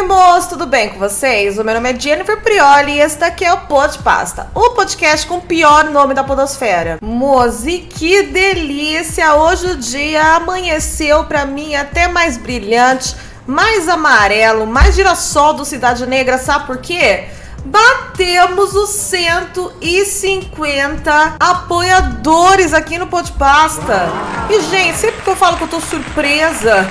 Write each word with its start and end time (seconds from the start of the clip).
Oi, 0.00 0.06
moço, 0.06 0.48
tudo 0.48 0.64
bem 0.64 0.88
com 0.88 0.98
vocês? 0.98 1.58
O 1.58 1.64
meu 1.64 1.74
nome 1.74 1.92
é 1.92 2.00
Jennifer 2.00 2.40
Prioli 2.40 2.92
e 2.92 3.00
esse 3.00 3.18
daqui 3.18 3.44
é 3.44 3.52
o 3.52 3.66
Pod 3.66 3.98
Pasta, 3.98 4.50
o 4.54 4.70
podcast 4.70 5.26
com 5.26 5.36
o 5.36 5.42
pior 5.42 5.90
nome 5.90 6.14
da 6.14 6.24
podosfera. 6.24 6.98
Mozi, 7.02 7.80
que 7.80 8.22
delícia! 8.22 9.34
Hoje 9.34 9.66
o 9.66 9.76
dia 9.76 10.36
amanheceu 10.36 11.24
pra 11.24 11.44
mim 11.44 11.74
até 11.74 12.08
mais 12.08 12.38
brilhante, 12.38 13.14
mais 13.46 13.90
amarelo, 13.90 14.66
mais 14.66 14.94
girassol 14.94 15.52
do 15.52 15.66
Cidade 15.66 16.06
Negra, 16.06 16.38
sabe 16.38 16.66
por 16.66 16.78
quê? 16.78 17.26
Batemos 17.62 18.74
os 18.74 18.88
150 18.88 21.34
apoiadores 21.38 22.72
aqui 22.72 22.96
no 22.96 23.06
Podpasta. 23.06 24.08
E, 24.48 24.62
gente, 24.62 24.96
sempre 24.96 25.20
que 25.20 25.28
eu 25.28 25.36
falo 25.36 25.58
que 25.58 25.64
eu 25.64 25.68
tô 25.68 25.78
surpresa 25.78 26.88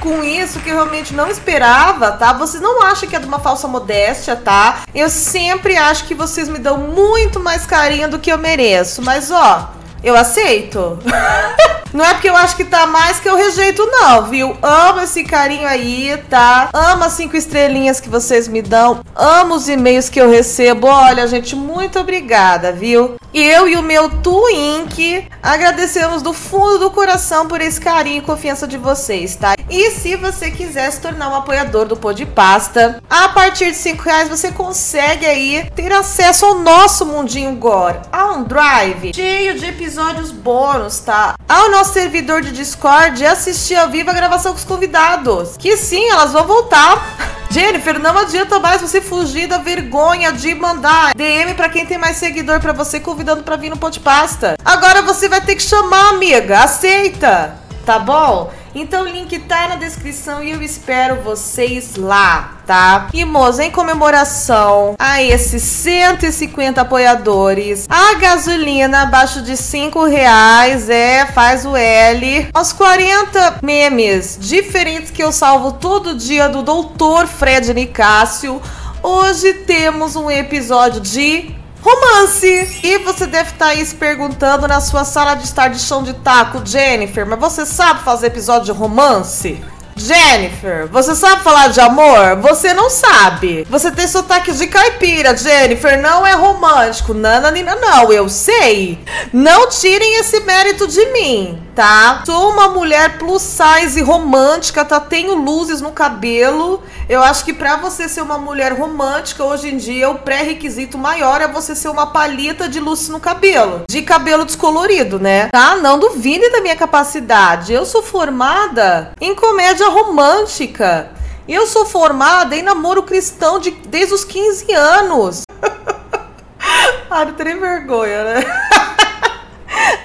com 0.00 0.24
isso 0.24 0.60
que 0.60 0.70
eu 0.70 0.76
realmente 0.76 1.14
não 1.14 1.28
esperava, 1.28 2.12
tá? 2.12 2.32
Vocês 2.32 2.62
não 2.62 2.82
acham 2.82 3.08
que 3.08 3.14
é 3.14 3.18
de 3.18 3.26
uma 3.26 3.38
falsa 3.38 3.68
modéstia, 3.68 4.34
tá? 4.34 4.80
Eu 4.94 5.08
sempre 5.08 5.76
acho 5.76 6.04
que 6.04 6.14
vocês 6.14 6.48
me 6.48 6.58
dão 6.58 6.78
muito 6.78 7.38
mais 7.38 7.66
carinho 7.66 8.08
do 8.08 8.18
que 8.18 8.32
eu 8.32 8.38
mereço, 8.38 9.02
mas 9.02 9.30
ó, 9.30 9.70
eu 10.02 10.16
aceito. 10.16 10.98
Não 11.92 12.04
é 12.04 12.14
porque 12.14 12.30
eu 12.30 12.36
acho 12.36 12.56
que 12.56 12.64
tá 12.64 12.86
mais 12.86 13.18
que 13.18 13.28
eu 13.28 13.36
rejeito, 13.36 13.84
não, 13.84 14.26
viu? 14.26 14.56
Amo 14.62 15.00
esse 15.00 15.24
carinho 15.24 15.66
aí, 15.66 16.16
tá? 16.30 16.70
Amo 16.72 17.02
as 17.02 17.14
cinco 17.14 17.36
estrelinhas 17.36 18.00
que 18.00 18.08
vocês 18.08 18.46
me 18.46 18.62
dão. 18.62 19.00
Amo 19.16 19.56
os 19.56 19.68
e-mails 19.68 20.08
que 20.08 20.20
eu 20.20 20.30
recebo. 20.30 20.86
Olha, 20.86 21.26
gente, 21.26 21.56
muito 21.56 21.98
obrigada, 21.98 22.70
viu? 22.70 23.16
Eu 23.34 23.68
e 23.68 23.74
o 23.76 23.82
meu 23.82 24.08
Twink 24.08 25.26
agradecemos 25.42 26.22
do 26.22 26.32
fundo 26.32 26.78
do 26.78 26.90
coração 26.92 27.48
por 27.48 27.60
esse 27.60 27.80
carinho 27.80 28.18
e 28.18 28.22
confiança 28.24 28.68
de 28.68 28.76
vocês, 28.76 29.34
tá? 29.34 29.54
E 29.68 29.90
se 29.90 30.14
você 30.14 30.50
quiser 30.50 30.92
se 30.92 31.00
tornar 31.00 31.28
um 31.28 31.34
apoiador 31.34 31.86
do 31.86 31.96
Pô 31.96 32.12
de 32.12 32.24
Pasta, 32.24 33.02
a 33.10 33.28
partir 33.30 33.72
de 33.72 33.76
5 33.76 34.02
reais 34.02 34.28
você 34.28 34.52
consegue 34.52 35.26
aí 35.26 35.68
ter 35.74 35.92
acesso 35.92 36.46
ao 36.46 36.58
nosso 36.58 37.04
mundinho 37.04 37.54
gore, 37.56 37.98
a 38.12 38.32
um 38.32 38.44
drive 38.44 39.12
cheio 39.14 39.58
de 39.58 39.66
episódios 39.66 39.89
bônus, 40.32 41.00
tá? 41.00 41.34
Ao 41.48 41.70
nosso 41.70 41.92
servidor 41.92 42.42
de 42.42 42.52
Discord 42.52 43.22
e 43.22 43.26
assistir 43.26 43.76
ao 43.76 43.88
vivo 43.88 44.10
a 44.10 44.14
gravação 44.14 44.52
com 44.52 44.58
os 44.58 44.64
convidados. 44.64 45.56
Que 45.56 45.76
sim, 45.76 46.08
elas 46.10 46.32
vão 46.32 46.46
voltar. 46.46 47.16
Jennifer, 47.50 47.98
não 47.98 48.16
adianta 48.16 48.60
mais 48.60 48.80
você 48.80 49.00
fugir 49.00 49.48
da 49.48 49.58
vergonha 49.58 50.32
de 50.32 50.54
mandar 50.54 51.12
DM 51.16 51.54
para 51.54 51.68
quem 51.68 51.84
tem 51.84 51.98
mais 51.98 52.16
seguidor 52.16 52.60
para 52.60 52.72
você 52.72 53.00
convidando 53.00 53.42
para 53.42 53.56
vir 53.56 53.70
no 53.70 53.76
Ponte 53.76 53.98
Pasta. 53.98 54.56
Agora 54.64 55.02
você 55.02 55.28
vai 55.28 55.40
ter 55.40 55.56
que 55.56 55.62
chamar, 55.62 56.10
amiga. 56.10 56.60
Aceita, 56.60 57.56
tá 57.84 57.98
bom? 57.98 58.52
Então 58.72 59.02
o 59.02 59.08
link 59.08 59.36
tá 59.40 59.66
na 59.66 59.74
descrição 59.74 60.44
e 60.44 60.50
eu 60.52 60.62
espero 60.62 61.22
vocês 61.22 61.96
lá, 61.96 62.59
tá? 62.70 63.08
E 63.12 63.24
moça, 63.24 63.64
em 63.64 63.70
comemoração 63.72 64.94
a 64.96 65.20
esses 65.20 65.60
150 65.60 66.80
apoiadores, 66.80 67.84
a 67.90 68.14
gasolina 68.14 69.02
abaixo 69.02 69.42
de 69.42 69.56
5 69.56 70.04
reais, 70.04 70.88
é, 70.88 71.26
faz 71.26 71.66
o 71.66 71.74
L. 71.74 72.48
Os 72.54 72.72
40 72.72 73.58
memes 73.60 74.38
diferentes 74.40 75.10
que 75.10 75.20
eu 75.20 75.32
salvo 75.32 75.72
todo 75.72 76.14
dia 76.14 76.48
do 76.48 76.62
Doutor 76.62 77.26
Fred 77.26 77.74
Nicásio. 77.74 78.62
Hoje 79.02 79.52
temos 79.52 80.14
um 80.14 80.30
episódio 80.30 81.00
de 81.00 81.52
Romance! 81.82 82.80
E 82.84 82.98
você 82.98 83.26
deve 83.26 83.50
estar 83.50 83.66
tá 83.66 83.70
aí 83.72 83.84
se 83.84 83.96
perguntando 83.96 84.68
na 84.68 84.80
sua 84.80 85.04
sala 85.04 85.34
de 85.34 85.42
estar 85.42 85.70
de 85.70 85.80
chão 85.80 86.04
de 86.04 86.12
taco, 86.12 86.64
Jennifer, 86.64 87.26
mas 87.26 87.40
você 87.40 87.66
sabe 87.66 88.04
fazer 88.04 88.28
episódio 88.28 88.72
de 88.72 88.78
romance? 88.78 89.60
Jennifer, 90.00 90.88
você 90.88 91.14
sabe 91.14 91.42
falar 91.42 91.68
de 91.68 91.78
amor? 91.78 92.36
Você 92.40 92.72
não 92.72 92.88
sabe. 92.88 93.66
Você 93.68 93.90
tem 93.90 94.08
sotaque 94.08 94.50
de 94.52 94.66
caipira, 94.66 95.36
Jennifer. 95.36 96.00
Não 96.00 96.26
é 96.26 96.32
romântico. 96.32 97.12
Nananina, 97.12 97.76
não. 97.76 98.10
Eu 98.10 98.26
sei. 98.28 98.98
Não 99.30 99.68
tirem 99.68 100.18
esse 100.18 100.40
mérito 100.40 100.86
de 100.88 101.04
mim, 101.12 101.62
tá? 101.74 102.22
Sou 102.26 102.50
uma 102.50 102.68
mulher 102.68 103.18
plus 103.18 103.42
size 103.42 104.00
romântica, 104.02 104.84
tá? 104.84 105.00
Tenho 105.00 105.34
luzes 105.34 105.80
no 105.80 105.92
cabelo. 105.92 106.82
Eu 107.08 107.22
acho 107.22 107.44
que 107.44 107.52
para 107.52 107.76
você 107.76 108.08
ser 108.08 108.22
uma 108.22 108.38
mulher 108.38 108.72
romântica 108.72 109.44
hoje 109.44 109.68
em 109.68 109.76
dia, 109.76 110.08
o 110.10 110.18
pré-requisito 110.18 110.98
maior 110.98 111.40
é 111.40 111.48
você 111.48 111.74
ser 111.74 111.88
uma 111.88 112.06
palheta 112.06 112.68
de 112.68 112.80
luzes 112.80 113.08
no 113.08 113.20
cabelo. 113.20 113.82
De 113.88 114.02
cabelo 114.02 114.44
descolorido, 114.44 115.18
né? 115.18 115.48
Tá? 115.48 115.76
Não 115.76 115.98
duvide 115.98 116.50
da 116.50 116.60
minha 116.60 116.76
capacidade. 116.76 117.72
Eu 117.72 117.84
sou 117.84 118.02
formada 118.02 119.12
em 119.20 119.34
comédia 119.34 119.88
romântica. 119.88 121.10
Eu 121.48 121.66
sou 121.66 121.84
formada 121.84 122.54
em 122.54 122.62
namoro 122.62 123.02
cristão 123.02 123.58
de, 123.58 123.70
desde 123.70 124.14
os 124.14 124.24
15 124.24 124.72
anos. 124.72 125.42
Ai, 127.10 127.24
não 127.24 127.32
tem 127.32 127.58
vergonha, 127.58 128.22
né? 128.22 128.69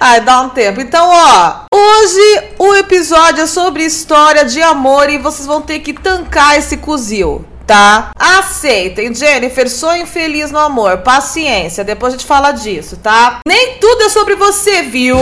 Ai, 0.00 0.20
dá 0.20 0.40
um 0.40 0.48
tempo. 0.50 0.80
Então, 0.80 1.08
ó, 1.08 1.64
hoje 1.72 2.42
o 2.58 2.74
episódio 2.74 3.42
é 3.42 3.46
sobre 3.46 3.84
história 3.84 4.44
de 4.44 4.62
amor 4.62 5.08
e 5.08 5.18
vocês 5.18 5.46
vão 5.46 5.60
ter 5.60 5.80
que 5.80 5.92
tancar 5.92 6.56
esse 6.56 6.76
cozil, 6.76 7.44
tá? 7.66 8.10
Aceitem, 8.18 9.14
Jennifer, 9.14 9.70
sonho 9.70 10.06
feliz 10.06 10.50
no 10.50 10.58
amor. 10.58 10.98
Paciência, 10.98 11.84
depois 11.84 12.14
a 12.14 12.16
gente 12.16 12.26
fala 12.26 12.52
disso, 12.52 12.96
tá? 12.96 13.40
Nem 13.46 13.78
tudo 13.78 14.02
é 14.02 14.08
sobre 14.08 14.34
você, 14.34 14.82
viu? 14.82 15.16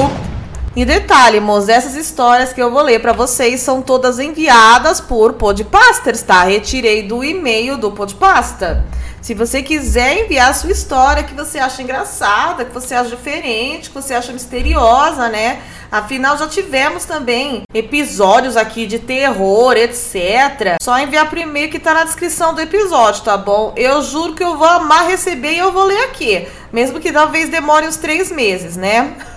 E 0.77 0.85
detalhe, 0.85 1.39
moços, 1.39 1.69
essas 1.69 1.95
histórias 1.95 2.53
que 2.53 2.61
eu 2.61 2.69
vou 2.69 2.83
ler 2.83 3.01
para 3.01 3.13
vocês 3.13 3.61
são 3.61 3.81
todas 3.81 4.19
enviadas 4.19 5.01
por 5.01 5.35
Podpasters, 5.35 6.23
tá? 6.23 6.43
Retirei 6.43 7.05
do 7.05 7.23
e-mail 7.23 7.77
do 7.77 7.93
Podpasta. 7.93 8.85
Se 9.25 9.33
você 9.33 9.63
quiser 9.63 10.23
enviar 10.23 10.51
a 10.51 10.53
sua 10.53 10.71
história 10.71 11.25
que 11.25 11.33
você 11.33 11.59
acha 11.59 11.81
engraçada, 11.81 12.63
que 12.63 12.75
você 12.75 12.95
acha 12.95 13.09
diferente, 13.09 13.89
que 13.89 13.95
você 13.95 14.13
acha 14.13 14.35
misteriosa, 14.35 15.31
né? 15.31 15.63
Afinal, 15.91 16.37
já 16.37 16.47
tivemos 16.47 17.07
também 17.07 17.63
episódios 17.73 18.55
aqui 18.55 18.87
de 18.87 18.99
terror, 18.99 19.79
etc. 19.79 20.77
Só 20.79 20.99
enviar 20.99 21.31
pro 21.31 21.41
e-mail 21.41 21.71
que 21.71 21.79
tá 21.79 21.95
na 21.95 22.05
descrição 22.05 22.53
do 22.53 22.61
episódio, 22.61 23.25
tá 23.25 23.39
bom? 23.39 23.73
Eu 23.79 24.03
juro 24.03 24.35
que 24.35 24.45
eu 24.45 24.59
vou 24.59 24.69
amar 24.69 25.09
receber 25.09 25.55
e 25.55 25.59
eu 25.59 25.73
vou 25.73 25.85
ler 25.85 26.05
aqui. 26.05 26.47
Mesmo 26.71 27.01
que 27.01 27.11
talvez 27.11 27.49
demore 27.49 27.89
uns 27.89 27.97
três 27.97 28.31
meses, 28.31 28.77
né? 28.77 29.17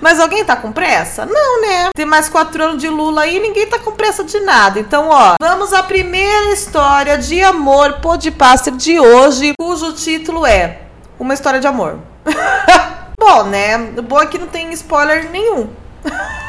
Mas 0.00 0.20
alguém 0.20 0.44
tá 0.44 0.56
com 0.56 0.72
pressa? 0.72 1.26
Não, 1.26 1.62
né? 1.62 1.88
Tem 1.94 2.06
mais 2.06 2.28
quatro 2.28 2.62
anos 2.62 2.80
de 2.80 2.88
Lula 2.88 3.22
aí, 3.22 3.40
ninguém 3.40 3.66
tá 3.66 3.78
com 3.78 3.92
pressa 3.92 4.24
de 4.24 4.40
nada. 4.40 4.80
Então, 4.80 5.08
ó, 5.08 5.34
vamos 5.40 5.72
à 5.72 5.82
primeira 5.82 6.52
história 6.52 7.18
de 7.18 7.42
amor 7.42 8.00
podcaster 8.00 8.74
de 8.74 8.98
hoje, 8.98 9.54
cujo 9.58 9.92
título 9.92 10.46
é 10.46 10.82
Uma 11.18 11.34
História 11.34 11.60
de 11.60 11.66
Amor. 11.66 11.98
bom, 13.18 13.44
né? 13.44 13.76
O 13.96 14.02
bom 14.02 14.20
é 14.20 14.26
que 14.26 14.38
não 14.38 14.46
tem 14.46 14.72
spoiler 14.72 15.30
nenhum. 15.30 15.70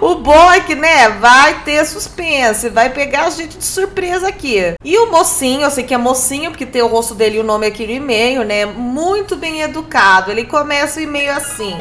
O 0.00 0.16
bom 0.16 0.52
é 0.52 0.60
que, 0.60 0.74
né, 0.74 1.08
vai 1.08 1.62
ter 1.62 1.84
suspense, 1.86 2.68
vai 2.68 2.90
pegar 2.90 3.24
a 3.24 3.30
gente 3.30 3.56
de 3.56 3.64
surpresa 3.64 4.28
aqui. 4.28 4.74
E 4.84 4.98
o 4.98 5.10
mocinho, 5.10 5.62
eu 5.62 5.70
sei 5.70 5.84
que 5.84 5.94
é 5.94 5.98
mocinho, 5.98 6.50
porque 6.50 6.66
tem 6.66 6.82
o 6.82 6.86
rosto 6.86 7.14
dele 7.14 7.36
e 7.36 7.40
o 7.40 7.44
nome 7.44 7.66
aqui 7.66 7.86
no 7.86 7.92
e-mail, 7.92 8.44
né? 8.44 8.66
Muito 8.66 9.36
bem 9.36 9.62
educado. 9.62 10.30
Ele 10.30 10.44
começa 10.44 11.00
o 11.00 11.02
e-mail 11.02 11.32
assim. 11.32 11.78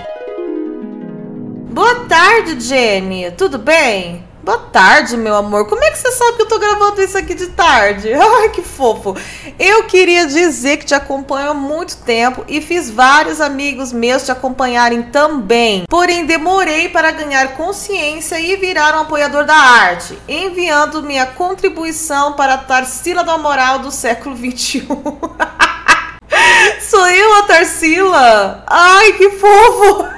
Boa 1.77 2.05
tarde, 2.05 2.59
Jenny. 2.59 3.29
Tudo 3.37 3.59
bem? 3.59 4.27
Boa 4.41 4.57
tarde, 4.57 5.15
meu 5.15 5.35
amor. 5.35 5.69
Como 5.69 5.83
é 5.83 5.91
que 5.91 5.99
você 5.99 6.11
sabe 6.11 6.37
que 6.37 6.41
eu 6.41 6.47
tô 6.47 6.57
gravando 6.57 6.99
isso 6.99 7.15
aqui 7.15 7.35
de 7.35 7.49
tarde? 7.49 8.09
Ai, 8.17 8.49
que 8.49 8.63
fofo. 8.63 9.15
Eu 9.59 9.83
queria 9.83 10.25
dizer 10.25 10.77
que 10.77 10.87
te 10.87 10.95
acompanho 10.95 11.51
há 11.51 11.53
muito 11.53 11.97
tempo 11.97 12.43
e 12.47 12.61
fiz 12.61 12.89
vários 12.89 13.39
amigos 13.39 13.93
meus 13.93 14.23
te 14.23 14.31
acompanharem 14.31 15.03
também. 15.03 15.83
Porém, 15.87 16.25
demorei 16.25 16.89
para 16.89 17.11
ganhar 17.11 17.55
consciência 17.55 18.39
e 18.39 18.55
virar 18.55 18.97
um 18.97 19.01
apoiador 19.01 19.45
da 19.45 19.53
arte, 19.53 20.17
enviando 20.27 21.03
minha 21.03 21.27
contribuição 21.27 22.33
para 22.33 22.55
a 22.55 22.57
Tarsila 22.57 23.23
da 23.23 23.37
Moral 23.37 23.77
do 23.77 23.91
século 23.91 24.35
21. 24.35 24.81
Sou 26.81 27.07
eu 27.07 27.35
a 27.35 27.43
Tarsila? 27.43 28.63
Ai, 28.65 29.13
que 29.13 29.29
fofo! 29.29 30.16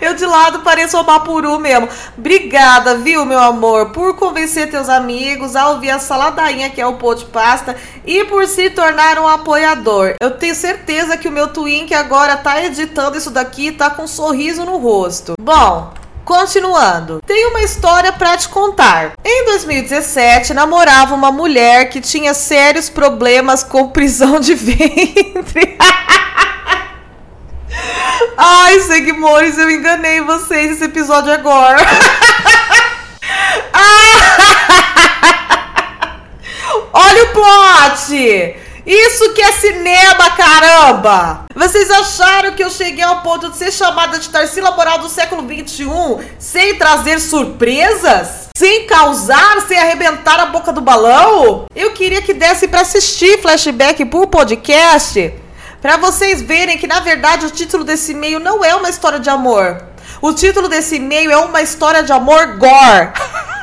Eu 0.00 0.14
de 0.14 0.26
lado 0.26 0.60
pareço 0.60 0.98
o 0.98 1.02
Bapuru 1.02 1.58
mesmo. 1.58 1.88
Obrigada, 2.16 2.96
viu, 2.96 3.24
meu 3.24 3.40
amor, 3.40 3.90
por 3.90 4.14
convencer 4.16 4.70
teus 4.70 4.88
amigos 4.88 5.56
a 5.56 5.70
ouvir 5.70 5.90
essa 5.90 6.16
ladainha 6.16 6.70
que 6.70 6.80
é 6.80 6.86
o 6.86 6.94
Pô 6.94 7.14
de 7.14 7.24
Pasta 7.24 7.76
e 8.04 8.24
por 8.24 8.46
se 8.46 8.70
tornar 8.70 9.18
um 9.18 9.26
apoiador. 9.26 10.14
Eu 10.20 10.32
tenho 10.32 10.54
certeza 10.54 11.16
que 11.16 11.28
o 11.28 11.32
meu 11.32 11.48
Twink 11.48 11.94
agora 11.94 12.36
tá 12.36 12.62
editando 12.64 13.16
isso 13.16 13.30
daqui 13.30 13.72
tá 13.72 13.90
com 13.90 14.02
um 14.02 14.08
sorriso 14.08 14.64
no 14.64 14.78
rosto. 14.78 15.34
Bom, 15.40 15.92
Continuando, 16.24 17.20
tenho 17.26 17.50
uma 17.50 17.60
história 17.60 18.10
para 18.10 18.34
te 18.38 18.48
contar. 18.48 19.12
Em 19.22 19.44
2017, 19.44 20.54
namorava 20.54 21.14
uma 21.14 21.30
mulher 21.30 21.90
que 21.90 22.00
tinha 22.00 22.32
sérios 22.32 22.88
problemas 22.88 23.62
com 23.62 23.90
prisão 23.90 24.40
de 24.40 24.54
ventre. 24.56 25.76
Ai, 28.36 28.80
seguimores, 28.80 29.58
eu 29.58 29.70
enganei 29.70 30.20
vocês 30.20 30.70
nesse 30.70 30.84
episódio 30.84 31.32
agora. 31.32 31.84
verdade! 37.94 38.56
Isso 38.86 39.32
que 39.32 39.40
é 39.40 39.52
cinema, 39.52 40.30
caramba! 40.36 41.46
Vocês 41.54 41.90
acharam 41.90 42.52
que 42.52 42.62
eu 42.62 42.68
cheguei 42.68 43.02
ao 43.02 43.22
ponto 43.22 43.48
de 43.50 43.56
ser 43.56 43.72
chamada 43.72 44.18
de 44.18 44.28
Tarsila 44.28 44.72
Moral 44.72 44.98
do 44.98 45.08
século 45.08 45.42
XXI 45.42 45.86
sem 46.38 46.74
trazer 46.74 47.18
surpresas? 47.18 48.48
Sem 48.54 48.86
causar, 48.86 49.62
sem 49.66 49.78
arrebentar 49.78 50.38
a 50.38 50.46
boca 50.46 50.70
do 50.70 50.82
balão? 50.82 51.64
Eu 51.74 51.92
queria 51.92 52.20
que 52.20 52.34
desse 52.34 52.68
para 52.68 52.82
assistir 52.82 53.40
flashback 53.40 54.04
por 54.04 54.26
podcast, 54.26 55.32
para 55.84 55.98
vocês 55.98 56.40
verem 56.40 56.78
que 56.78 56.86
na 56.86 57.00
verdade 57.00 57.44
o 57.44 57.50
título 57.50 57.84
desse 57.84 58.12
e-mail 58.12 58.40
não 58.40 58.64
é 58.64 58.74
uma 58.74 58.88
história 58.88 59.20
de 59.20 59.28
amor. 59.28 59.84
O 60.22 60.32
título 60.32 60.66
desse 60.66 60.96
e-mail 60.96 61.30
é 61.30 61.36
uma 61.36 61.60
história 61.60 62.02
de 62.02 62.10
amor 62.10 62.56
gore. 62.56 63.12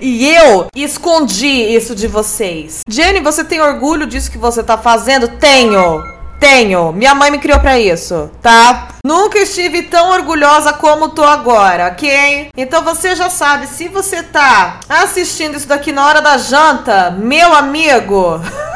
E 0.00 0.28
eu 0.28 0.68
escondi 0.76 1.74
isso 1.74 1.94
de 1.94 2.06
vocês. 2.06 2.80
Jenny, 2.88 3.20
você 3.20 3.42
tem 3.42 3.60
orgulho 3.60 4.06
disso 4.06 4.30
que 4.30 4.38
você 4.38 4.62
tá 4.62 4.78
fazendo? 4.78 5.28
Tenho. 5.28 6.04
Tenho. 6.38 6.92
Minha 6.92 7.14
mãe 7.14 7.30
me 7.30 7.38
criou 7.38 7.58
para 7.58 7.78
isso, 7.78 8.30
tá? 8.40 8.88
Nunca 9.04 9.38
estive 9.38 9.82
tão 9.82 10.10
orgulhosa 10.10 10.74
como 10.74 11.08
tô 11.08 11.24
agora, 11.24 11.88
ok? 11.88 12.50
Então 12.56 12.84
você 12.84 13.16
já 13.16 13.28
sabe, 13.28 13.66
se 13.66 13.88
você 13.88 14.22
tá 14.22 14.78
assistindo 14.88 15.56
isso 15.56 15.66
daqui 15.66 15.90
na 15.90 16.06
hora 16.06 16.20
da 16.20 16.38
janta, 16.38 17.10
meu 17.10 17.54
amigo. 17.54 18.40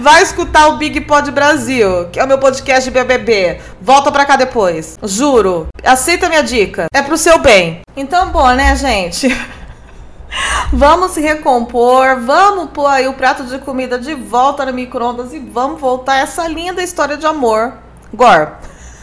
Vai 0.00 0.22
escutar 0.22 0.68
o 0.68 0.78
Big 0.78 0.98
Pod 1.02 1.30
Brasil, 1.30 2.08
que 2.10 2.18
é 2.18 2.24
o 2.24 2.26
meu 2.26 2.38
podcast 2.38 2.84
de 2.84 2.90
BBB. 2.90 3.60
Volta 3.82 4.10
pra 4.10 4.24
cá 4.24 4.34
depois. 4.34 4.98
Juro. 5.02 5.68
Aceita 5.84 6.26
minha 6.26 6.42
dica. 6.42 6.86
É 6.90 7.02
pro 7.02 7.18
seu 7.18 7.36
bem. 7.36 7.82
Então, 7.94 8.30
bom, 8.30 8.50
né, 8.52 8.74
gente? 8.76 9.28
Vamos 10.72 11.10
se 11.10 11.20
recompor, 11.20 12.20
vamos 12.20 12.70
pôr 12.70 12.86
aí 12.86 13.08
o 13.08 13.14
prato 13.14 13.42
de 13.42 13.58
comida 13.58 13.98
de 13.98 14.14
volta 14.14 14.64
no 14.64 14.72
micro-ondas 14.72 15.34
e 15.34 15.40
vamos 15.40 15.80
voltar 15.80 16.18
essa 16.18 16.46
linda 16.46 16.82
história 16.82 17.16
de 17.16 17.26
amor. 17.26 17.74
Gor. 18.14 18.52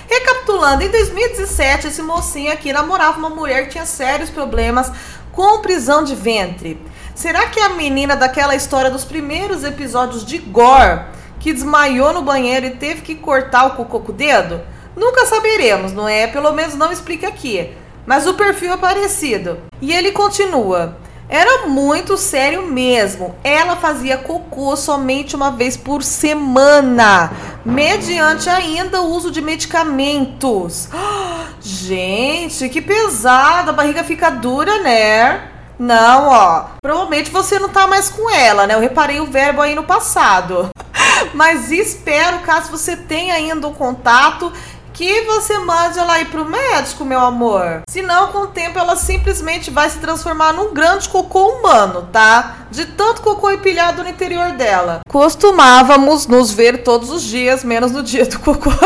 Recapitulando, 0.06 0.82
em 0.82 0.90
2017, 0.90 1.86
esse 1.86 2.02
mocinho 2.02 2.52
aqui 2.52 2.72
namorava 2.72 3.16
uma 3.16 3.30
mulher 3.30 3.64
que 3.64 3.70
tinha 3.70 3.86
sérios 3.86 4.28
problemas 4.28 4.90
com 5.32 5.62
prisão 5.62 6.02
de 6.02 6.16
ventre. 6.16 6.78
Será 7.18 7.48
que 7.48 7.58
é 7.58 7.64
a 7.64 7.70
menina 7.70 8.14
daquela 8.14 8.54
história 8.54 8.92
dos 8.92 9.04
primeiros 9.04 9.64
episódios 9.64 10.24
de 10.24 10.38
Gore, 10.38 11.00
que 11.40 11.52
desmaiou 11.52 12.12
no 12.12 12.22
banheiro 12.22 12.66
e 12.66 12.76
teve 12.76 13.00
que 13.00 13.16
cortar 13.16 13.66
o 13.66 13.70
cocô 13.70 13.98
com 13.98 14.12
o 14.12 14.14
dedo? 14.14 14.60
Nunca 14.94 15.26
saberemos, 15.26 15.92
não 15.92 16.08
é? 16.08 16.28
Pelo 16.28 16.52
menos 16.52 16.76
não 16.76 16.92
explica 16.92 17.26
aqui. 17.26 17.72
Mas 18.06 18.24
o 18.24 18.34
perfil 18.34 18.74
é 18.74 18.76
parecido. 18.76 19.58
E 19.80 19.92
ele 19.92 20.12
continua. 20.12 20.96
Era 21.28 21.66
muito 21.66 22.16
sério 22.16 22.68
mesmo. 22.68 23.34
Ela 23.42 23.74
fazia 23.74 24.16
cocô 24.16 24.76
somente 24.76 25.34
uma 25.34 25.50
vez 25.50 25.76
por 25.76 26.04
semana, 26.04 27.32
mediante 27.64 28.48
ainda 28.48 29.02
o 29.02 29.10
uso 29.10 29.32
de 29.32 29.42
medicamentos. 29.42 30.88
Gente, 31.60 32.68
que 32.68 32.80
pesado, 32.80 33.70
a 33.70 33.72
barriga 33.72 34.04
fica 34.04 34.30
dura, 34.30 34.78
né? 34.84 35.57
Não, 35.78 36.28
ó. 36.28 36.64
Provavelmente 36.82 37.30
você 37.30 37.58
não 37.58 37.68
tá 37.68 37.86
mais 37.86 38.10
com 38.10 38.28
ela, 38.28 38.66
né? 38.66 38.74
Eu 38.74 38.80
reparei 38.80 39.20
o 39.20 39.26
verbo 39.26 39.62
aí 39.62 39.74
no 39.74 39.84
passado. 39.84 40.68
Mas 41.32 41.70
espero, 41.70 42.40
caso 42.40 42.70
você 42.70 42.96
tenha 42.96 43.34
ainda 43.34 43.68
um 43.68 43.74
contato, 43.74 44.52
que 44.92 45.22
você 45.22 45.56
mande 45.58 45.96
ela 45.96 46.20
ir 46.20 46.24
pro 46.24 46.44
médico, 46.44 47.04
meu 47.04 47.20
amor. 47.20 47.82
Senão, 47.88 48.32
com 48.32 48.38
o 48.38 48.46
tempo, 48.48 48.80
ela 48.80 48.96
simplesmente 48.96 49.70
vai 49.70 49.88
se 49.88 49.98
transformar 49.98 50.52
num 50.52 50.74
grande 50.74 51.08
cocô 51.08 51.50
humano, 51.50 52.08
tá? 52.12 52.66
De 52.68 52.84
tanto 52.84 53.22
cocô 53.22 53.52
empilhado 53.52 54.02
no 54.02 54.08
interior 54.08 54.50
dela. 54.52 55.00
Costumávamos 55.08 56.26
nos 56.26 56.50
ver 56.50 56.82
todos 56.82 57.10
os 57.10 57.22
dias, 57.22 57.62
menos 57.62 57.92
no 57.92 58.02
dia 58.02 58.26
do 58.26 58.40
cocô. 58.40 58.70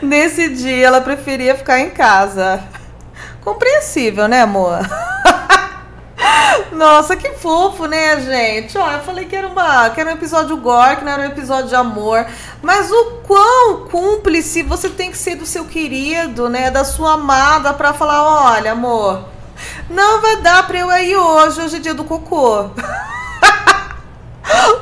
Nesse 0.00 0.48
dia, 0.50 0.86
ela 0.86 1.00
preferia 1.00 1.56
ficar 1.56 1.80
em 1.80 1.90
casa. 1.90 2.62
Compreensível, 3.42 4.28
né, 4.28 4.42
amor? 4.42 4.78
Nossa, 6.72 7.16
que 7.16 7.30
fofo, 7.30 7.86
né, 7.86 8.20
gente? 8.20 8.76
Ó, 8.76 8.90
eu 8.90 9.00
falei 9.00 9.24
que 9.24 9.34
era, 9.34 9.48
uma, 9.48 9.90
que 9.90 10.00
era 10.00 10.10
um 10.10 10.14
episódio 10.14 10.56
gore, 10.56 10.96
que 10.96 11.04
não 11.04 11.12
era 11.12 11.22
um 11.22 11.26
episódio 11.26 11.68
de 11.68 11.74
amor. 11.74 12.26
Mas 12.62 12.90
o 12.90 13.20
quão 13.26 13.86
cúmplice 13.90 14.62
você 14.62 14.88
tem 14.88 15.10
que 15.10 15.18
ser 15.18 15.36
do 15.36 15.46
seu 15.46 15.64
querido, 15.64 16.48
né? 16.48 16.70
Da 16.70 16.84
sua 16.84 17.14
amada 17.14 17.72
pra 17.74 17.92
falar: 17.92 18.52
olha, 18.52 18.72
amor, 18.72 19.24
não 19.88 20.20
vai 20.20 20.36
dar 20.36 20.66
pra 20.66 20.78
eu 20.78 20.90
ir 20.98 21.16
hoje, 21.16 21.60
hoje 21.60 21.76
é 21.76 21.80
dia 21.80 21.94
do 21.94 22.04
cocô. 22.04 22.70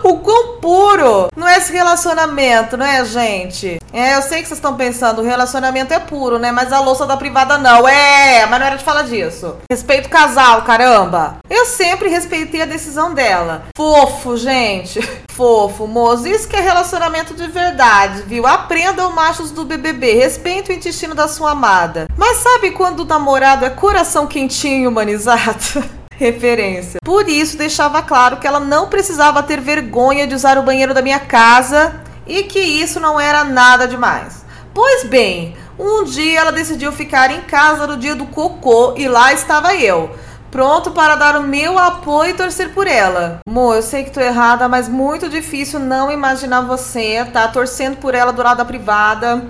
o 0.02 0.18
quão 0.18 0.58
puro 0.60 1.28
não 1.36 1.48
é 1.48 1.58
esse 1.58 1.72
relacionamento, 1.72 2.76
não 2.76 2.86
é, 2.86 3.04
gente? 3.04 3.78
É, 3.92 4.16
eu 4.16 4.22
sei 4.22 4.42
que 4.42 4.48
vocês 4.48 4.58
estão 4.58 4.76
pensando, 4.76 5.20
o 5.20 5.24
relacionamento 5.24 5.94
é 5.94 5.98
puro, 5.98 6.38
né? 6.38 6.52
Mas 6.52 6.72
a 6.72 6.80
louça 6.80 7.06
da 7.06 7.16
privada 7.16 7.56
não. 7.58 7.88
É, 7.88 8.46
mas 8.46 8.60
não 8.60 8.66
era 8.66 8.76
de 8.76 8.84
falar 8.84 9.02
disso. 9.02 9.56
Respeito 9.70 10.06
o 10.06 10.10
casal, 10.10 10.62
caramba. 10.62 11.38
Eu 11.48 11.64
sempre 11.64 12.08
respeitei 12.08 12.62
a 12.62 12.66
decisão 12.66 13.14
dela. 13.14 13.64
Fofo, 13.76 14.36
gente. 14.36 15.00
Fofo, 15.32 15.86
moço. 15.86 16.28
Isso 16.28 16.48
que 16.48 16.56
é 16.56 16.60
relacionamento 16.60 17.34
de 17.34 17.46
verdade, 17.48 18.22
viu? 18.22 18.46
Aprendam 18.46 19.12
machos 19.12 19.50
do 19.50 19.64
BBB. 19.64 20.14
Respeite 20.14 20.70
o 20.70 20.74
intestino 20.74 21.14
da 21.14 21.28
sua 21.28 21.52
amada. 21.52 22.08
Mas 22.16 22.38
sabe 22.38 22.72
quando 22.72 23.00
o 23.00 23.06
namorado 23.06 23.64
é 23.64 23.70
coração 23.70 24.26
quentinho 24.26 24.84
e 24.84 24.86
humanizado? 24.86 25.84
referência. 26.18 26.98
Por 27.02 27.28
isso, 27.28 27.56
deixava 27.56 28.02
claro 28.02 28.38
que 28.38 28.46
ela 28.46 28.58
não 28.58 28.88
precisava 28.88 29.42
ter 29.42 29.60
vergonha 29.60 30.26
de 30.26 30.34
usar 30.34 30.58
o 30.58 30.62
banheiro 30.62 30.92
da 30.92 31.00
minha 31.00 31.20
casa 31.20 31.94
e 32.26 32.42
que 32.42 32.58
isso 32.58 32.98
não 32.98 33.18
era 33.20 33.44
nada 33.44 33.86
demais. 33.86 34.44
Pois 34.74 35.04
bem, 35.04 35.56
um 35.78 36.02
dia 36.02 36.40
ela 36.40 36.52
decidiu 36.52 36.90
ficar 36.90 37.30
em 37.30 37.42
casa 37.42 37.86
no 37.86 37.96
dia 37.96 38.16
do 38.16 38.26
cocô 38.26 38.94
e 38.96 39.06
lá 39.06 39.32
estava 39.32 39.76
eu. 39.76 40.10
Pronto 40.50 40.90
para 40.90 41.14
dar 41.14 41.36
o 41.36 41.42
meu 41.42 41.78
apoio 41.78 42.30
e 42.30 42.34
torcer 42.34 42.72
por 42.72 42.86
ela. 42.86 43.38
Mo, 43.48 43.74
eu 43.74 43.82
sei 43.82 44.02
que 44.02 44.10
tô 44.10 44.20
errada, 44.20 44.66
mas 44.66 44.88
muito 44.88 45.28
difícil 45.28 45.78
não 45.78 46.10
imaginar 46.10 46.62
você, 46.62 47.24
tá? 47.32 47.46
Torcendo 47.48 47.98
por 47.98 48.14
ela 48.14 48.32
do 48.32 48.42
lado 48.42 48.56
da 48.56 48.64
privada. 48.64 49.44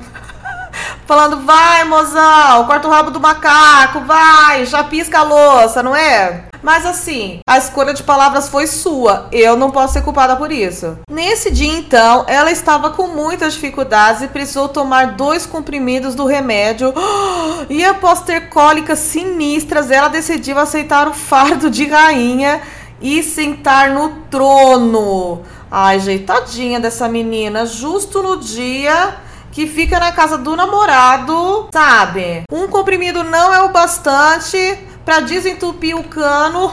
Falando, 1.06 1.46
vai, 1.46 1.84
mozão, 1.84 2.66
corta 2.66 2.88
o 2.88 2.90
rabo 2.90 3.10
do 3.10 3.20
macaco, 3.20 4.00
vai, 4.00 4.66
já 4.66 4.84
pisca 4.84 5.20
a 5.20 5.22
louça, 5.22 5.82
não 5.82 5.96
é? 5.96 6.47
Mas 6.62 6.84
assim, 6.84 7.40
a 7.48 7.56
escolha 7.58 7.94
de 7.94 8.02
palavras 8.02 8.48
foi 8.48 8.66
sua. 8.66 9.28
Eu 9.32 9.56
não 9.56 9.70
posso 9.70 9.94
ser 9.94 10.02
culpada 10.02 10.36
por 10.36 10.50
isso. 10.50 10.98
Nesse 11.10 11.50
dia, 11.50 11.72
então, 11.72 12.24
ela 12.26 12.50
estava 12.50 12.90
com 12.90 13.08
muitas 13.08 13.54
dificuldades 13.54 14.22
e 14.22 14.28
precisou 14.28 14.68
tomar 14.68 15.12
dois 15.16 15.46
comprimidos 15.46 16.14
do 16.14 16.26
remédio. 16.26 16.92
E 17.70 17.84
após 17.84 18.20
ter 18.20 18.48
cólicas 18.48 18.98
sinistras, 18.98 19.90
ela 19.90 20.08
decidiu 20.08 20.58
aceitar 20.58 21.06
o 21.06 21.12
fardo 21.12 21.68
de 21.68 21.86
rainha 21.86 22.62
e 23.00 23.22
sentar 23.22 23.90
no 23.90 24.10
trono. 24.30 25.42
Ai, 25.70 26.00
jeitadinha 26.00 26.80
dessa 26.80 27.08
menina, 27.08 27.66
justo 27.66 28.22
no 28.22 28.38
dia 28.38 29.16
que 29.52 29.66
fica 29.66 29.98
na 29.98 30.12
casa 30.12 30.38
do 30.38 30.54
namorado, 30.54 31.68
sabe? 31.72 32.42
Um 32.50 32.68
comprimido 32.68 33.24
não 33.24 33.52
é 33.52 33.60
o 33.62 33.70
bastante 33.70 34.78
para 35.08 35.20
desentupir 35.20 35.96
o 35.96 36.04
cano, 36.04 36.70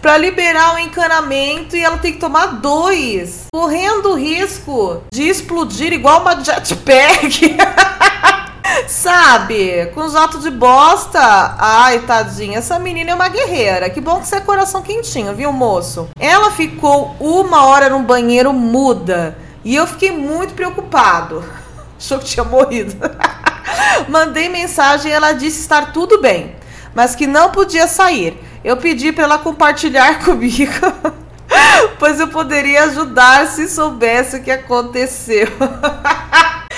para 0.00 0.16
liberar 0.16 0.76
o 0.76 0.78
encanamento 0.78 1.76
e 1.76 1.84
ela 1.84 1.98
tem 1.98 2.14
que 2.14 2.18
tomar 2.18 2.46
dois, 2.46 3.44
correndo 3.52 4.12
o 4.12 4.14
risco 4.14 5.02
de 5.12 5.24
explodir 5.24 5.92
igual 5.92 6.22
uma 6.22 6.42
jetpack. 6.42 7.58
Sabe? 8.88 9.84
Com 9.94 10.08
jato 10.08 10.38
de 10.38 10.50
bosta. 10.50 11.20
Ai, 11.58 11.98
tadinha. 12.06 12.56
Essa 12.56 12.78
menina 12.78 13.10
é 13.10 13.14
uma 13.14 13.28
guerreira. 13.28 13.90
Que 13.90 14.00
bom 14.00 14.18
que 14.18 14.26
você 14.26 14.36
é 14.36 14.40
coração 14.40 14.80
quentinho, 14.80 15.34
viu, 15.34 15.52
moço? 15.52 16.08
Ela 16.18 16.50
ficou 16.50 17.16
uma 17.20 17.66
hora 17.66 17.90
no 17.90 17.98
banheiro 18.00 18.50
muda. 18.50 19.36
E 19.62 19.76
eu 19.76 19.86
fiquei 19.86 20.10
muito 20.10 20.54
preocupado. 20.54 21.44
Achou 22.00 22.18
que 22.18 22.24
tinha 22.24 22.44
morrido. 22.44 22.96
Mandei 24.08 24.48
mensagem 24.48 25.12
e 25.12 25.14
ela 25.14 25.32
disse 25.32 25.60
estar 25.60 25.92
tudo 25.92 26.22
bem 26.22 26.56
mas 26.94 27.14
que 27.14 27.26
não 27.26 27.50
podia 27.50 27.86
sair. 27.86 28.38
Eu 28.64 28.76
pedi 28.76 29.12
para 29.12 29.24
ela 29.24 29.38
compartilhar 29.38 30.22
comigo, 30.24 30.72
pois 31.98 32.20
eu 32.20 32.28
poderia 32.28 32.84
ajudar 32.84 33.46
se 33.46 33.68
soubesse 33.68 34.36
o 34.36 34.42
que 34.42 34.50
aconteceu. 34.50 35.48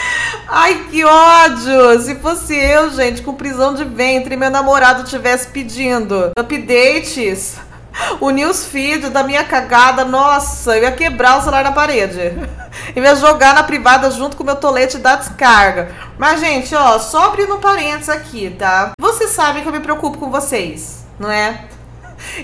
Ai, 0.53 0.87
que 0.91 1.05
ódio! 1.05 2.01
Se 2.03 2.17
fosse 2.17 2.57
eu, 2.57 2.91
gente, 2.91 3.23
com 3.23 3.33
prisão 3.35 3.73
de 3.73 3.85
ventre 3.85 4.37
meu 4.37 4.51
namorado 4.51 5.05
tivesse 5.05 5.47
pedindo 5.47 6.33
updates, 6.37 7.57
o 8.21 8.31
newsfeed 8.31 9.11
da 9.11 9.23
minha 9.23 9.45
cagada, 9.45 10.05
nossa, 10.05 10.77
eu 10.77 10.85
ia 10.85 10.93
quebrar 10.93 11.39
o 11.39 11.41
celular 11.41 11.65
na 11.65 11.73
parede. 11.73 12.21
Eu 12.95 13.03
ia 13.03 13.15
jogar 13.17 13.55
na 13.55 13.63
privada 13.63 14.11
junto 14.11 14.37
com 14.37 14.43
o 14.43 14.47
meu 14.47 14.57
tolete 14.57 14.99
da 14.99 15.17
descarga. 15.17 15.93
Mas, 16.17 16.41
gente, 16.41 16.75
ó, 16.75 16.99
só 16.99 17.25
abrindo 17.25 17.55
um 17.55 17.61
parênteses 17.61 18.09
aqui, 18.09 18.55
tá? 18.59 18.93
Vocês 18.99 19.31
sabem 19.31 19.63
que 19.63 19.69
eu 19.69 19.73
me 19.73 19.81
preocupo 19.81 20.19
com 20.19 20.31
vocês, 20.31 21.05
não 21.19 21.31
é? 21.31 21.65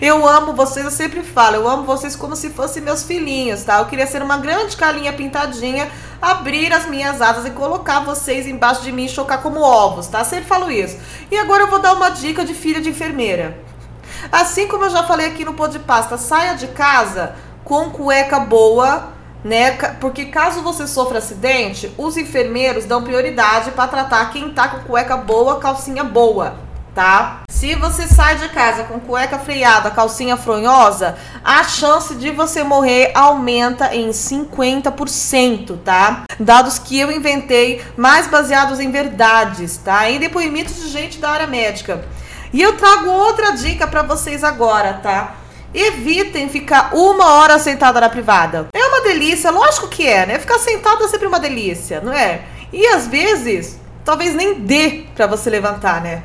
Eu 0.01 0.27
amo 0.27 0.53
vocês, 0.53 0.85
eu 0.85 0.91
sempre 0.91 1.23
falo, 1.23 1.57
eu 1.57 1.69
amo 1.69 1.85
vocês 1.85 2.17
como 2.17 2.35
se 2.35 2.51
fossem 2.51 2.83
meus 2.83 3.03
filhinhos, 3.03 3.63
tá? 3.63 3.79
Eu 3.79 3.87
queria 3.87 4.07
ser 4.07 4.23
uma 4.23 4.37
grande 4.39 4.77
calinha 4.77 5.13
pintadinha, 5.13 5.89
abrir 6.21 6.73
as 6.73 6.87
minhas 6.87 7.21
asas 7.21 7.47
e 7.47 7.51
colocar 7.51 8.01
vocês 8.01 8.47
embaixo 8.47 8.83
de 8.83 8.93
mim 8.93 9.05
e 9.05 9.09
chocar 9.09 9.43
como 9.43 9.61
ovos, 9.61 10.07
tá? 10.07 10.25
Sempre 10.25 10.47
falo 10.47 10.71
isso. 10.71 10.97
E 11.31 11.37
agora 11.37 11.65
eu 11.65 11.71
vou 11.71 11.79
dar 11.79 11.95
uma 11.95 12.11
dica 12.11 12.45
de 12.45 12.55
filha 12.55 12.81
de 12.81 12.91
enfermeira. 12.91 13.66
Assim 14.31 14.67
como 14.67 14.85
eu 14.85 14.91
já 14.91 15.05
falei 15.05 15.27
aqui 15.27 15.45
no 15.45 15.55
Pô 15.55 15.69
de 15.69 15.79
Pasta, 15.79 16.17
saia 16.17 16.55
de 16.55 16.69
casa 16.69 17.35
com 17.65 17.91
cueca 17.91 18.41
boa, 18.41 19.09
né? 19.45 19.73
Porque 20.01 20.27
caso 20.27 20.63
você 20.63 20.87
sofra 20.87 21.19
acidente, 21.19 21.93
os 21.97 22.17
enfermeiros 22.17 22.85
dão 22.85 23.03
prioridade 23.03 23.71
para 23.73 23.89
tratar 23.89 24.31
quem 24.31 24.51
tá 24.51 24.69
com 24.69 24.85
cueca 24.85 25.17
boa, 25.17 25.59
calcinha 25.59 26.05
boa 26.05 26.67
tá? 26.97 27.43
Se 27.47 27.75
você 27.75 28.09
sai 28.09 28.37
de 28.37 28.49
casa 28.49 28.85
com 28.85 28.99
cueca 28.99 29.39
freada, 29.39 29.91
calcinha 29.91 30.35
fronhosa, 30.35 31.17
a 31.45 31.63
chance 31.63 32.15
de 32.15 32.31
você 32.31 32.65
morrer 32.65 33.13
aumenta 33.15 33.95
em 33.95 34.09
50%, 34.09 35.79
tá? 35.85 36.25
Dados 36.41 36.79
que 36.79 36.99
eu 36.99 37.13
inventei, 37.13 37.85
mais 37.99 38.27
baseados 38.27 38.81
em 38.81 38.91
verdades, 38.91 39.77
tá? 39.77 40.11
Em 40.11 40.19
depoimentos 40.19 40.81
de 40.81 40.89
gente 40.89 41.19
da 41.19 41.29
área 41.29 41.47
médica. 41.47 42.03
E 42.57 42.63
eu 42.63 42.75
trago 42.75 43.11
outra 43.11 43.51
dica 43.51 43.87
para 43.87 44.01
vocês 44.01 44.43
agora, 44.43 44.95
tá? 44.95 45.35
Evitem 45.75 46.49
ficar 46.49 46.95
uma 46.95 47.35
hora 47.35 47.59
sentada 47.59 48.01
na 48.01 48.09
privada. 48.09 48.69
É 48.73 48.83
uma 48.87 49.03
delícia, 49.03 49.51
lógico 49.51 49.89
que 49.89 50.07
é, 50.07 50.25
né? 50.25 50.39
Ficar 50.39 50.59
sentada 50.59 51.05
é 51.05 51.09
sempre 51.09 51.27
uma 51.27 51.39
delícia, 51.39 52.01
não 52.01 52.15
é? 52.15 52.41
E 52.73 52.87
às 52.87 53.07
vezes, 53.09 53.79
talvez 54.03 54.35
nem 54.35 54.55
dê 54.55 55.05
para 55.15 55.27
você 55.27 55.51
levantar, 55.51 56.01
né? 56.01 56.23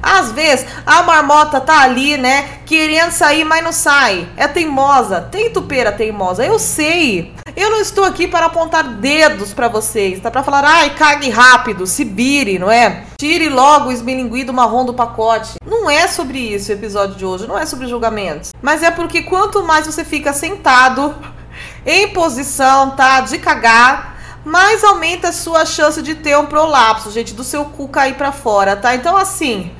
Às 0.00 0.30
vezes 0.30 0.66
a 0.86 1.02
marmota 1.02 1.60
tá 1.60 1.80
ali, 1.80 2.16
né, 2.16 2.60
querendo 2.64 3.10
sair, 3.10 3.42
mas 3.42 3.64
não 3.64 3.72
sai. 3.72 4.28
É 4.36 4.46
teimosa, 4.46 5.20
tem 5.20 5.50
tupeira 5.50 5.90
teimosa. 5.90 6.46
Eu 6.46 6.60
sei. 6.60 7.34
Eu 7.54 7.70
não 7.70 7.80
estou 7.80 8.04
aqui 8.04 8.26
para 8.26 8.46
apontar 8.46 8.82
dedos 8.94 9.52
para 9.52 9.68
vocês, 9.68 10.20
tá? 10.20 10.30
Para 10.30 10.42
falar, 10.42 10.64
ai, 10.64 10.94
cague 10.94 11.28
rápido, 11.28 11.86
se 11.86 12.02
vire, 12.02 12.58
não 12.58 12.70
é? 12.70 13.04
Tire 13.18 13.50
logo 13.50 13.88
o 13.88 13.92
esmilinguido 13.92 14.54
marrom 14.54 14.86
do 14.86 14.94
pacote. 14.94 15.54
Não 15.66 15.90
é 15.90 16.08
sobre 16.08 16.38
isso 16.38 16.70
o 16.70 16.74
episódio 16.74 17.14
de 17.14 17.26
hoje, 17.26 17.46
não 17.46 17.58
é 17.58 17.66
sobre 17.66 17.88
julgamentos. 17.88 18.52
Mas 18.62 18.82
é 18.82 18.90
porque 18.90 19.22
quanto 19.22 19.62
mais 19.62 19.86
você 19.86 20.02
fica 20.02 20.32
sentado 20.32 21.14
em 21.84 22.08
posição, 22.08 22.90
tá, 22.90 23.20
de 23.20 23.38
cagar, 23.38 24.16
mais 24.44 24.82
aumenta 24.82 25.28
a 25.28 25.32
sua 25.32 25.66
chance 25.66 26.00
de 26.00 26.14
ter 26.14 26.36
um 26.38 26.46
prolapso, 26.46 27.10
gente, 27.10 27.34
do 27.34 27.44
seu 27.44 27.66
cu 27.66 27.86
cair 27.86 28.14
para 28.14 28.32
fora, 28.32 28.76
tá? 28.76 28.94
Então 28.94 29.14
assim, 29.14 29.70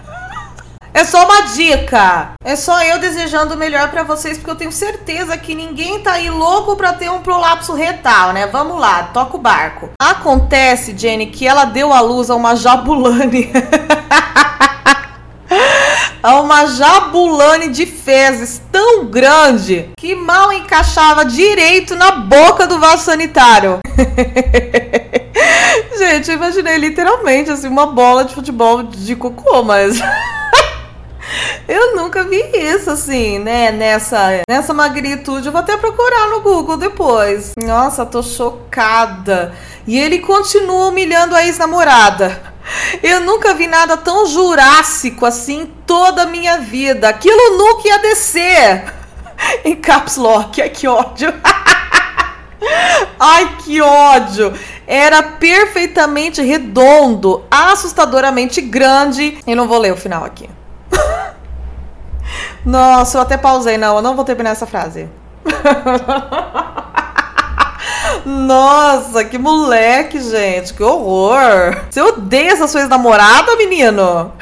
é 0.94 1.04
só 1.04 1.24
uma 1.24 1.42
dica. 1.42 2.32
É 2.44 2.54
só 2.54 2.82
eu 2.82 2.98
desejando 2.98 3.54
o 3.54 3.58
melhor 3.58 3.90
para 3.90 4.02
vocês, 4.02 4.36
porque 4.36 4.50
eu 4.50 4.56
tenho 4.56 4.72
certeza 4.72 5.36
que 5.36 5.54
ninguém 5.54 6.00
tá 6.00 6.12
aí 6.12 6.28
louco 6.28 6.76
para 6.76 6.92
ter 6.92 7.10
um 7.10 7.20
prolapso 7.20 7.74
retal, 7.74 8.32
né? 8.32 8.46
Vamos 8.46 8.78
lá, 8.78 9.04
toca 9.04 9.36
o 9.36 9.40
barco. 9.40 9.90
Acontece, 10.00 10.96
Jenny, 10.96 11.26
que 11.26 11.46
ela 11.46 11.64
deu 11.64 11.92
à 11.92 12.00
luz 12.00 12.30
a 12.30 12.34
uma 12.34 12.54
jabulane. 12.54 13.50
a 16.22 16.40
uma 16.40 16.66
jabulane 16.66 17.68
de 17.68 17.84
fezes 17.84 18.62
tão 18.70 19.06
grande 19.06 19.90
que 19.98 20.14
mal 20.14 20.52
encaixava 20.52 21.24
direito 21.24 21.96
na 21.96 22.12
boca 22.12 22.66
do 22.66 22.78
vaso 22.78 23.04
sanitário. 23.04 23.80
Gente, 25.98 26.30
eu 26.30 26.36
imaginei 26.36 26.76
literalmente 26.76 27.50
assim 27.50 27.68
uma 27.68 27.86
bola 27.86 28.24
de 28.24 28.34
futebol 28.34 28.82
de 28.82 29.16
cocô, 29.16 29.62
mas 29.62 30.00
eu 31.68 31.96
nunca 31.96 32.24
vi 32.24 32.40
isso 32.54 32.90
assim, 32.90 33.38
né? 33.38 33.70
Nessa, 33.70 34.42
nessa 34.48 34.74
magnitude. 34.74 35.46
Eu 35.46 35.52
vou 35.52 35.60
até 35.60 35.76
procurar 35.76 36.28
no 36.28 36.40
Google 36.40 36.76
depois. 36.76 37.52
Nossa, 37.62 38.04
tô 38.04 38.22
chocada. 38.22 39.54
E 39.86 39.98
ele 39.98 40.18
continua 40.18 40.88
humilhando 40.88 41.34
a 41.34 41.44
ex-namorada. 41.44 42.52
Eu 43.02 43.20
nunca 43.20 43.54
vi 43.54 43.66
nada 43.66 43.96
tão 43.96 44.26
jurássico 44.26 45.26
assim 45.26 45.70
toda 45.86 46.22
a 46.22 46.26
minha 46.26 46.58
vida. 46.58 47.08
Aquilo 47.08 47.56
nunca 47.56 47.88
ia 47.88 47.98
descer. 47.98 48.94
Em 49.64 49.74
caps 49.74 50.16
lock. 50.16 50.60
Ai, 50.62 50.70
que 50.70 50.86
ódio. 50.86 51.32
Ai, 53.18 53.56
que 53.64 53.80
ódio! 53.80 54.52
Era 54.86 55.22
perfeitamente 55.22 56.42
redondo, 56.42 57.44
assustadoramente 57.50 58.60
grande. 58.60 59.38
E 59.46 59.54
não 59.54 59.66
vou 59.66 59.78
ler 59.78 59.92
o 59.92 59.96
final 59.96 60.24
aqui. 60.24 60.48
Nossa, 62.64 63.18
eu 63.18 63.22
até 63.22 63.36
pausei. 63.36 63.76
Não, 63.76 63.96
eu 63.96 64.02
não 64.02 64.14
vou 64.14 64.24
terminar 64.24 64.50
essa 64.50 64.66
frase. 64.66 65.08
Nossa, 68.24 69.24
que 69.24 69.36
moleque, 69.38 70.20
gente. 70.20 70.72
Que 70.74 70.82
horror. 70.82 71.76
Você 71.90 72.00
odeia 72.00 72.52
essa 72.52 72.68
sua 72.68 72.80
ex-namorada, 72.80 73.56
menino? 73.56 74.32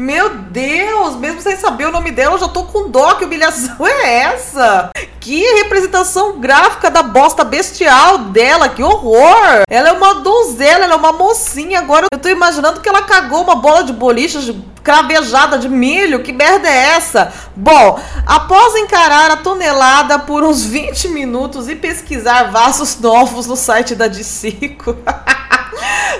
Meu 0.00 0.30
Deus, 0.30 1.14
mesmo 1.16 1.42
sem 1.42 1.58
saber 1.58 1.84
o 1.84 1.92
nome 1.92 2.10
dela, 2.10 2.34
eu 2.34 2.38
já 2.38 2.48
tô 2.48 2.62
com 2.62 2.88
dó. 2.88 3.16
Que 3.16 3.26
humilhação 3.26 3.76
é 3.86 4.22
essa? 4.22 4.88
Que 5.20 5.42
representação 5.56 6.40
gráfica 6.40 6.90
da 6.90 7.02
bosta 7.02 7.44
bestial 7.44 8.16
dela, 8.16 8.70
que 8.70 8.82
horror! 8.82 9.62
Ela 9.68 9.90
é 9.90 9.92
uma 9.92 10.14
donzela, 10.14 10.84
ela 10.84 10.94
é 10.94 10.96
uma 10.96 11.12
mocinha. 11.12 11.80
Agora 11.80 12.06
eu 12.10 12.18
tô 12.18 12.30
imaginando 12.30 12.80
que 12.80 12.88
ela 12.88 13.02
cagou 13.02 13.42
uma 13.42 13.56
bola 13.56 13.84
de 13.84 13.92
boliche 13.92 14.64
cravejada 14.82 15.58
de 15.58 15.68
milho. 15.68 16.22
Que 16.22 16.32
merda 16.32 16.66
é 16.66 16.94
essa? 16.96 17.30
Bom, 17.54 18.00
após 18.26 18.76
encarar 18.76 19.30
a 19.30 19.36
tonelada 19.36 20.18
por 20.20 20.42
uns 20.42 20.64
20 20.64 21.08
minutos 21.08 21.68
e 21.68 21.76
pesquisar 21.76 22.44
vasos 22.44 22.98
novos 22.98 23.46
no 23.46 23.54
site 23.54 23.94
da 23.94 24.08
Dicico. 24.08 24.96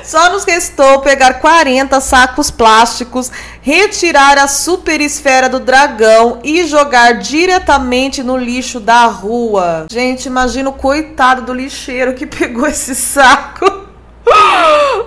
Só 0.02 0.30
nos 0.30 0.44
restou 0.44 1.00
pegar 1.00 1.34
40 1.34 2.00
sacos 2.00 2.50
plásticos, 2.50 3.30
retirar 3.60 4.38
a 4.38 4.48
super 4.48 5.00
esfera 5.00 5.48
do 5.48 5.60
dragão 5.60 6.40
e 6.42 6.66
jogar 6.66 7.14
diretamente 7.14 8.22
no 8.22 8.36
lixo 8.36 8.80
da 8.80 9.06
rua. 9.06 9.86
Gente, 9.90 10.26
imagina 10.26 10.70
o 10.70 10.74
coitado 10.74 11.42
do 11.42 11.54
lixeiro 11.54 12.14
que 12.14 12.26
pegou 12.26 12.66
esse 12.66 12.94
saco. 12.94 13.88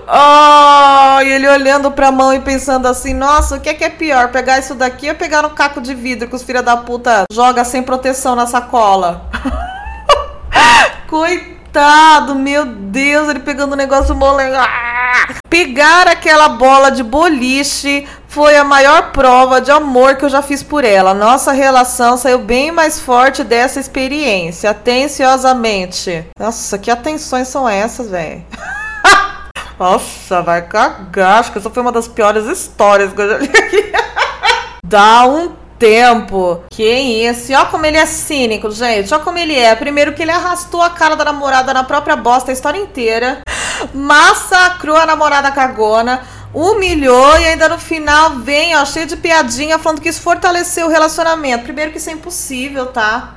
Oh, 0.05 1.21
e 1.21 1.31
ele 1.31 1.47
olhando 1.47 1.89
pra 1.91 2.11
mão 2.11 2.33
e 2.33 2.39
pensando 2.39 2.87
assim: 2.87 3.13
Nossa, 3.13 3.55
o 3.55 3.59
que 3.59 3.69
é 3.69 3.73
que 3.73 3.83
é 3.83 3.89
pior? 3.89 4.29
Pegar 4.31 4.59
isso 4.59 4.75
daqui 4.75 5.09
ou 5.09 5.15
pegar 5.15 5.45
um 5.45 5.49
caco 5.49 5.79
de 5.81 5.95
vidro 5.95 6.27
que 6.27 6.35
os 6.35 6.43
filha 6.43 6.61
da 6.61 6.75
puta 6.75 7.23
joga 7.31 7.63
sem 7.63 7.81
proteção 7.81 8.35
na 8.35 8.45
sacola? 8.45 9.29
Coitado 11.07 11.62
coitado, 11.73 12.35
meu 12.35 12.65
Deus, 12.65 13.29
ele 13.29 13.39
pegando 13.39 13.73
o 13.73 13.75
negócio 13.75 14.13
molengo. 14.13 14.55
Ah! 14.55 15.33
Pegar 15.49 16.07
aquela 16.07 16.49
bola 16.49 16.91
de 16.91 17.01
boliche 17.01 18.07
foi 18.27 18.55
a 18.55 18.63
maior 18.63 19.11
prova 19.11 19.59
de 19.59 19.71
amor 19.71 20.15
que 20.15 20.25
eu 20.25 20.29
já 20.29 20.43
fiz 20.43 20.61
por 20.61 20.83
ela. 20.83 21.15
Nossa 21.15 21.51
relação 21.51 22.15
saiu 22.15 22.39
bem 22.39 22.71
mais 22.71 22.99
forte 22.99 23.43
dessa 23.43 23.79
experiência. 23.79 24.69
Atenciosamente. 24.69 26.27
Nossa, 26.39 26.77
que 26.77 26.91
atenções 26.91 27.47
são 27.47 27.67
essas, 27.67 28.07
velho? 28.09 28.45
Nossa, 29.79 30.43
vai 30.43 30.61
cagar. 30.61 31.39
Acho 31.39 31.51
que 31.51 31.57
essa 31.57 31.71
foi 31.71 31.81
uma 31.81 31.91
das 31.91 32.07
piores 32.07 32.45
histórias 32.45 33.11
que 33.13 33.21
eu 33.21 33.29
já 33.29 33.37
li 33.39 33.49
aqui. 33.49 33.91
Dá 34.85 35.25
um 35.25 35.62
tempo. 35.77 36.63
Que 36.71 36.83
isso. 36.83 37.51
E 37.51 37.55
olha 37.55 37.65
como 37.65 37.85
ele 37.85 37.97
é 37.97 38.05
cínico, 38.05 38.71
gente. 38.71 39.13
Olha 39.13 39.23
como 39.23 39.37
ele 39.37 39.57
é. 39.57 39.75
Primeiro 39.75 40.13
que 40.13 40.21
ele 40.21 40.31
arrastou 40.31 40.81
a 40.81 40.89
cara 40.89 41.15
da 41.15 41.25
namorada 41.25 41.73
na 41.73 41.83
própria 41.83 42.15
bosta 42.15 42.51
a 42.51 42.53
história 42.53 42.79
inteira. 42.79 43.41
Massacrou 43.93 44.95
a 44.95 45.05
namorada 45.05 45.51
cagona. 45.51 46.21
Humilhou 46.53 47.39
e 47.39 47.45
ainda 47.47 47.67
no 47.67 47.79
final 47.79 48.35
vem, 48.37 48.75
ó, 48.75 48.85
cheio 48.85 49.07
de 49.07 49.17
piadinha, 49.17 49.79
falando 49.79 49.99
que 49.99 50.09
isso 50.09 50.21
fortaleceu 50.21 50.85
o 50.85 50.89
relacionamento. 50.89 51.63
Primeiro 51.63 51.91
que 51.91 51.97
isso 51.97 52.11
é 52.11 52.13
impossível, 52.13 52.85
tá? 52.87 53.33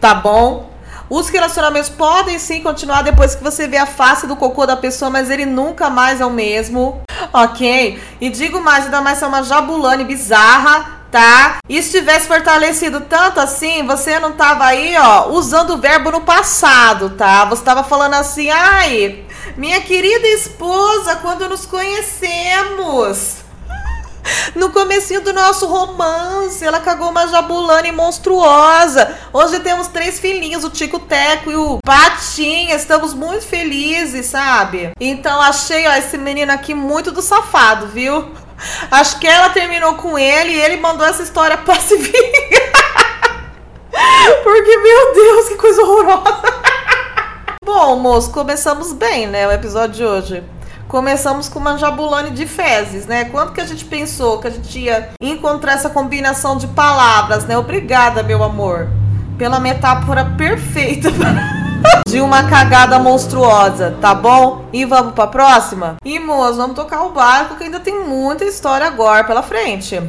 Tá 0.00 0.14
bom? 0.14 0.70
Os 1.10 1.28
relacionamentos 1.28 1.88
podem 1.88 2.38
sim 2.38 2.62
continuar 2.62 3.02
depois 3.02 3.34
que 3.34 3.42
você 3.42 3.66
vê 3.66 3.78
a 3.78 3.86
face 3.86 4.26
do 4.26 4.36
cocô 4.36 4.66
da 4.66 4.76
pessoa, 4.76 5.10
mas 5.10 5.30
ele 5.30 5.46
nunca 5.46 5.90
mais 5.90 6.20
é 6.20 6.26
o 6.26 6.30
mesmo. 6.30 7.00
Ok? 7.32 8.00
E 8.20 8.30
digo 8.30 8.60
mais, 8.60 8.84
ainda 8.84 9.00
mais 9.00 9.20
é 9.20 9.26
uma 9.26 9.42
jabulane 9.42 10.04
bizarra 10.04 10.97
tá? 11.10 11.58
E 11.68 11.82
se 11.82 11.90
tivesse 11.90 12.26
fortalecido 12.26 13.00
tanto 13.02 13.40
assim, 13.40 13.86
você 13.86 14.18
não 14.18 14.32
tava 14.32 14.64
aí, 14.64 14.96
ó, 14.98 15.28
usando 15.30 15.74
o 15.74 15.78
verbo 15.78 16.10
no 16.10 16.20
passado, 16.20 17.10
tá? 17.10 17.44
Você 17.46 17.62
tava 17.62 17.82
falando 17.84 18.14
assim, 18.14 18.50
ai, 18.50 19.24
minha 19.56 19.80
querida 19.80 20.26
esposa, 20.28 21.16
quando 21.16 21.48
nos 21.48 21.66
conhecemos. 21.66 23.38
No 24.54 24.70
comecinho 24.70 25.22
do 25.22 25.32
nosso 25.32 25.66
romance, 25.66 26.62
ela 26.62 26.80
cagou 26.80 27.08
uma 27.08 27.26
jabulane 27.28 27.90
monstruosa. 27.90 29.16
Hoje 29.32 29.58
temos 29.60 29.88
três 29.88 30.20
filhinhos, 30.20 30.64
o 30.64 30.70
Tico 30.70 30.98
Teco 30.98 31.50
e 31.50 31.56
o 31.56 31.78
Patinha. 31.82 32.74
Estamos 32.74 33.14
muito 33.14 33.46
felizes, 33.46 34.26
sabe? 34.26 34.90
Então 35.00 35.40
achei, 35.40 35.86
ó, 35.86 35.92
esse 35.94 36.18
menino 36.18 36.52
aqui 36.52 36.74
muito 36.74 37.10
do 37.10 37.22
safado, 37.22 37.86
viu? 37.86 38.30
Acho 38.90 39.18
que 39.18 39.26
ela 39.26 39.50
terminou 39.50 39.94
com 39.94 40.18
ele 40.18 40.52
e 40.52 40.60
ele 40.60 40.76
mandou 40.78 41.06
essa 41.06 41.22
história 41.22 41.56
pra 41.56 41.76
se 41.76 41.96
vingar. 41.96 43.48
Porque, 44.42 44.76
meu 44.78 45.14
Deus, 45.14 45.48
que 45.48 45.56
coisa 45.56 45.82
horrorosa. 45.82 46.42
Bom, 47.64 47.96
moço, 47.96 48.30
começamos 48.32 48.92
bem, 48.92 49.26
né? 49.26 49.46
O 49.46 49.52
episódio 49.52 49.94
de 49.94 50.04
hoje. 50.04 50.44
Começamos 50.88 51.50
com 51.50 51.58
uma 51.58 51.76
jabulane 51.76 52.30
de 52.30 52.46
fezes, 52.46 53.06
né? 53.06 53.26
Quanto 53.26 53.52
que 53.52 53.60
a 53.60 53.66
gente 53.66 53.84
pensou 53.84 54.38
que 54.38 54.46
a 54.46 54.50
gente 54.50 54.78
ia 54.78 55.10
encontrar 55.20 55.74
essa 55.74 55.90
combinação 55.90 56.56
de 56.56 56.66
palavras, 56.68 57.44
né? 57.44 57.58
Obrigada, 57.58 58.22
meu 58.22 58.42
amor, 58.42 58.88
pela 59.36 59.60
metáfora 59.60 60.24
perfeita 60.36 61.10
de 62.08 62.20
uma 62.20 62.48
cagada 62.48 62.98
monstruosa, 62.98 63.96
tá 64.00 64.14
bom? 64.14 64.64
E 64.72 64.84
vamos 64.84 65.12
pra 65.14 65.26
próxima? 65.26 65.96
E, 66.04 66.18
moço, 66.18 66.56
vamos 66.56 66.74
tocar 66.74 67.02
o 67.02 67.10
barco 67.10 67.56
que 67.56 67.64
ainda 67.64 67.80
tem 67.80 68.02
muita 68.04 68.44
história 68.44 68.86
agora 68.86 69.24
pela 69.24 69.42
frente. 69.42 70.00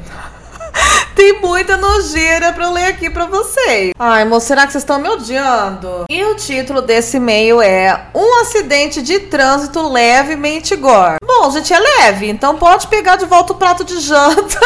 Tem 1.16 1.42
muita 1.42 1.76
nojeira 1.76 2.54
pra 2.54 2.64
eu 2.64 2.72
ler 2.72 2.86
aqui 2.86 3.10
pra 3.10 3.26
vocês. 3.26 3.92
Ai, 4.00 4.24
moço, 4.24 4.48
será 4.48 4.66
que 4.66 4.72
vocês 4.72 4.84
estão 4.84 5.00
me 5.00 5.10
odiando? 5.10 6.06
E 6.10 6.24
o 6.24 6.36
título 6.36 6.82
desse 6.82 7.18
e-mail 7.18 7.62
é 7.62 8.08
Um 8.16 8.40
acidente 8.40 9.02
de 9.02 9.20
trânsito 9.20 9.86
levemente 9.86 10.78
gore. 10.78 11.18
Bom, 11.22 11.52
gente, 11.52 11.74
é 11.74 11.80
leve, 11.80 12.30
então 12.30 12.56
pode 12.56 12.88
pegar 12.88 13.18
de 13.18 13.26
volta 13.26 13.52
o 13.52 13.58
prato 13.58 13.84
de 13.84 14.00
janta. 14.00 14.60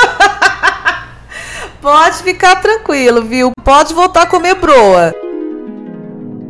pode 1.81 2.17
ficar 2.17 2.61
tranquilo, 2.61 3.23
viu? 3.23 3.51
Pode 3.63 3.91
voltar 3.95 4.21
a 4.21 4.27
comer 4.27 4.53
broa. 4.53 5.11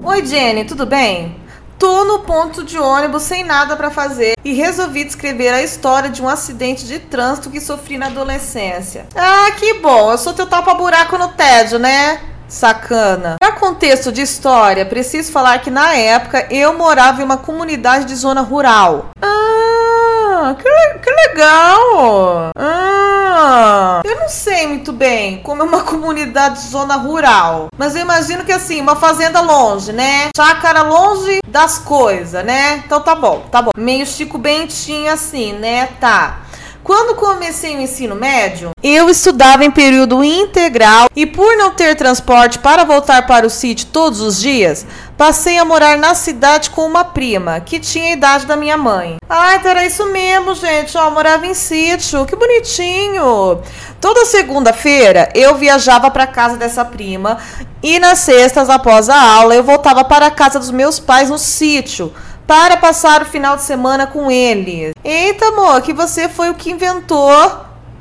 Oi, 0.05 0.25
Jenny, 0.25 0.65
tudo 0.65 0.85
bem? 0.85 1.33
Tô 1.79 2.03
no 2.03 2.19
ponto 2.19 2.61
de 2.61 2.77
ônibus 2.77 3.23
sem 3.23 3.41
nada 3.41 3.77
para 3.77 3.89
fazer 3.89 4.33
e 4.43 4.51
resolvi 4.51 5.05
descrever 5.05 5.53
a 5.53 5.63
história 5.63 6.09
de 6.09 6.21
um 6.21 6.27
acidente 6.27 6.85
de 6.85 6.99
trânsito 6.99 7.49
que 7.49 7.61
sofri 7.61 7.97
na 7.97 8.07
adolescência. 8.07 9.05
Ah, 9.15 9.51
que 9.57 9.75
bom! 9.75 10.11
Eu 10.11 10.17
sou 10.17 10.33
teu 10.33 10.45
tapa-buraco 10.45 11.17
no 11.17 11.29
tédio, 11.29 11.79
né? 11.79 12.19
Sacana. 12.49 13.37
Para 13.39 13.53
contexto 13.53 14.11
de 14.11 14.21
história, 14.21 14.85
preciso 14.85 15.31
falar 15.31 15.59
que 15.59 15.71
na 15.71 15.95
época 15.95 16.47
eu 16.51 16.77
morava 16.77 17.21
em 17.21 17.25
uma 17.25 17.37
comunidade 17.37 18.03
de 18.03 18.15
zona 18.15 18.41
rural. 18.41 19.11
Ah, 19.21 19.82
que, 20.57 20.99
que 20.99 21.11
legal! 21.11 22.51
Ah, 22.57 24.01
eu 24.03 24.19
não 24.19 24.29
sei 24.29 24.67
muito 24.67 24.91
bem 24.91 25.41
como 25.43 25.61
é 25.61 25.65
uma 25.65 25.81
comunidade 25.85 26.61
de 26.61 26.67
zona 26.69 26.95
rural, 26.95 27.67
mas 27.77 27.95
eu 27.95 28.01
imagino 28.01 28.43
que 28.43 28.51
assim, 28.51 28.81
uma 28.81 28.95
fazenda 28.95 29.41
longe, 29.41 29.91
né? 29.91 30.29
Chácara 30.35 30.81
longe 30.81 31.39
das 31.47 31.79
coisas, 31.79 32.43
né? 32.43 32.83
Então 32.85 33.01
tá 33.01 33.15
bom, 33.15 33.45
tá 33.51 33.61
bom. 33.61 33.71
Meio 33.77 34.05
Chico 34.05 34.37
Bentinho 34.37 35.11
assim, 35.11 35.53
né? 35.53 35.87
Tá. 35.99 36.43
Quando 36.83 37.15
comecei 37.15 37.77
o 37.77 37.81
ensino 37.81 38.13
médio, 38.13 38.71
eu 38.83 39.09
estudava 39.09 39.63
em 39.63 39.71
período 39.71 40.21
integral 40.21 41.07
e 41.15 41.25
por 41.25 41.55
não 41.55 41.71
ter 41.71 41.95
transporte 41.95 42.59
para 42.59 42.83
voltar 42.83 43.25
para 43.25 43.47
o 43.47 43.49
sítio 43.49 43.87
todos 43.87 44.19
os 44.19 44.41
dias, 44.41 44.85
passei 45.17 45.57
a 45.57 45.65
morar 45.65 45.97
na 45.97 46.15
cidade 46.15 46.69
com 46.69 46.85
uma 46.85 47.03
prima 47.03 47.59
que 47.59 47.79
tinha 47.79 48.09
a 48.09 48.13
idade 48.13 48.45
da 48.45 48.55
minha 48.55 48.77
mãe. 48.77 49.17
Ai, 49.29 49.57
então 49.57 49.71
era 49.71 49.85
isso 49.85 50.05
mesmo, 50.07 50.55
gente. 50.55 50.97
Ó, 50.97 51.09
morava 51.11 51.45
em 51.45 51.53
sítio. 51.53 52.25
Que 52.25 52.35
bonitinho. 52.35 53.61
Toda 53.99 54.25
segunda-feira 54.25 55.29
eu 55.33 55.55
viajava 55.55 56.11
para 56.11 56.27
casa 56.27 56.57
dessa 56.57 56.83
prima 56.83 57.37
e 57.81 57.99
nas 57.99 58.19
sextas 58.19 58.69
após 58.69 59.09
a 59.09 59.19
aula 59.19 59.55
eu 59.55 59.63
voltava 59.63 60.03
para 60.03 60.27
a 60.27 60.31
casa 60.31 60.59
dos 60.59 60.71
meus 60.71 60.99
pais 60.99 61.29
no 61.29 61.37
sítio 61.37 62.13
para 62.45 62.77
passar 62.77 63.21
o 63.21 63.25
final 63.25 63.55
de 63.55 63.63
semana 63.63 64.05
com 64.05 64.29
ele. 64.29 64.93
Eita, 65.03 65.47
amor, 65.47 65.81
que 65.81 65.93
você 65.93 66.27
foi 66.27 66.49
o 66.49 66.53
que 66.53 66.71
inventou 66.71 67.31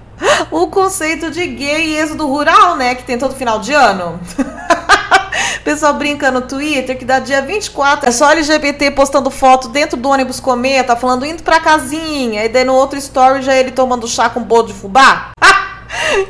o 0.51 0.66
conceito 0.66 1.31
de 1.31 1.46
gay 1.46 1.90
e 1.90 1.96
êxodo 1.96 2.27
rural, 2.27 2.77
né? 2.77 2.94
Que 2.94 3.05
tem 3.05 3.18
todo 3.18 3.35
final 3.35 3.61
de 3.61 3.72
ano. 3.72 4.20
Pessoal 5.64 5.95
brinca 5.95 6.31
no 6.31 6.42
Twitter 6.42 6.97
que 6.97 7.05
dá 7.05 7.18
dia 7.18 7.42
24 7.42 8.09
é 8.09 8.12
só 8.12 8.31
LGBT 8.31 8.90
postando 8.90 9.31
foto 9.31 9.68
dentro 9.68 9.97
do 9.97 10.09
ônibus 10.09 10.40
cometa, 10.40 10.97
falando 10.97 11.27
indo 11.27 11.42
pra 11.42 11.61
casinha, 11.61 12.45
e 12.45 12.49
daí 12.49 12.64
no 12.64 12.75
outro 12.75 12.99
story 12.99 13.42
já 13.42 13.55
ele 13.55 13.71
tomando 13.71 14.09
chá 14.09 14.29
com 14.29 14.42
bolo 14.42 14.68
de 14.68 14.75
fubá. 14.75 15.33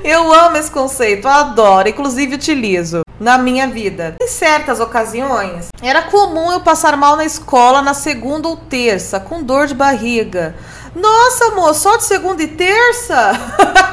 Eu 0.04 0.32
amo 0.32 0.56
esse 0.56 0.70
conceito, 0.70 1.26
adoro, 1.28 1.88
inclusive 1.88 2.34
utilizo 2.34 3.02
na 3.18 3.38
minha 3.38 3.66
vida. 3.68 4.16
Em 4.20 4.26
certas 4.26 4.80
ocasiões, 4.80 5.68
era 5.80 6.02
comum 6.02 6.50
eu 6.50 6.60
passar 6.60 6.96
mal 6.96 7.16
na 7.16 7.24
escola 7.24 7.80
na 7.80 7.94
segunda 7.94 8.48
ou 8.48 8.56
terça, 8.56 9.20
com 9.20 9.42
dor 9.42 9.66
de 9.66 9.74
barriga. 9.74 10.56
Nossa, 10.94 11.46
amor, 11.46 11.74
só 11.74 11.96
de 11.96 12.04
segunda 12.04 12.42
e 12.42 12.48
terça? 12.48 13.32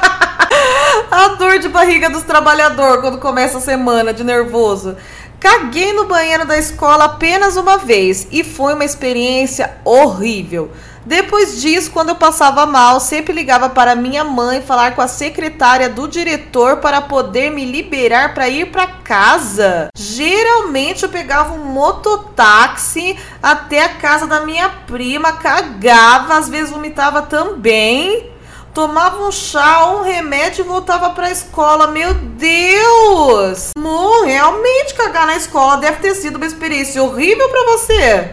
a 1.10 1.28
dor 1.28 1.58
de 1.58 1.68
barriga 1.68 2.10
dos 2.10 2.22
trabalhadores 2.22 3.00
quando 3.00 3.18
começa 3.18 3.58
a 3.58 3.60
semana 3.60 4.12
de 4.12 4.24
nervoso. 4.24 4.96
Caguei 5.38 5.92
no 5.94 6.04
banheiro 6.04 6.44
da 6.46 6.58
escola 6.58 7.04
apenas 7.04 7.56
uma 7.56 7.78
vez 7.78 8.28
e 8.30 8.44
foi 8.44 8.74
uma 8.74 8.84
experiência 8.84 9.78
horrível. 9.84 10.70
Depois 11.04 11.62
disso, 11.62 11.90
quando 11.90 12.10
eu 12.10 12.14
passava 12.14 12.66
mal, 12.66 13.00
sempre 13.00 13.32
ligava 13.32 13.70
para 13.70 13.96
minha 13.96 14.22
mãe 14.22 14.60
falar 14.60 14.94
com 14.94 15.00
a 15.00 15.08
secretária 15.08 15.88
do 15.88 16.06
diretor 16.06 16.76
para 16.76 17.00
poder 17.00 17.50
me 17.50 17.64
liberar 17.64 18.34
para 18.34 18.50
ir 18.50 18.66
para 18.66 18.86
casa. 18.86 19.88
Geralmente 19.96 21.02
eu 21.02 21.08
pegava 21.08 21.54
um 21.54 21.64
mototáxi 21.64 23.16
até 23.42 23.82
a 23.82 23.94
casa 23.94 24.26
da 24.26 24.42
minha 24.42 24.68
prima, 24.86 25.32
cagava, 25.32 26.36
às 26.36 26.50
vezes 26.50 26.70
vomitava 26.70 27.22
também. 27.22 28.30
Tomava 28.72 29.24
um 29.24 29.32
chá, 29.32 29.86
um 29.86 30.02
remédio 30.02 30.64
e 30.64 30.68
voltava 30.68 31.10
para 31.10 31.26
a 31.26 31.30
escola. 31.30 31.88
Meu 31.88 32.14
Deus! 32.14 33.70
Mo, 33.76 34.24
realmente 34.24 34.94
cagar 34.94 35.26
na 35.26 35.34
escola 35.34 35.78
deve 35.78 35.96
ter 35.98 36.14
sido 36.14 36.36
uma 36.36 36.46
experiência 36.46 37.02
horrível 37.02 37.48
para 37.48 37.64
você 37.72 38.30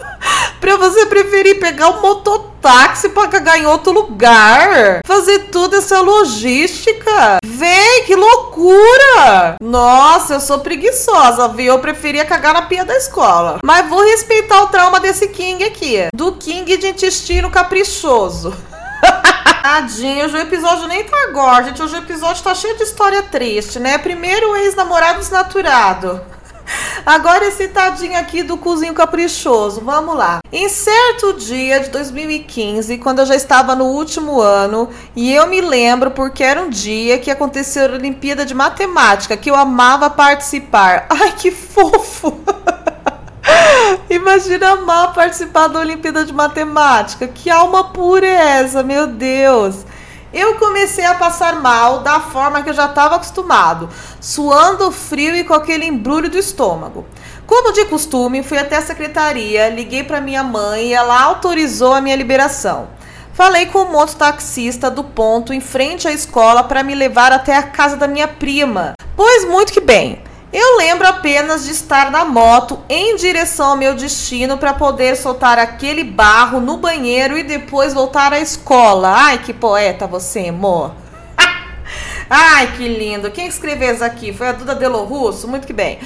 pra 0.58 0.76
você 0.76 1.04
preferir 1.04 1.60
pegar 1.60 1.90
um 1.90 2.00
mototáxi 2.00 3.10
pra 3.10 3.28
cagar 3.28 3.58
em 3.58 3.66
outro 3.66 3.92
lugar. 3.92 5.00
Fazer 5.06 5.50
toda 5.50 5.76
essa 5.76 6.00
logística. 6.00 7.36
Véi, 7.44 8.02
que 8.06 8.16
loucura! 8.16 9.56
Nossa, 9.62 10.34
eu 10.34 10.40
sou 10.40 10.60
preguiçosa, 10.60 11.48
viu? 11.48 11.74
Eu 11.74 11.78
preferia 11.78 12.24
cagar 12.24 12.54
na 12.54 12.62
pia 12.62 12.86
da 12.86 12.96
escola. 12.96 13.58
Mas 13.62 13.86
vou 13.86 14.02
respeitar 14.02 14.62
o 14.62 14.68
trauma 14.68 14.98
desse 14.98 15.28
King 15.28 15.62
aqui. 15.62 16.06
Do 16.14 16.32
King 16.32 16.74
de 16.78 16.88
intestino 16.88 17.50
caprichoso. 17.50 18.54
Tadinho, 19.62 20.26
hoje 20.26 20.36
o 20.36 20.40
episódio 20.40 20.86
nem 20.86 21.04
tá 21.04 21.16
agora, 21.24 21.64
gente. 21.64 21.82
Hoje 21.82 21.94
o 21.94 21.98
episódio 21.98 22.42
tá 22.42 22.54
cheio 22.54 22.76
de 22.76 22.82
história 22.82 23.22
triste, 23.22 23.80
né? 23.80 23.98
Primeiro 23.98 24.54
ex-namorado 24.56 25.18
desnaturado. 25.18 26.20
Agora 27.04 27.44
esse 27.46 27.68
tadinho 27.68 28.18
aqui 28.18 28.42
do 28.42 28.56
cozinho 28.56 28.94
caprichoso. 28.94 29.80
Vamos 29.80 30.16
lá. 30.16 30.38
Em 30.52 30.68
certo 30.68 31.34
dia 31.34 31.80
de 31.80 31.90
2015, 31.90 32.98
quando 32.98 33.18
eu 33.20 33.26
já 33.26 33.34
estava 33.34 33.74
no 33.74 33.86
último 33.86 34.40
ano, 34.40 34.88
e 35.14 35.32
eu 35.32 35.46
me 35.46 35.60
lembro 35.60 36.10
porque 36.10 36.42
era 36.42 36.62
um 36.62 36.70
dia 36.70 37.18
que 37.18 37.30
aconteceu 37.30 37.86
a 37.86 37.94
Olimpíada 37.94 38.46
de 38.46 38.54
Matemática, 38.54 39.36
que 39.36 39.50
eu 39.50 39.54
amava 39.54 40.08
participar. 40.08 41.06
Ai, 41.10 41.32
que 41.32 41.50
fofo! 41.50 42.43
Imagina 44.14 44.70
amar 44.70 45.12
participar 45.12 45.68
da 45.68 45.80
Olimpíada 45.80 46.24
de 46.24 46.32
Matemática. 46.32 47.26
Que 47.26 47.50
alma 47.50 47.84
pura 47.84 48.26
é 48.26 48.60
essa, 48.60 48.82
meu 48.82 49.06
Deus! 49.08 49.84
eu 50.34 50.56
comecei 50.56 51.04
a 51.04 51.14
passar 51.14 51.60
mal 51.60 52.00
da 52.00 52.18
forma 52.18 52.60
que 52.60 52.68
eu 52.68 52.74
já 52.74 52.86
estava 52.86 53.14
acostumado, 53.14 53.88
suando 54.20 54.90
frio 54.90 55.36
e 55.36 55.44
com 55.44 55.54
aquele 55.54 55.86
embrulho 55.86 56.28
do 56.28 56.36
estômago. 56.36 57.06
Como 57.46 57.72
de 57.72 57.84
costume, 57.84 58.42
fui 58.42 58.58
até 58.58 58.76
a 58.76 58.82
secretaria, 58.82 59.68
liguei 59.68 60.02
para 60.02 60.20
minha 60.20 60.42
mãe 60.42 60.88
e 60.88 60.92
ela 60.92 61.22
autorizou 61.22 61.92
a 61.92 62.00
minha 62.00 62.16
liberação. 62.16 62.88
Falei 63.32 63.66
com 63.66 63.82
o 63.82 63.92
mototaxista 63.92 64.90
do 64.90 65.04
ponto 65.04 65.52
em 65.52 65.60
frente 65.60 66.08
à 66.08 66.12
escola 66.12 66.64
para 66.64 66.82
me 66.82 66.96
levar 66.96 67.30
até 67.30 67.56
a 67.56 67.62
casa 67.62 67.96
da 67.96 68.08
minha 68.08 68.26
prima. 68.26 68.94
Pois 69.16 69.44
muito 69.44 69.72
que 69.72 69.80
bem. 69.80 70.20
Eu 70.56 70.76
lembro 70.76 71.08
apenas 71.08 71.64
de 71.64 71.72
estar 71.72 72.12
na 72.12 72.24
moto 72.24 72.78
em 72.88 73.16
direção 73.16 73.70
ao 73.70 73.76
meu 73.76 73.92
destino 73.92 74.56
para 74.56 74.72
poder 74.72 75.16
soltar 75.16 75.58
aquele 75.58 76.04
barro 76.04 76.60
no 76.60 76.76
banheiro 76.76 77.36
e 77.36 77.42
depois 77.42 77.92
voltar 77.92 78.32
à 78.32 78.38
escola. 78.38 79.12
Ai, 79.16 79.38
que 79.38 79.52
poeta 79.52 80.06
você, 80.06 80.50
amor. 80.50 80.94
Ai, 82.30 82.72
que 82.76 82.86
lindo. 82.86 83.32
Quem 83.32 83.48
escreveu 83.48 83.92
isso 83.92 84.04
aqui? 84.04 84.32
Foi 84.32 84.46
a 84.46 84.52
Duda 84.52 84.76
Delo 84.76 85.02
Russo? 85.02 85.48
Muito 85.48 85.66
que 85.66 85.72
bem. 85.72 85.98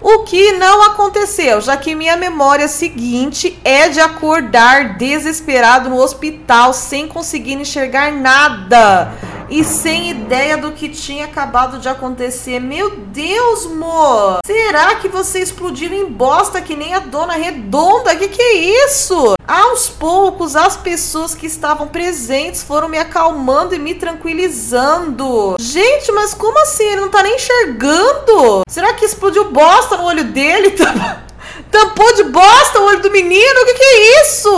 O 0.00 0.24
que 0.24 0.50
não 0.54 0.82
aconteceu, 0.82 1.60
já 1.60 1.76
que 1.76 1.94
minha 1.94 2.16
memória 2.16 2.66
seguinte 2.66 3.56
é 3.62 3.88
de 3.88 4.00
acordar 4.00 4.98
desesperado 4.98 5.88
no 5.88 6.02
hospital 6.02 6.72
sem 6.72 7.06
conseguir 7.06 7.52
enxergar 7.52 8.10
nada 8.10 9.12
e 9.52 9.62
sem 9.62 10.08
ideia 10.08 10.56
do 10.56 10.72
que 10.72 10.88
tinha 10.88 11.26
acabado 11.26 11.78
de 11.78 11.86
acontecer. 11.86 12.58
Meu 12.58 12.96
Deus, 12.96 13.66
mo! 13.66 14.38
Será 14.46 14.94
que 14.94 15.08
você 15.08 15.40
explodiu 15.40 15.92
em 15.92 16.06
bosta 16.06 16.62
que 16.62 16.74
nem 16.74 16.94
a 16.94 17.00
dona 17.00 17.34
redonda? 17.34 18.16
Que 18.16 18.28
que 18.28 18.40
é 18.40 18.86
isso? 18.86 19.34
Aos 19.46 19.90
poucos, 19.90 20.56
as 20.56 20.78
pessoas 20.78 21.34
que 21.34 21.44
estavam 21.44 21.86
presentes 21.86 22.62
foram 22.62 22.88
me 22.88 22.96
acalmando 22.96 23.74
e 23.74 23.78
me 23.78 23.94
tranquilizando. 23.94 25.56
Gente, 25.60 26.10
mas 26.12 26.32
como 26.32 26.58
assim? 26.62 26.84
Ele 26.84 27.02
não 27.02 27.10
tá 27.10 27.22
nem 27.22 27.36
enxergando? 27.36 28.62
Será 28.66 28.94
que 28.94 29.04
explodiu 29.04 29.52
bosta 29.52 29.98
no 29.98 30.04
olho 30.04 30.24
dele? 30.24 30.74
Tampou 31.72 32.14
de 32.14 32.24
bosta 32.24 32.80
o 32.80 32.84
olho 32.84 33.00
do 33.00 33.10
menino? 33.10 33.62
O 33.62 33.64
que, 33.64 33.72
que 33.72 33.82
é 33.82 34.20
isso? 34.20 34.50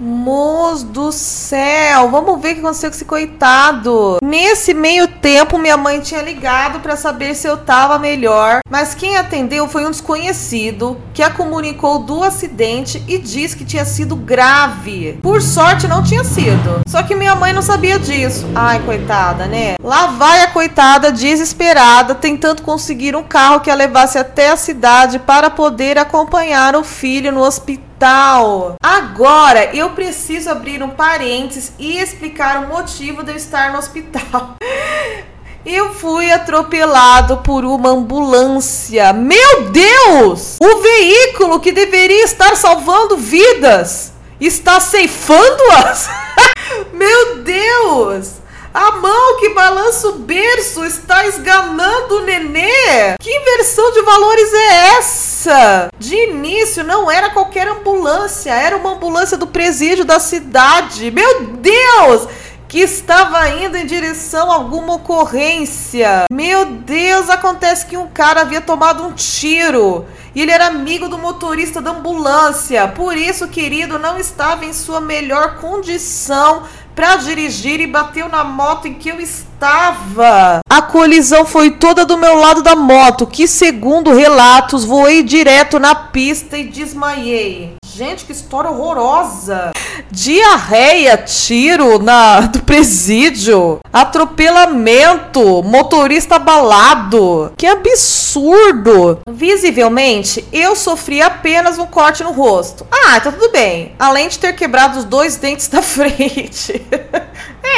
Moço 0.00 0.86
do 0.86 1.12
céu, 1.12 2.08
vamos 2.08 2.40
ver 2.40 2.52
o 2.52 2.54
que 2.54 2.60
aconteceu 2.60 2.88
com 2.88 2.96
esse 2.96 3.04
coitado. 3.04 4.16
Nesse 4.22 4.72
meio 4.72 5.06
tempo, 5.06 5.58
minha 5.58 5.76
mãe 5.76 6.00
tinha 6.00 6.22
ligado 6.22 6.80
para 6.80 6.96
saber 6.96 7.34
se 7.34 7.46
eu 7.46 7.58
tava 7.58 7.98
melhor, 7.98 8.60
mas 8.70 8.94
quem 8.94 9.18
atendeu 9.18 9.68
foi 9.68 9.84
um 9.84 9.90
desconhecido 9.90 10.98
que 11.12 11.22
a 11.22 11.28
comunicou 11.28 11.98
do 11.98 12.24
acidente 12.24 13.04
e 13.06 13.18
disse 13.18 13.54
que 13.54 13.66
tinha 13.66 13.84
sido 13.84 14.16
grave. 14.16 15.18
Por 15.22 15.42
sorte, 15.42 15.86
não 15.86 16.02
tinha 16.02 16.24
sido. 16.24 16.80
Só 16.88 17.02
que 17.02 17.14
minha 17.14 17.34
mãe 17.34 17.52
não 17.52 17.60
sabia 17.60 17.98
disso. 17.98 18.46
Ai, 18.54 18.80
coitada, 18.80 19.44
né? 19.44 19.74
Lá 19.82 20.06
vai 20.06 20.40
a 20.40 20.46
coitada 20.46 21.12
desesperada, 21.12 22.14
tentando 22.14 22.62
conseguir 22.62 23.14
um 23.14 23.22
carro 23.22 23.60
que 23.60 23.70
a 23.70 23.74
levasse 23.74 24.16
até 24.16 24.50
a 24.50 24.56
cidade 24.56 25.18
para 25.18 25.50
poder 25.50 25.98
acompanhar 25.98 26.61
o 26.76 26.84
filho 26.84 27.32
no 27.32 27.42
hospital. 27.42 28.76
Agora 28.82 29.74
eu 29.74 29.90
preciso 29.90 30.48
abrir 30.50 30.82
um 30.82 30.90
parênteses 30.90 31.72
e 31.78 31.98
explicar 31.98 32.64
o 32.64 32.68
motivo 32.68 33.22
de 33.22 33.32
eu 33.32 33.36
estar 33.36 33.72
no 33.72 33.78
hospital. 33.78 34.56
Eu 35.64 35.94
fui 35.94 36.28
atropelado 36.32 37.36
por 37.36 37.64
uma 37.64 37.90
ambulância. 37.90 39.12
Meu 39.12 39.70
Deus! 39.70 40.58
O 40.60 40.82
veículo 40.82 41.60
que 41.60 41.70
deveria 41.70 42.24
estar 42.24 42.56
salvando 42.56 43.16
vidas 43.16 44.12
está 44.40 44.80
ceifando-as? 44.80 46.10
Meu 46.92 47.36
Deus! 47.44 48.41
A 48.74 48.92
mão 48.92 49.38
que 49.38 49.50
balança 49.50 50.08
o 50.08 50.18
berço 50.20 50.82
está 50.86 51.26
esganando 51.26 52.16
o 52.16 52.24
nenê? 52.24 53.16
Que 53.20 53.30
inversão 53.30 53.92
de 53.92 54.00
valores 54.00 54.50
é 54.50 54.96
essa? 54.96 55.90
De 55.98 56.16
início 56.16 56.82
não 56.82 57.10
era 57.10 57.28
qualquer 57.28 57.68
ambulância, 57.68 58.50
era 58.50 58.74
uma 58.74 58.94
ambulância 58.94 59.36
do 59.36 59.46
presídio 59.46 60.06
da 60.06 60.18
cidade. 60.18 61.10
Meu 61.10 61.44
Deus! 61.44 62.28
que 62.72 62.80
estava 62.80 63.50
indo 63.50 63.76
em 63.76 63.84
direção 63.84 64.50
a 64.50 64.54
alguma 64.54 64.94
ocorrência. 64.94 66.24
Meu 66.32 66.64
Deus, 66.64 67.28
acontece 67.28 67.84
que 67.84 67.98
um 67.98 68.08
cara 68.08 68.40
havia 68.40 68.62
tomado 68.62 69.04
um 69.04 69.12
tiro 69.12 70.06
e 70.34 70.40
ele 70.40 70.50
era 70.50 70.68
amigo 70.68 71.06
do 71.06 71.18
motorista 71.18 71.82
da 71.82 71.90
ambulância. 71.90 72.88
Por 72.88 73.14
isso, 73.14 73.46
querido, 73.48 73.98
não 73.98 74.18
estava 74.18 74.64
em 74.64 74.72
sua 74.72 75.02
melhor 75.02 75.58
condição 75.58 76.62
para 76.94 77.16
dirigir 77.16 77.80
e 77.80 77.86
bateu 77.86 78.28
na 78.28 78.44
moto 78.44 78.86
em 78.86 78.94
que 78.94 79.08
eu 79.08 79.20
estava. 79.20 80.60
A 80.68 80.82
colisão 80.82 81.44
foi 81.44 81.70
toda 81.70 82.04
do 82.04 82.16
meu 82.16 82.36
lado 82.36 82.62
da 82.62 82.76
moto, 82.76 83.26
que 83.26 83.48
segundo 83.48 84.14
relatos 84.14 84.84
voei 84.84 85.22
direto 85.22 85.78
na 85.78 85.94
pista 85.94 86.56
e 86.56 86.64
desmaiei. 86.64 87.74
Gente, 87.84 88.24
que 88.24 88.32
história 88.32 88.70
horrorosa. 88.70 89.71
Diarreia, 90.12 91.16
tiro 91.16 91.98
na 91.98 92.42
do 92.42 92.62
presídio, 92.64 93.80
atropelamento, 93.90 95.62
motorista 95.62 96.36
abalado. 96.36 97.50
Que 97.56 97.66
absurdo. 97.66 99.20
Visivelmente, 99.26 100.46
eu 100.52 100.76
sofri 100.76 101.22
apenas 101.22 101.78
um 101.78 101.86
corte 101.86 102.22
no 102.22 102.30
rosto. 102.30 102.86
Ah, 102.90 103.18
tá 103.20 103.32
tudo 103.32 103.50
bem. 103.52 103.94
Além 103.98 104.28
de 104.28 104.38
ter 104.38 104.52
quebrado 104.52 104.98
os 104.98 105.04
dois 105.04 105.36
dentes 105.36 105.68
da 105.68 105.80
frente. 105.82 106.84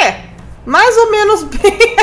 é, 0.03 0.19
mais 0.65 0.97
ou 0.97 1.11
menos 1.11 1.43
bem. 1.43 1.95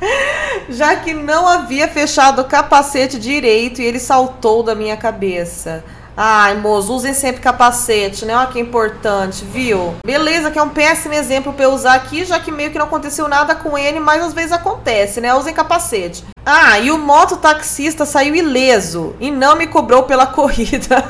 Já 0.70 0.96
que 0.96 1.12
não 1.12 1.46
havia 1.46 1.86
fechado 1.86 2.40
o 2.40 2.46
capacete 2.46 3.18
direito 3.18 3.82
e 3.82 3.84
ele 3.84 4.00
saltou 4.00 4.62
da 4.62 4.74
minha 4.74 4.96
cabeça. 4.96 5.84
Ai, 6.18 6.54
moço, 6.54 6.94
usem 6.94 7.12
sempre 7.12 7.42
capacete, 7.42 8.24
né? 8.24 8.34
Olha 8.34 8.46
que 8.46 8.58
importante, 8.58 9.44
viu? 9.44 9.94
Beleza, 10.02 10.50
que 10.50 10.58
é 10.58 10.62
um 10.62 10.70
péssimo 10.70 11.12
exemplo 11.12 11.52
pra 11.52 11.66
eu 11.66 11.72
usar 11.74 11.92
aqui, 11.92 12.24
já 12.24 12.40
que 12.40 12.50
meio 12.50 12.70
que 12.70 12.78
não 12.78 12.86
aconteceu 12.86 13.28
nada 13.28 13.54
com 13.54 13.76
ele, 13.76 14.00
mas 14.00 14.24
às 14.24 14.32
vezes 14.32 14.52
acontece, 14.52 15.20
né? 15.20 15.34
Usem 15.34 15.52
capacete. 15.52 16.24
Ah, 16.44 16.78
e 16.78 16.90
o 16.90 16.96
mototaxista 16.96 18.06
saiu 18.06 18.34
ileso 18.34 19.14
e 19.20 19.30
não 19.30 19.56
me 19.56 19.66
cobrou 19.66 20.04
pela 20.04 20.24
corrida. 20.26 21.04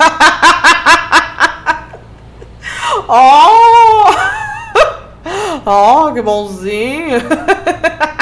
oh! 3.08 4.06
Oh, 5.68 6.12
que 6.12 6.22
bonzinho! 6.22 7.18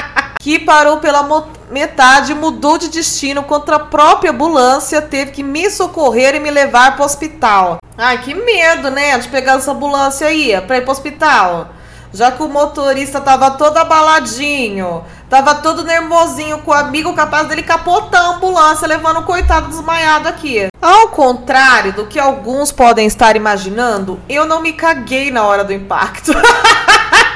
que 0.44 0.58
parou 0.58 0.98
pela 0.98 1.26
metade, 1.70 2.34
mudou 2.34 2.76
de 2.76 2.90
destino 2.90 3.44
contra 3.44 3.76
a 3.76 3.80
própria 3.80 4.30
ambulância, 4.30 5.00
teve 5.00 5.30
que 5.30 5.42
me 5.42 5.70
socorrer 5.70 6.34
e 6.34 6.38
me 6.38 6.50
levar 6.50 6.96
para 6.96 7.02
o 7.02 7.06
hospital. 7.06 7.78
Ai, 7.96 8.18
que 8.20 8.34
medo, 8.34 8.90
né, 8.90 9.16
de 9.16 9.26
pegar 9.28 9.54
essa 9.54 9.72
ambulância 9.72 10.26
aí 10.26 10.52
para 10.60 10.76
ir 10.76 10.82
para 10.82 10.90
o 10.90 10.92
hospital. 10.92 11.68
Já 12.12 12.30
que 12.30 12.42
o 12.42 12.48
motorista 12.48 13.22
tava 13.22 13.52
todo 13.52 13.78
abaladinho, 13.78 15.02
tava 15.30 15.54
todo 15.54 15.82
nervosinho 15.82 16.58
com 16.58 16.72
o 16.72 16.74
amigo 16.74 17.14
capaz 17.14 17.48
dele 17.48 17.62
capotar 17.62 18.20
a 18.20 18.36
ambulância, 18.36 18.86
levando 18.86 19.20
o 19.20 19.24
coitado 19.24 19.68
desmaiado 19.68 20.28
aqui. 20.28 20.66
Ao 20.82 21.08
contrário 21.08 21.94
do 21.94 22.04
que 22.04 22.18
alguns 22.18 22.70
podem 22.70 23.06
estar 23.06 23.34
imaginando, 23.34 24.20
eu 24.28 24.44
não 24.44 24.60
me 24.60 24.74
caguei 24.74 25.30
na 25.30 25.42
hora 25.42 25.64
do 25.64 25.72
impacto. 25.72 26.32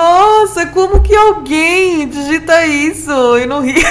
Nossa, 0.00 0.64
como 0.68 1.02
que 1.02 1.14
alguém 1.14 2.08
digita 2.08 2.64
isso 2.64 3.36
e 3.36 3.44
não 3.44 3.60
ri? 3.60 3.74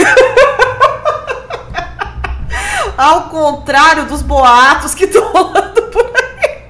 Ao 2.98 3.30
contrário 3.30 4.08
dos 4.08 4.24
boatos 4.24 4.96
que 4.96 5.06
estão 5.06 5.32
rolando 5.32 5.84
por 5.84 6.04
aí. 6.04 6.64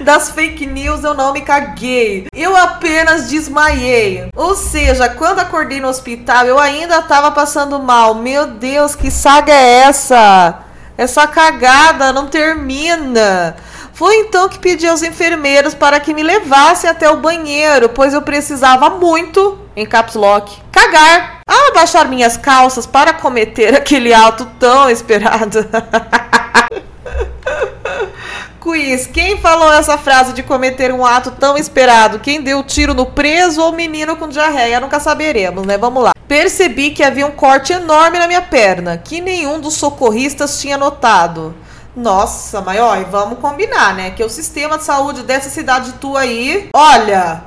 Das 0.00 0.30
fake 0.30 0.64
news, 0.64 1.04
eu 1.04 1.12
não 1.12 1.34
me 1.34 1.42
caguei. 1.42 2.26
Eu 2.34 2.56
apenas 2.56 3.28
desmaiei. 3.28 4.30
Ou 4.34 4.54
seja, 4.54 5.10
quando 5.10 5.40
acordei 5.40 5.78
no 5.78 5.88
hospital, 5.88 6.46
eu 6.46 6.58
ainda 6.58 7.02
tava 7.02 7.32
passando 7.32 7.78
mal. 7.78 8.14
Meu 8.14 8.46
Deus, 8.46 8.94
que 8.94 9.10
saga 9.10 9.52
é 9.52 9.82
essa? 9.82 10.60
Essa 10.96 11.26
cagada 11.26 12.14
não 12.14 12.28
termina. 12.28 13.56
Foi 13.94 14.16
então 14.16 14.48
que 14.48 14.58
pedi 14.58 14.88
aos 14.88 15.04
enfermeiros 15.04 15.72
para 15.72 16.00
que 16.00 16.12
me 16.12 16.22
levassem 16.22 16.90
até 16.90 17.08
o 17.08 17.18
banheiro, 17.18 17.88
pois 17.88 18.12
eu 18.12 18.20
precisava 18.20 18.90
muito, 18.90 19.56
em 19.76 19.86
caps 19.86 20.16
lock, 20.16 20.60
cagar. 20.72 21.38
Ao 21.46 21.68
abaixar 21.68 22.08
minhas 22.08 22.36
calças 22.36 22.86
para 22.86 23.12
cometer 23.12 23.72
aquele 23.78 24.12
ato 24.12 24.46
tão 24.58 24.90
esperado. 24.90 25.64
Quiz, 28.60 29.06
quem 29.06 29.38
falou 29.38 29.72
essa 29.72 29.96
frase 29.96 30.32
de 30.32 30.42
cometer 30.42 30.90
um 30.90 31.06
ato 31.06 31.30
tão 31.30 31.56
esperado? 31.56 32.18
Quem 32.18 32.42
deu 32.42 32.64
tiro 32.64 32.94
no 32.94 33.06
preso 33.06 33.62
ou 33.62 33.70
menino 33.70 34.16
com 34.16 34.26
diarreia? 34.26 34.80
Nunca 34.80 34.98
saberemos, 34.98 35.64
né? 35.64 35.78
Vamos 35.78 36.02
lá. 36.02 36.10
Percebi 36.26 36.90
que 36.90 37.02
havia 37.04 37.26
um 37.26 37.30
corte 37.30 37.72
enorme 37.72 38.18
na 38.18 38.26
minha 38.26 38.42
perna, 38.42 38.96
que 38.96 39.20
nenhum 39.20 39.60
dos 39.60 39.74
socorristas 39.74 40.60
tinha 40.60 40.76
notado. 40.76 41.54
Nossa, 41.96 42.60
mas 42.60 42.80
ó, 42.80 42.96
vamos 43.10 43.38
combinar, 43.38 43.94
né? 43.94 44.10
Que 44.10 44.24
o 44.24 44.28
sistema 44.28 44.78
de 44.78 44.84
saúde 44.84 45.22
dessa 45.22 45.48
cidade 45.48 45.92
tua 45.94 46.20
aí, 46.20 46.68
olha, 46.74 47.44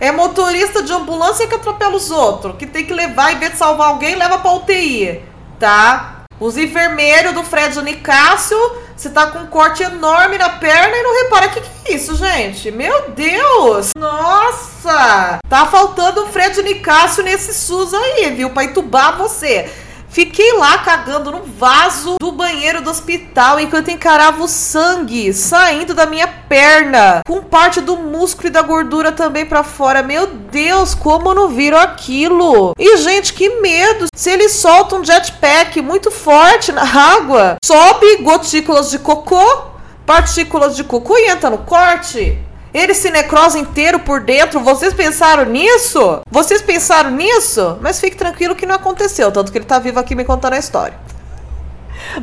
é 0.00 0.10
motorista 0.10 0.82
de 0.82 0.92
ambulância 0.92 1.46
que 1.46 1.54
atropela 1.54 1.94
os 1.94 2.10
outros, 2.10 2.56
que 2.56 2.66
tem 2.66 2.86
que 2.86 2.94
levar, 2.94 3.32
em 3.32 3.38
vez 3.38 3.52
de 3.52 3.58
salvar 3.58 3.88
alguém, 3.88 4.14
leva 4.14 4.38
pra 4.38 4.52
UTI, 4.52 5.22
tá? 5.58 6.24
Os 6.40 6.56
enfermeiros 6.56 7.32
do 7.32 7.44
Fred 7.44 7.80
Nicásio, 7.82 8.58
você 8.96 9.08
tá 9.08 9.28
com 9.28 9.38
um 9.38 9.46
corte 9.46 9.82
enorme 9.82 10.36
na 10.36 10.50
perna 10.50 10.96
e 10.96 11.02
não 11.02 11.22
repara. 11.22 11.48
Que, 11.48 11.60
que 11.60 11.68
é 11.86 11.94
isso, 11.94 12.16
gente? 12.16 12.70
Meu 12.70 13.10
Deus! 13.10 13.90
Nossa! 13.96 15.38
Tá 15.48 15.66
faltando 15.66 16.24
o 16.24 16.26
Fred 16.26 16.60
Nicásio 16.62 17.22
nesse 17.22 17.54
SUS 17.54 17.94
aí, 17.94 18.30
viu? 18.34 18.50
Pra 18.50 18.64
entubar 18.64 19.16
você. 19.16 19.70
Fiquei 20.14 20.52
lá 20.52 20.78
cagando 20.78 21.32
no 21.32 21.42
vaso 21.42 22.18
do 22.20 22.30
banheiro 22.30 22.80
do 22.80 22.88
hospital 22.88 23.58
enquanto 23.58 23.90
encarava 23.90 24.44
o 24.44 24.46
sangue 24.46 25.34
saindo 25.34 25.92
da 25.92 26.06
minha 26.06 26.28
perna, 26.28 27.22
com 27.26 27.42
parte 27.42 27.80
do 27.80 27.96
músculo 27.96 28.46
e 28.46 28.50
da 28.52 28.62
gordura 28.62 29.10
também 29.10 29.44
para 29.44 29.64
fora. 29.64 30.04
Meu 30.04 30.28
Deus, 30.28 30.94
como 30.94 31.34
não 31.34 31.48
viram 31.48 31.80
aquilo? 31.80 32.74
E 32.78 32.96
gente, 32.98 33.32
que 33.32 33.60
medo! 33.60 34.06
Se 34.14 34.30
ele 34.30 34.48
solta 34.48 34.94
um 34.94 35.04
jetpack 35.04 35.82
muito 35.82 36.12
forte 36.12 36.70
na 36.70 36.84
água, 36.84 37.56
sobe 37.64 38.18
gotículas 38.18 38.92
de 38.92 39.00
cocô, 39.00 39.64
partículas 40.06 40.76
de 40.76 40.84
cocô 40.84 41.18
e 41.18 41.28
entra 41.28 41.50
no 41.50 41.58
corte. 41.58 42.38
Ele 42.74 42.92
se 42.92 43.08
necrosa 43.10 43.58
inteiro 43.58 44.00
por 44.00 44.20
dentro. 44.20 44.58
Vocês 44.58 44.92
pensaram 44.92 45.44
nisso? 45.44 46.20
Vocês 46.28 46.60
pensaram 46.60 47.10
nisso? 47.10 47.78
Mas 47.80 48.00
fique 48.00 48.16
tranquilo 48.16 48.56
que 48.56 48.66
não 48.66 48.74
aconteceu, 48.74 49.30
tanto 49.30 49.52
que 49.52 49.58
ele 49.58 49.64
tá 49.64 49.78
vivo 49.78 50.00
aqui 50.00 50.16
me 50.16 50.24
contando 50.24 50.54
a 50.54 50.58
história. 50.58 50.98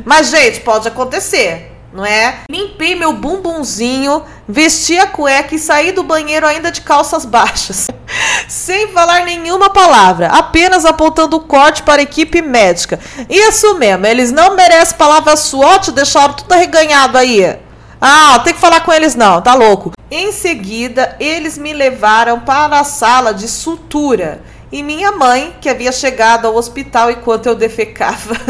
Mas, 0.04 0.28
gente, 0.28 0.60
pode 0.60 0.86
acontecer 0.86 1.72
não 1.92 2.06
é? 2.06 2.38
Limpei 2.50 2.94
meu 2.94 3.12
bumbumzinho, 3.12 4.24
vesti 4.48 4.98
a 4.98 5.06
cueca 5.06 5.54
e 5.54 5.58
saí 5.58 5.92
do 5.92 6.02
banheiro 6.02 6.46
ainda 6.46 6.72
de 6.72 6.80
calças 6.80 7.24
baixas. 7.24 7.88
Sem 8.48 8.88
falar 8.88 9.24
nenhuma 9.24 9.70
palavra, 9.70 10.28
apenas 10.28 10.84
apontando 10.84 11.36
o 11.36 11.40
corte 11.40 11.82
para 11.82 12.00
a 12.00 12.02
equipe 12.02 12.40
médica. 12.40 12.98
Isso 13.28 13.74
mesmo, 13.76 14.06
eles 14.06 14.32
não 14.32 14.56
merecem 14.56 14.96
palavra 14.96 15.34
te 15.36 15.92
deixaram 15.92 16.34
tudo 16.34 16.52
arreganhado 16.52 17.18
aí. 17.18 17.58
Ah, 18.04 18.40
tem 18.40 18.52
que 18.52 18.58
falar 18.58 18.80
com 18.80 18.92
eles 18.92 19.14
não, 19.14 19.40
tá 19.40 19.54
louco. 19.54 19.92
Em 20.10 20.32
seguida, 20.32 21.14
eles 21.20 21.56
me 21.56 21.72
levaram 21.72 22.40
para 22.40 22.80
a 22.80 22.84
sala 22.84 23.32
de 23.32 23.46
sutura. 23.46 24.42
E 24.72 24.82
minha 24.82 25.12
mãe, 25.12 25.54
que 25.60 25.68
havia 25.68 25.92
chegado 25.92 26.48
ao 26.48 26.56
hospital 26.56 27.12
enquanto 27.12 27.46
eu 27.46 27.54
defecava. 27.54 28.34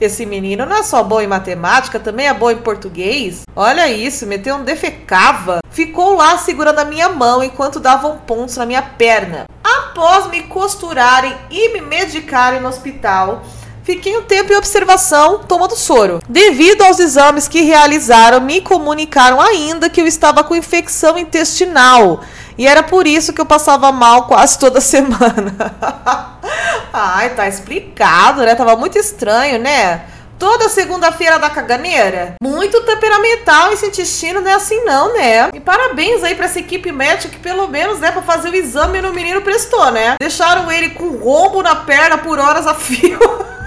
Esse 0.00 0.24
menino 0.24 0.64
não 0.64 0.76
é 0.76 0.82
só 0.82 1.02
bom 1.02 1.20
em 1.20 1.26
matemática, 1.26 2.00
também 2.00 2.26
é 2.26 2.32
bom 2.32 2.50
em 2.50 2.56
português. 2.56 3.42
Olha 3.54 3.86
isso, 3.88 4.26
meteu 4.26 4.56
um 4.56 4.64
defecava. 4.64 5.58
Ficou 5.70 6.14
lá 6.14 6.38
segurando 6.38 6.78
a 6.78 6.86
minha 6.86 7.10
mão 7.10 7.42
enquanto 7.42 7.80
davam 7.80 8.16
pontos 8.16 8.56
na 8.56 8.64
minha 8.64 8.80
perna. 8.80 9.44
Após 9.62 10.28
me 10.28 10.44
costurarem 10.44 11.36
e 11.50 11.74
me 11.74 11.82
medicarem 11.82 12.60
no 12.60 12.68
hospital, 12.68 13.42
Fiquei 13.88 14.18
um 14.18 14.22
tempo 14.22 14.52
em 14.52 14.56
observação, 14.56 15.38
tomando 15.38 15.74
soro. 15.74 16.20
Devido 16.28 16.82
aos 16.82 16.98
exames 16.98 17.48
que 17.48 17.62
realizaram, 17.62 18.38
me 18.38 18.60
comunicaram 18.60 19.40
ainda 19.40 19.88
que 19.88 19.98
eu 19.98 20.06
estava 20.06 20.44
com 20.44 20.54
infecção 20.54 21.16
intestinal. 21.16 22.20
E 22.58 22.66
era 22.66 22.82
por 22.82 23.06
isso 23.06 23.32
que 23.32 23.40
eu 23.40 23.46
passava 23.46 23.90
mal 23.90 24.26
quase 24.26 24.58
toda 24.58 24.78
semana. 24.82 25.54
Ai, 26.92 27.30
tá 27.30 27.48
explicado, 27.48 28.42
né? 28.42 28.54
Tava 28.54 28.76
muito 28.76 28.98
estranho, 28.98 29.58
né? 29.58 30.02
Toda 30.38 30.68
segunda-feira 30.68 31.38
da 31.38 31.48
caganeira? 31.48 32.34
Muito 32.42 32.82
temperamental 32.82 33.72
esse 33.72 33.86
intestino, 33.86 34.42
não 34.42 34.50
é 34.50 34.54
assim 34.54 34.84
não, 34.84 35.14
né? 35.14 35.48
E 35.54 35.60
parabéns 35.60 36.22
aí 36.22 36.34
pra 36.34 36.44
essa 36.44 36.58
equipe 36.58 36.92
médica 36.92 37.30
que 37.30 37.40
pelo 37.40 37.66
menos, 37.66 38.00
né, 38.00 38.12
pra 38.12 38.20
fazer 38.20 38.50
o 38.50 38.54
exame 38.54 39.00
no 39.00 39.14
menino 39.14 39.40
prestou, 39.40 39.90
né? 39.90 40.16
Deixaram 40.20 40.70
ele 40.70 40.90
com 40.90 41.16
rombo 41.16 41.62
na 41.62 41.74
perna 41.74 42.18
por 42.18 42.38
horas 42.38 42.66
a 42.66 42.74
fio. 42.74 43.18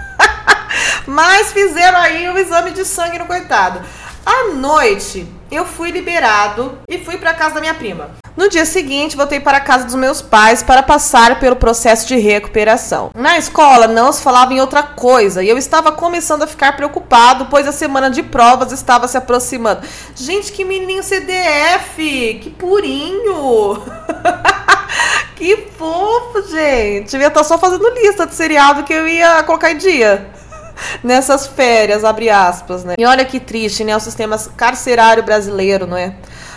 Mas 1.05 1.51
fizeram 1.51 1.97
aí 1.97 2.29
o 2.29 2.38
exame 2.38 2.71
de 2.71 2.86
sangue 2.86 3.19
no 3.19 3.25
coitado. 3.25 3.81
À 4.25 4.53
noite, 4.53 5.27
eu 5.51 5.65
fui 5.65 5.89
liberado 5.89 6.77
e 6.88 6.99
fui 6.99 7.17
para 7.17 7.34
casa 7.34 7.55
da 7.55 7.62
minha 7.62 7.73
prima. 7.73 8.12
No 8.38 8.49
dia 8.49 8.65
seguinte, 8.65 9.17
voltei 9.17 9.39
para 9.39 9.57
a 9.57 9.62
casa 9.62 9.84
dos 9.84 9.95
meus 9.95 10.21
pais 10.21 10.63
para 10.63 10.81
passar 10.81 11.39
pelo 11.39 11.55
processo 11.55 12.07
de 12.07 12.15
recuperação. 12.17 13.12
Na 13.13 13.38
escola, 13.38 13.88
não 13.88 14.12
se 14.12 14.21
falava 14.21 14.53
em 14.53 14.62
outra 14.62 14.84
coisa 14.84 15.43
e 15.43 15.49
eu 15.49 15.57
estava 15.57 15.91
começando 15.91 16.43
a 16.43 16.47
ficar 16.47 16.77
preocupado, 16.77 17.47
pois 17.47 17.67
a 17.67 17.71
semana 17.71 18.10
de 18.10 18.23
provas 18.23 18.71
estava 18.71 19.07
se 19.07 19.17
aproximando. 19.17 19.81
Gente, 20.15 20.51
que 20.53 20.63
menininho 20.63 21.03
CDF! 21.03 22.39
Que 22.41 22.55
purinho! 22.57 23.84
que 25.36 25.67
fofo, 25.77 26.41
gente! 26.49 27.12
Devia 27.12 27.27
estar 27.27 27.43
só 27.43 27.57
fazendo 27.57 27.89
lista 27.89 28.25
de 28.25 28.34
seriado 28.34 28.84
que 28.84 28.93
eu 28.93 29.07
ia 29.07 29.43
colocar 29.43 29.71
em 29.71 29.77
dia 29.77 30.40
nessas 31.04 31.48
férias, 31.48 32.04
abre 32.04 32.30
aspas, 32.30 32.84
né? 32.84 32.96
E 32.98 33.06
olha 33.06 33.26
que 33.26 33.39
triste, 33.39 33.84
né? 33.84 33.96
O 33.96 34.00
sistema 34.00 34.38
carcerário 34.56 35.24
brasileiro, 35.24 35.88
não 35.88 35.98
é? 35.98 36.15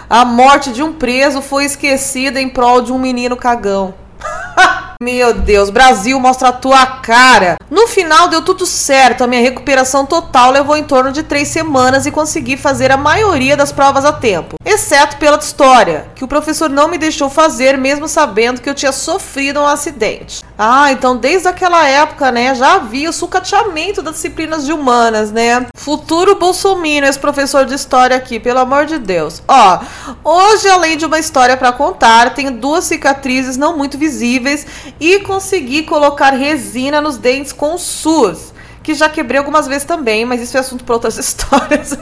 A 0.09 0.25
morte 0.25 0.73
de 0.73 0.83
um 0.83 0.93
preso 0.93 1.41
foi 1.41 1.65
esquecida 1.65 2.41
em 2.41 2.49
prol 2.49 2.83
de 2.83 2.93
um 2.93 2.99
menino 2.99 3.37
cagão. 3.37 3.95
Meu 5.05 5.35
Deus, 5.35 5.69
Brasil, 5.69 6.19
mostra 6.19 6.49
a 6.49 6.53
tua 6.53 6.87
cara. 6.87 7.57
No 7.71 7.87
final 7.87 8.29
deu 8.29 8.41
tudo 8.41 8.65
certo, 8.65 9.23
a 9.23 9.27
minha 9.27 9.43
recuperação 9.43 10.07
total 10.07 10.51
levou 10.51 10.79
em 10.79 10.83
torno 10.83 11.13
de 11.13 11.23
três 11.23 11.49
semanas 11.49 12.07
e 12.07 12.11
consegui 12.11 12.57
fazer 12.57 12.91
a 12.91 12.97
maioria 12.97 13.55
das 13.55 13.71
provas 13.71 14.07
a 14.07 14.13
tempo, 14.15 14.57
exceto 14.65 15.19
pela 15.19 15.37
história, 15.37 16.07
que 16.15 16.25
o 16.25 16.29
professor 16.29 16.71
não 16.71 16.89
me 16.89 16.97
deixou 16.97 17.29
fazer, 17.29 17.77
mesmo 17.77 18.09
sabendo 18.09 18.63
que 18.63 18.71
eu 18.71 18.75
tinha 18.75 18.93
sofrido 18.93 19.61
um 19.61 19.67
acidente. 19.67 20.43
Ah, 20.57 20.91
então 20.91 21.17
desde 21.17 21.49
aquela 21.49 21.87
época, 21.87 22.31
né, 22.33 22.55
já 22.55 22.77
havia 22.77 23.11
o 23.11 23.13
sucateamento 23.13 24.01
das 24.01 24.15
disciplinas 24.15 24.65
de 24.65 24.73
humanas, 24.73 25.31
né? 25.31 25.67
Futuro 25.77 26.37
bolsominion, 26.37 27.07
esse 27.07 27.19
professor 27.19 27.67
de 27.67 27.75
história 27.75 28.17
aqui, 28.17 28.41
pelo 28.41 28.61
amor 28.61 28.87
de 28.87 28.99
Deus. 28.99 29.43
Ó, 29.47 29.81
hoje, 30.23 30.69
além 30.71 30.97
de 30.97 31.05
uma 31.05 31.19
história 31.19 31.57
para 31.57 31.73
contar, 31.73 32.33
tenho 32.35 32.53
duas 32.53 32.85
cicatrizes 32.85 33.57
não 33.57 33.77
muito 33.77 33.99
visíveis 33.99 34.65
e 35.01 35.21
consegui 35.21 35.83
colocar 35.83 36.31
resina 36.31 37.01
nos 37.01 37.17
dentes 37.17 37.53
com 37.53 37.77
SUS, 37.77 38.53
que 38.83 38.95
já 38.95 39.09
quebrei 39.09 39.39
algumas 39.39 39.67
vezes 39.67 39.85
também, 39.85 40.25
mas 40.25 40.41
isso 40.41 40.57
é 40.57 40.61
assunto 40.61 40.85
para 40.85 40.95
outras 40.95 41.17
histórias. 41.19 41.97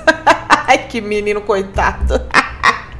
Ai, 0.66 0.78
que 0.86 1.00
menino 1.00 1.40
coitado. 1.40 2.20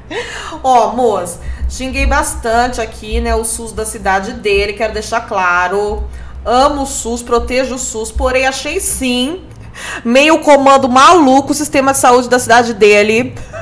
Ó, 0.62 0.92
moço, 0.92 1.40
xinguei 1.68 2.06
bastante 2.06 2.80
aqui, 2.80 3.20
né, 3.20 3.34
o 3.34 3.44
SUS 3.44 3.72
da 3.72 3.84
cidade 3.84 4.34
dele, 4.34 4.74
quero 4.74 4.92
deixar 4.92 5.22
claro. 5.22 6.04
Amo 6.44 6.82
o 6.82 6.86
SUS, 6.86 7.22
protejo 7.22 7.76
o 7.76 7.78
SUS, 7.78 8.10
porém 8.10 8.46
achei 8.46 8.80
sim 8.80 9.44
meio 10.04 10.38
comando 10.40 10.88
maluco 10.88 11.52
o 11.52 11.54
sistema 11.54 11.92
de 11.92 11.98
saúde 11.98 12.28
da 12.28 12.38
cidade 12.38 12.74
dele. 12.74 13.34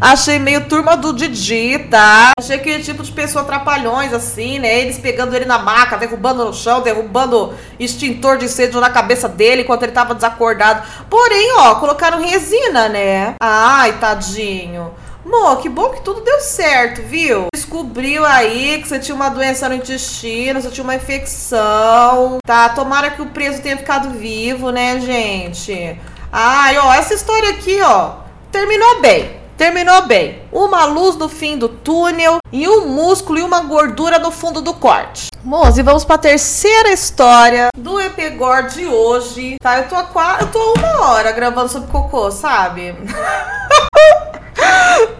Achei 0.00 0.38
meio 0.38 0.66
turma 0.68 0.96
do 0.96 1.12
Didi, 1.12 1.78
tá? 1.90 2.32
Achei 2.38 2.56
aquele 2.56 2.82
tipo 2.82 3.02
de 3.02 3.12
pessoa 3.12 3.44
trapalhões, 3.44 4.12
assim, 4.12 4.58
né? 4.58 4.80
Eles 4.80 4.98
pegando 4.98 5.34
ele 5.34 5.44
na 5.44 5.58
maca, 5.58 5.96
derrubando 5.96 6.44
no 6.44 6.52
chão, 6.52 6.80
derrubando 6.80 7.54
extintor 7.78 8.38
de 8.38 8.46
incêndio 8.46 8.80
na 8.80 8.90
cabeça 8.90 9.28
dele 9.28 9.62
enquanto 9.62 9.82
ele 9.82 9.92
tava 9.92 10.14
desacordado. 10.14 10.82
Porém, 11.08 11.52
ó, 11.58 11.74
colocaram 11.76 12.22
resina, 12.22 12.88
né? 12.88 13.34
Ai, 13.40 13.92
tadinho. 13.98 14.92
Mo, 15.24 15.56
que 15.56 15.68
bom 15.68 15.90
que 15.90 16.00
tudo 16.00 16.22
deu 16.22 16.40
certo, 16.40 17.02
viu? 17.02 17.48
Descobriu 17.52 18.24
aí 18.24 18.80
que 18.80 18.88
você 18.88 18.98
tinha 18.98 19.14
uma 19.14 19.28
doença 19.28 19.68
no 19.68 19.74
intestino, 19.74 20.60
você 20.60 20.70
tinha 20.70 20.84
uma 20.84 20.94
infecção, 20.94 22.38
tá? 22.46 22.70
Tomara 22.70 23.10
que 23.10 23.20
o 23.20 23.26
preso 23.26 23.60
tenha 23.60 23.76
ficado 23.76 24.10
vivo, 24.10 24.70
né, 24.70 24.98
gente? 25.00 26.00
Ai, 26.32 26.78
ó, 26.78 26.94
essa 26.94 27.12
história 27.12 27.50
aqui, 27.50 27.78
ó, 27.82 28.12
terminou 28.50 29.00
bem. 29.00 29.37
Terminou 29.58 30.06
bem. 30.06 30.40
Uma 30.52 30.84
luz 30.84 31.16
no 31.16 31.28
fim 31.28 31.58
do 31.58 31.68
túnel 31.68 32.38
e 32.52 32.68
um 32.68 32.86
músculo 32.86 33.40
e 33.40 33.42
uma 33.42 33.58
gordura 33.58 34.16
no 34.16 34.30
fundo 34.30 34.60
do 34.60 34.72
corte. 34.72 35.30
Moço, 35.42 35.80
e 35.80 35.82
vamos 35.82 36.04
para 36.04 36.14
a 36.14 36.18
terceira 36.18 36.92
história 36.92 37.70
do 37.76 38.00
Epegor 38.00 38.68
de 38.68 38.86
hoje. 38.86 39.56
Tá, 39.60 39.78
eu 39.78 39.88
tô 39.88 39.96
a, 39.96 40.38
eu 40.40 40.46
tô 40.46 40.74
uma 40.74 41.08
hora 41.08 41.32
gravando 41.32 41.68
sobre 41.68 41.90
cocô, 41.90 42.30
sabe? 42.30 42.94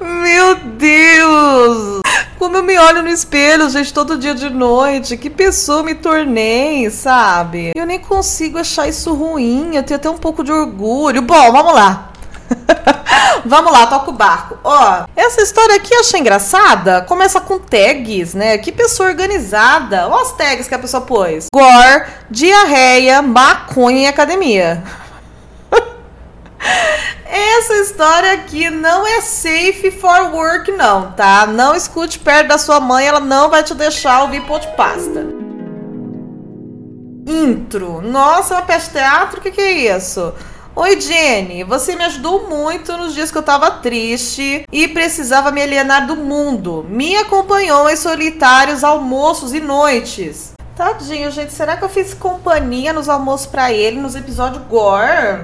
Meu 0.01 0.55
Deus! 0.55 2.01
Como 2.39 2.57
eu 2.57 2.63
me 2.63 2.79
olho 2.79 3.03
no 3.03 3.09
espelho, 3.09 3.69
gente, 3.69 3.93
todo 3.93 4.17
dia 4.17 4.37
de 4.37 4.49
noite. 4.49 5.17
Que 5.17 5.29
pessoa 5.29 5.83
me 5.83 5.97
tornei, 5.97 6.89
sabe? 6.91 7.73
Eu 7.75 7.85
nem 7.85 7.99
consigo 7.99 8.59
achar 8.59 8.87
isso 8.87 9.13
ruim. 9.13 9.75
Eu 9.75 9.83
tenho 9.83 9.99
até 9.99 10.09
um 10.09 10.17
pouco 10.17 10.45
de 10.45 10.53
orgulho. 10.53 11.23
Bom, 11.23 11.51
vamos 11.51 11.75
lá. 11.75 12.08
Vamos 13.45 13.73
lá, 13.73 13.87
toca 13.87 14.11
o 14.11 14.13
barco. 14.13 14.59
Ó, 14.63 15.05
essa 15.17 15.41
história 15.43 15.77
aqui 15.77 15.95
eu 15.95 16.01
achei 16.01 16.21
engraçada. 16.21 17.03
Começa 17.03 17.41
com 17.41 17.59
tags, 17.59 18.35
né? 18.35 18.59
Que 18.59 18.73
pessoa 18.73 19.09
organizada. 19.09 20.09
Olha 20.09 20.23
as 20.23 20.33
tags 20.33 20.69
que 20.69 20.75
a 20.75 20.79
pessoa 20.79 21.01
pôs: 21.03 21.47
gore, 21.53 22.05
diarreia, 22.31 23.23
maconha 23.23 24.03
e 24.03 24.07
academia. 24.07 24.83
Essa 27.25 27.75
história 27.75 28.33
aqui 28.33 28.71
não 28.71 29.07
é 29.07 29.21
safe 29.21 29.91
for 29.91 30.35
work, 30.35 30.73
não, 30.73 31.13
tá? 31.13 31.47
Não 31.47 31.75
escute 31.75 32.19
perto 32.19 32.49
da 32.49 32.59
sua 32.59 32.81
mãe, 32.81 33.07
ela 33.07 33.21
não 33.21 33.51
vai 33.51 33.63
te 33.63 33.75
deixar 33.75 34.23
ouvir 34.23 34.43
pão 34.43 34.59
de 34.59 34.67
pasta. 34.69 35.27
Intro. 37.27 38.01
Nossa, 38.01 38.55
uma 38.55 38.63
peça 38.63 38.91
teatro? 38.93 39.39
O 39.39 39.43
que, 39.43 39.51
que 39.51 39.61
é 39.61 39.97
isso? 39.97 40.33
Oi, 40.81 41.01
Jenny, 41.01 41.65
você 41.65 41.97
me 41.97 42.05
ajudou 42.05 42.49
muito 42.49 42.97
nos 42.97 43.13
dias 43.13 43.33
que 43.33 43.37
eu 43.37 43.43
tava 43.43 43.69
triste 43.69 44.65
e 44.71 44.87
precisava 44.87 45.51
me 45.51 45.61
alienar 45.61 46.07
do 46.07 46.15
mundo. 46.15 46.87
Me 46.89 47.17
acompanhou 47.17 47.91
em 47.91 47.97
solitários 47.97 48.85
almoços 48.85 49.53
e 49.53 49.59
noites. 49.59 50.53
Tadinho, 50.77 51.33
gente, 51.33 51.53
será 51.53 51.77
que 51.77 51.83
eu 51.83 51.89
fiz 51.89 52.15
companhia 52.15 52.93
nos 52.93 53.09
almoços 53.09 53.49
para 53.49 53.73
ele 53.73 54.01
nos 54.01 54.15
episódios 54.15 54.63
gore? 54.69 55.43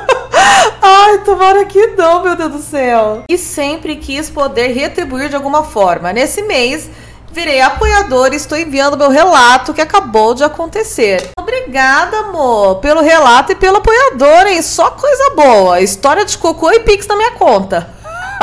Ai, 0.80 1.18
tomara 1.26 1.66
que 1.66 1.88
não, 1.88 2.22
meu 2.22 2.34
Deus 2.34 2.52
do 2.52 2.58
céu. 2.58 3.24
E 3.28 3.36
sempre 3.36 3.96
quis 3.96 4.30
poder 4.30 4.68
retribuir 4.68 5.28
de 5.28 5.36
alguma 5.36 5.62
forma. 5.62 6.10
Nesse 6.10 6.40
mês, 6.40 6.88
virei 7.34 7.60
apoiador 7.60 8.32
e 8.32 8.36
estou 8.36 8.56
enviando 8.56 8.96
meu 8.96 9.10
relato 9.10 9.74
que 9.74 9.80
acabou 9.80 10.34
de 10.34 10.44
acontecer. 10.44 11.30
Obrigada, 11.36 12.18
amor, 12.18 12.76
pelo 12.76 13.02
relato 13.02 13.50
e 13.50 13.56
pelo 13.56 13.78
apoiador, 13.78 14.46
hein? 14.46 14.62
Só 14.62 14.92
coisa 14.92 15.34
boa. 15.34 15.80
História 15.80 16.24
de 16.24 16.38
cocô 16.38 16.70
e 16.70 16.80
pix 16.80 17.08
na 17.08 17.16
minha 17.16 17.32
conta. 17.32 17.90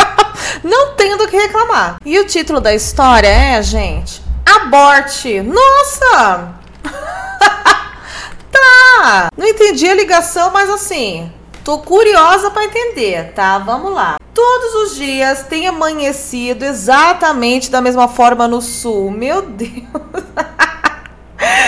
Não 0.61 0.93
tenho 0.95 1.17
do 1.17 1.27
que 1.27 1.37
reclamar. 1.37 1.95
E 2.05 2.19
o 2.19 2.27
título 2.27 2.59
da 2.59 2.75
história 2.75 3.29
é, 3.29 3.63
gente, 3.63 4.21
Aborte. 4.45 5.41
Nossa! 5.41 6.49
tá! 8.51 9.29
Não 9.37 9.47
entendi 9.47 9.87
a 9.87 9.95
ligação, 9.95 10.51
mas 10.51 10.69
assim, 10.69 11.31
tô 11.63 11.79
curiosa 11.79 12.51
para 12.51 12.65
entender, 12.65 13.33
tá? 13.33 13.57
Vamos 13.57 13.93
lá. 13.93 14.15
Todos 14.33 14.75
os 14.75 14.95
dias 14.95 15.43
tem 15.43 15.67
amanhecido 15.67 16.63
exatamente 16.63 17.69
da 17.69 17.81
mesma 17.81 18.07
forma 18.07 18.47
no 18.47 18.61
sul. 18.61 19.11
Meu 19.11 19.41
Deus! 19.49 19.71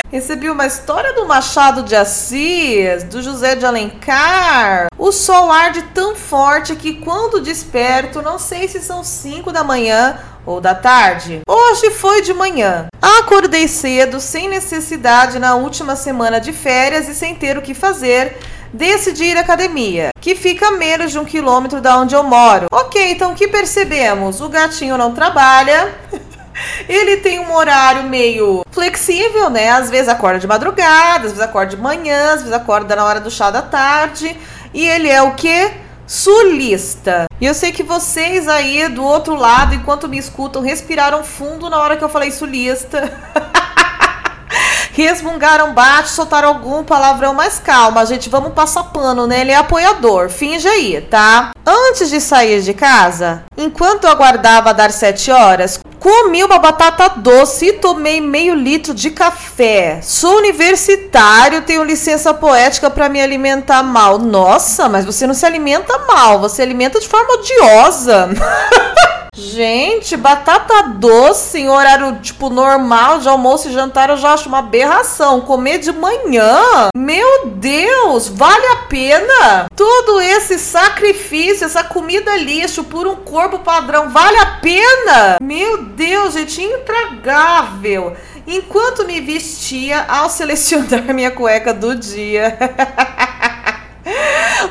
Recebi 0.09 0.47
uma 0.49 0.67
história 0.67 1.13
do 1.13 1.25
Machado 1.25 1.81
de 1.81 1.95
Assis, 1.95 3.03
do 3.05 3.21
José 3.21 3.55
de 3.55 3.65
Alencar. 3.65 4.87
O 4.97 5.11
sol 5.11 5.51
arde 5.51 5.81
tão 5.93 6.15
forte 6.15 6.75
que 6.75 6.93
quando 7.01 7.41
desperto, 7.41 8.21
não 8.21 8.37
sei 8.37 8.67
se 8.67 8.79
são 8.79 9.03
5 9.03 9.51
da 9.51 9.63
manhã 9.63 10.19
ou 10.45 10.61
da 10.61 10.75
tarde. 10.75 11.41
Hoje 11.47 11.89
foi 11.89 12.21
de 12.21 12.31
manhã. 12.31 12.85
Acordei 13.01 13.67
cedo, 13.67 14.19
sem 14.19 14.47
necessidade 14.47 15.39
na 15.39 15.55
última 15.55 15.95
semana 15.95 16.39
de 16.39 16.53
férias 16.53 17.09
e 17.09 17.15
sem 17.15 17.33
ter 17.33 17.57
o 17.57 17.61
que 17.61 17.73
fazer. 17.73 18.37
Decidi 18.73 19.25
ir 19.25 19.37
à 19.37 19.41
academia, 19.41 20.09
que 20.19 20.33
fica 20.33 20.69
a 20.69 20.71
menos 20.71 21.11
de 21.11 21.19
um 21.19 21.23
quilômetro 21.23 21.79
da 21.79 21.99
onde 21.99 22.15
eu 22.15 22.23
moro. 22.23 22.65
Ok, 22.71 23.11
então 23.11 23.31
o 23.31 23.35
que 23.35 23.47
percebemos? 23.47 24.41
O 24.41 24.49
gatinho 24.49 24.97
não 24.97 25.13
trabalha. 25.13 25.93
Ele 26.89 27.17
tem 27.17 27.39
um 27.39 27.53
horário 27.53 28.03
meio 28.03 28.65
flexível, 28.71 29.51
né? 29.51 29.69
Às 29.69 29.91
vezes 29.91 30.09
acorda 30.09 30.39
de 30.39 30.47
madrugada, 30.47 31.25
às 31.25 31.33
vezes 31.33 31.39
acorda 31.39 31.75
de 31.75 31.81
manhã, 31.81 32.33
às 32.33 32.39
vezes 32.39 32.51
acorda 32.51 32.95
na 32.95 33.05
hora 33.05 33.19
do 33.19 33.29
chá 33.29 33.51
da 33.51 33.61
tarde. 33.61 34.35
E 34.73 34.87
ele 34.87 35.07
é 35.07 35.21
o 35.21 35.35
que? 35.35 35.71
Sulista. 36.07 37.25
E 37.39 37.45
eu 37.45 37.53
sei 37.53 37.71
que 37.71 37.83
vocês 37.83 38.47
aí 38.47 38.87
do 38.89 39.03
outro 39.03 39.35
lado, 39.35 39.75
enquanto 39.75 40.09
me 40.09 40.17
escutam, 40.17 40.63
respiraram 40.63 41.23
fundo 41.23 41.69
na 41.69 41.77
hora 41.79 41.95
que 41.95 42.03
eu 42.03 42.09
falei 42.09 42.31
sulista. 42.31 43.11
resmungaram 44.93 45.73
bate, 45.73 46.09
soltaram 46.09 46.49
algum 46.49 46.83
palavrão 46.83 47.33
mais 47.33 47.59
calma. 47.59 48.05
Gente, 48.05 48.29
vamos 48.29 48.53
passar 48.53 48.83
pano, 48.85 49.25
né? 49.25 49.41
Ele 49.41 49.51
é 49.51 49.55
apoiador. 49.55 50.29
Finge 50.29 50.67
aí, 50.67 51.01
tá? 51.01 51.51
Antes 51.65 52.09
de 52.09 52.21
sair 52.21 52.61
de 52.61 52.73
casa, 52.73 53.43
enquanto 53.57 54.03
eu 54.03 54.11
aguardava 54.11 54.73
dar 54.73 54.91
sete 54.91 55.31
horas, 55.31 55.79
comi 55.99 56.43
uma 56.43 56.59
batata 56.59 57.09
doce 57.17 57.67
e 57.67 57.73
tomei 57.73 58.21
meio 58.21 58.53
litro 58.53 58.93
de 58.93 59.09
café. 59.09 59.99
Sou 60.01 60.37
universitário, 60.37 61.61
tenho 61.61 61.83
licença 61.83 62.33
poética 62.33 62.89
para 62.89 63.09
me 63.09 63.21
alimentar 63.21 63.81
mal. 63.81 64.19
Nossa, 64.19 64.89
mas 64.89 65.05
você 65.05 65.25
não 65.25 65.33
se 65.33 65.45
alimenta 65.45 65.97
mal, 65.99 66.39
você 66.39 66.61
alimenta 66.61 66.99
de 66.99 67.07
forma 67.07 67.33
odiosa. 67.33 68.29
Gente, 69.35 70.15
batata 70.15 70.89
doce 70.89 71.57
em 71.57 71.67
horário 71.67 72.19
tipo 72.21 72.51
normal 72.51 73.17
de 73.17 73.27
almoço 73.27 73.67
e 73.67 73.73
jantar 73.73 74.09
eu 74.09 74.17
já 74.17 74.33
acho 74.33 74.47
uma 74.47 74.61
aberração. 74.83 75.41
Comer 75.41 75.79
de 75.79 75.91
manhã, 75.91 76.89
meu 76.95 77.47
Deus, 77.47 78.27
vale 78.27 78.65
a 78.67 78.75
pena? 78.87 79.67
Todo 79.75 80.21
esse 80.21 80.59
sacrifício, 80.59 81.65
essa 81.65 81.83
comida 81.83 82.35
lixo 82.37 82.83
por 82.83 83.07
um 83.07 83.15
corpo 83.15 83.59
padrão, 83.59 84.09
vale 84.09 84.37
a 84.37 84.45
pena? 84.57 85.37
Meu 85.41 85.85
Deus, 85.85 86.33
gente, 86.33 86.61
intragável. 86.61 88.15
Enquanto 88.45 89.05
me 89.05 89.21
vestia 89.21 90.03
ao 90.07 90.29
selecionar 90.29 91.13
minha 91.13 91.31
cueca 91.31 91.73
do 91.73 91.95
dia. 91.95 92.57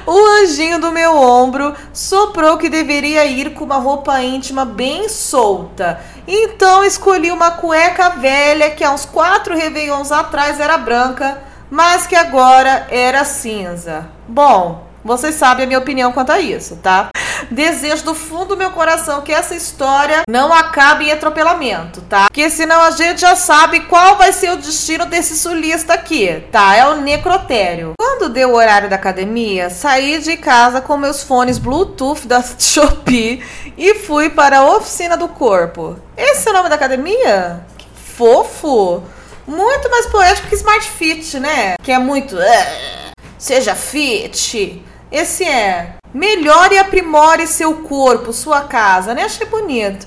O 0.06 0.26
anjinho 0.42 0.80
do 0.80 0.90
meu 0.90 1.16
ombro 1.16 1.74
soprou 1.92 2.58
que 2.58 2.68
deveria 2.68 3.24
ir 3.24 3.54
com 3.54 3.64
uma 3.64 3.76
roupa 3.76 4.20
íntima 4.22 4.64
bem 4.64 5.08
solta. 5.08 6.00
Então 6.26 6.84
escolhi 6.84 7.30
uma 7.30 7.52
cueca 7.52 8.10
velha 8.10 8.70
que 8.70 8.82
há 8.82 8.90
uns 8.90 9.04
quatro 9.04 9.54
réveillons 9.56 10.10
atrás 10.10 10.58
era 10.58 10.76
branca, 10.76 11.42
mas 11.70 12.06
que 12.06 12.16
agora 12.16 12.86
era 12.90 13.24
cinza. 13.24 14.08
Bom, 14.26 14.91
vocês 15.04 15.34
sabem 15.34 15.64
a 15.64 15.66
minha 15.66 15.78
opinião 15.78 16.12
quanto 16.12 16.30
a 16.30 16.40
isso, 16.40 16.76
tá? 16.76 17.10
Desejo 17.50 18.04
do 18.04 18.14
fundo 18.14 18.52
do 18.52 18.56
meu 18.56 18.70
coração 18.70 19.22
que 19.22 19.32
essa 19.32 19.54
história 19.54 20.22
não 20.28 20.52
acabe 20.52 21.06
em 21.06 21.12
atropelamento, 21.12 22.00
tá? 22.02 22.24
Porque 22.24 22.48
senão 22.50 22.80
a 22.82 22.90
gente 22.90 23.20
já 23.20 23.34
sabe 23.34 23.80
qual 23.80 24.16
vai 24.16 24.32
ser 24.32 24.50
o 24.52 24.56
destino 24.56 25.06
desse 25.06 25.36
sulista 25.36 25.94
aqui, 25.94 26.44
tá? 26.52 26.74
É 26.76 26.86
o 26.86 27.00
necrotério. 27.00 27.94
Quando 27.98 28.28
deu 28.28 28.50
o 28.50 28.54
horário 28.54 28.88
da 28.88 28.96
academia, 28.96 29.70
saí 29.70 30.20
de 30.20 30.36
casa 30.36 30.80
com 30.80 30.96
meus 30.96 31.22
fones 31.22 31.58
Bluetooth 31.58 32.26
da 32.26 32.42
Shopee 32.58 33.42
e 33.76 33.94
fui 33.94 34.30
para 34.30 34.58
a 34.58 34.76
oficina 34.76 35.16
do 35.16 35.28
corpo. 35.28 35.96
Esse 36.16 36.48
é 36.48 36.50
o 36.50 36.54
nome 36.54 36.68
da 36.68 36.76
academia? 36.76 37.66
Que 37.76 37.86
fofo! 38.16 39.02
Muito 39.46 39.90
mais 39.90 40.06
poético 40.06 40.48
que 40.48 40.54
Smart 40.54 40.88
Fit, 40.88 41.40
né? 41.40 41.74
Que 41.82 41.90
é 41.90 41.98
muito. 41.98 42.36
Uh, 42.36 43.12
seja 43.36 43.74
fit. 43.74 44.84
Esse 45.12 45.44
é 45.44 45.96
melhore 46.14 46.74
e 46.74 46.78
aprimore 46.78 47.46
seu 47.46 47.82
corpo, 47.82 48.32
sua 48.32 48.62
casa, 48.62 49.14
né? 49.14 49.24
Achei 49.24 49.46
bonito. 49.46 50.06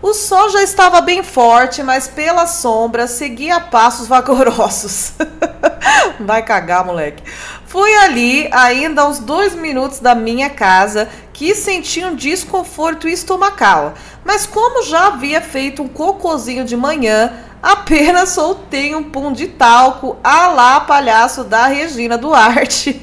O 0.00 0.14
sol 0.14 0.48
já 0.50 0.62
estava 0.62 1.00
bem 1.00 1.24
forte, 1.24 1.82
mas 1.82 2.06
pela 2.06 2.46
sombra 2.46 3.08
seguia 3.08 3.58
passos 3.58 4.06
vagarosos. 4.06 5.14
Vai 6.20 6.42
cagar, 6.42 6.84
moleque. 6.84 7.22
Fui 7.74 7.92
ali, 7.96 8.48
ainda 8.52 9.02
a 9.02 9.08
uns 9.08 9.18
dois 9.18 9.52
minutos 9.52 9.98
da 9.98 10.14
minha 10.14 10.48
casa, 10.48 11.08
que 11.32 11.56
senti 11.56 12.04
um 12.04 12.14
desconforto 12.14 13.08
estomacal. 13.08 13.94
Mas 14.24 14.46
como 14.46 14.84
já 14.84 15.08
havia 15.08 15.40
feito 15.40 15.82
um 15.82 15.88
cocôzinho 15.88 16.64
de 16.64 16.76
manhã, 16.76 17.32
apenas 17.60 18.28
soltei 18.28 18.94
um 18.94 19.02
pum 19.02 19.32
de 19.32 19.48
talco 19.48 20.16
a 20.22 20.46
lá 20.46 20.82
palhaço 20.82 21.42
da 21.42 21.66
Regina 21.66 22.16
Duarte. 22.16 23.02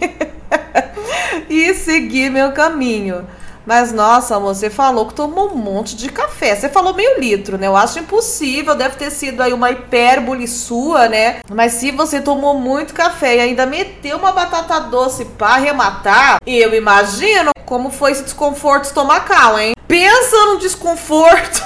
e 1.49 1.73
segui 1.73 2.29
meu 2.29 2.53
caminho. 2.53 3.27
Mas 3.65 3.91
nossa, 3.91 4.35
amor, 4.35 4.55
você 4.55 4.69
falou 4.69 5.05
que 5.05 5.13
tomou 5.13 5.51
um 5.51 5.55
monte 5.55 5.95
de 5.95 6.09
café. 6.09 6.55
Você 6.55 6.69
falou 6.69 6.93
meio 6.93 7.19
litro, 7.19 7.57
né? 7.57 7.67
Eu 7.67 7.75
acho 7.75 7.99
impossível, 7.99 8.75
deve 8.75 8.95
ter 8.95 9.11
sido 9.11 9.41
aí 9.41 9.53
uma 9.53 9.71
hipérbole 9.71 10.47
sua, 10.47 11.07
né? 11.07 11.41
Mas 11.49 11.73
se 11.73 11.91
você 11.91 12.21
tomou 12.21 12.55
muito 12.55 12.93
café 12.93 13.37
e 13.37 13.39
ainda 13.39 13.65
meteu 13.65 14.17
uma 14.17 14.31
batata 14.31 14.79
doce 14.79 15.25
para 15.25 15.55
arrematar, 15.55 16.37
eu 16.45 16.73
imagino 16.73 17.51
como 17.65 17.89
foi 17.89 18.11
esse 18.11 18.23
desconforto 18.23 18.85
estomacal, 18.85 19.57
hein? 19.57 19.73
Pensa 19.87 20.45
no 20.47 20.57
desconforto 20.57 21.61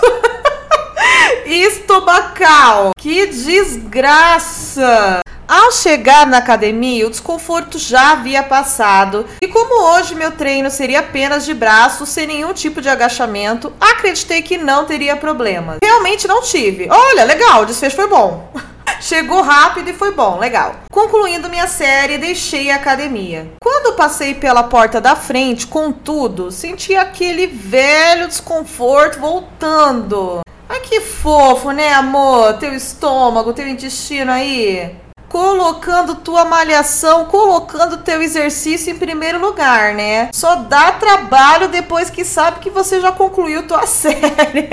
estomacal. 1.45 2.91
Que 2.99 3.25
desgraça! 3.27 5.24
Ao 5.47 5.71
chegar 5.71 6.25
na 6.25 6.37
academia, 6.37 7.05
o 7.05 7.09
desconforto 7.09 7.77
já 7.77 8.13
havia 8.13 8.41
passado, 8.41 9.27
e 9.39 9.47
como 9.47 9.93
hoje 9.93 10.15
meu 10.15 10.31
treino 10.31 10.71
seria 10.71 11.01
apenas 11.01 11.45
de 11.45 11.53
braço, 11.53 12.03
sem 12.03 12.25
nenhum 12.25 12.51
tipo 12.51 12.81
de 12.81 12.89
agachamento, 12.89 13.71
acreditei 13.79 14.41
que 14.41 14.57
não 14.57 14.85
teria 14.85 15.15
problema. 15.15 15.77
Realmente 15.83 16.27
não 16.27 16.41
tive. 16.41 16.87
Olha, 16.89 17.23
legal, 17.23 17.61
o 17.61 17.65
desfecho 17.65 17.95
foi 17.95 18.07
bom. 18.07 18.51
Chegou 18.99 19.43
rápido 19.43 19.87
e 19.87 19.93
foi 19.93 20.11
bom, 20.11 20.39
legal. 20.39 20.77
Concluindo 20.91 21.49
minha 21.49 21.67
série, 21.67 22.17
deixei 22.17 22.71
a 22.71 22.77
academia. 22.77 23.51
Quando 23.61 23.95
passei 23.95 24.33
pela 24.33 24.63
porta 24.63 24.99
da 24.99 25.15
frente, 25.15 25.67
contudo, 25.67 26.49
senti 26.49 26.95
aquele 26.95 27.45
velho 27.45 28.27
desconforto 28.27 29.19
voltando. 29.19 30.39
Ai 30.67 30.79
que 30.79 31.01
fofo, 31.01 31.69
né, 31.69 31.93
amor? 31.93 32.53
Teu 32.53 32.73
estômago, 32.73 33.53
teu 33.53 33.67
intestino 33.67 34.31
aí 34.31 35.04
colocando 35.35 36.15
tua 36.15 36.45
malhação, 36.45 37.25
colocando 37.25 37.97
teu 37.97 38.21
exercício 38.21 38.89
em 38.89 38.97
primeiro 38.97 39.37
lugar, 39.37 39.93
né? 39.93 40.29
Só 40.33 40.55
dá 40.55 40.93
trabalho 40.93 41.67
depois 41.67 42.09
que 42.09 42.23
sabe 42.23 42.61
que 42.61 42.69
você 42.69 43.01
já 43.01 43.11
concluiu 43.11 43.67
tua 43.67 43.83
série. 43.85 44.69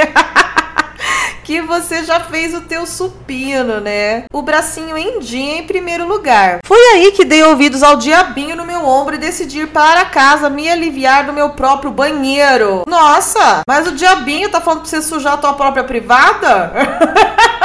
que 1.43 1.61
você 1.61 2.05
já 2.05 2.21
fez 2.21 2.55
o 2.55 2.61
teu 2.61 2.87
supino, 2.87 3.81
né? 3.81 4.27
O 4.33 4.41
bracinho 4.41 4.97
em 4.97 5.19
dia 5.19 5.59
em 5.59 5.67
primeiro 5.67 6.07
lugar. 6.07 6.61
Foi 6.65 6.79
aí 6.93 7.11
que 7.11 7.25
dei 7.25 7.43
ouvidos 7.43 7.83
ao 7.83 7.97
diabinho 7.97 8.55
no 8.55 8.65
meu 8.65 8.87
ombro 8.87 9.17
e 9.17 9.19
decidi 9.19 9.63
ir 9.63 9.73
para 9.73 10.05
casa 10.05 10.49
me 10.49 10.71
aliviar 10.71 11.27
do 11.27 11.33
meu 11.33 11.51
próprio 11.51 11.91
banheiro. 11.91 12.85
Nossa, 12.87 13.63
mas 13.67 13.89
o 13.89 13.97
diabinho 13.97 14.49
tá 14.49 14.61
falando 14.61 14.83
pra 14.83 14.89
você 14.91 15.03
sujar 15.03 15.33
a 15.33 15.39
tua 15.39 15.55
própria 15.55 15.83
privada? 15.83 16.73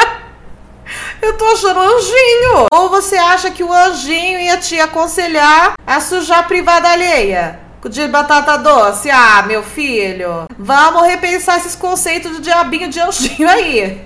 Eu 1.21 1.33
tô 1.33 1.45
achando 1.45 1.79
anjinho. 1.79 2.67
Ou 2.71 2.89
você 2.89 3.17
acha 3.17 3.51
que 3.51 3.63
o 3.63 3.73
anjinho 3.73 4.39
ia 4.39 4.57
te 4.57 4.79
aconselhar 4.79 5.73
a 5.85 5.99
sujar 5.99 6.39
a 6.39 6.43
privada 6.43 6.89
alheia? 6.89 7.59
De 7.85 8.07
batata 8.07 8.57
doce? 8.57 9.09
Ah, 9.09 9.43
meu 9.47 9.63
filho. 9.63 10.45
Vamos 10.57 11.07
repensar 11.07 11.57
esses 11.57 11.75
conceitos 11.75 12.35
de 12.35 12.41
diabinho 12.41 12.89
de 12.89 12.99
anjinho 12.99 13.49
aí. 13.49 14.05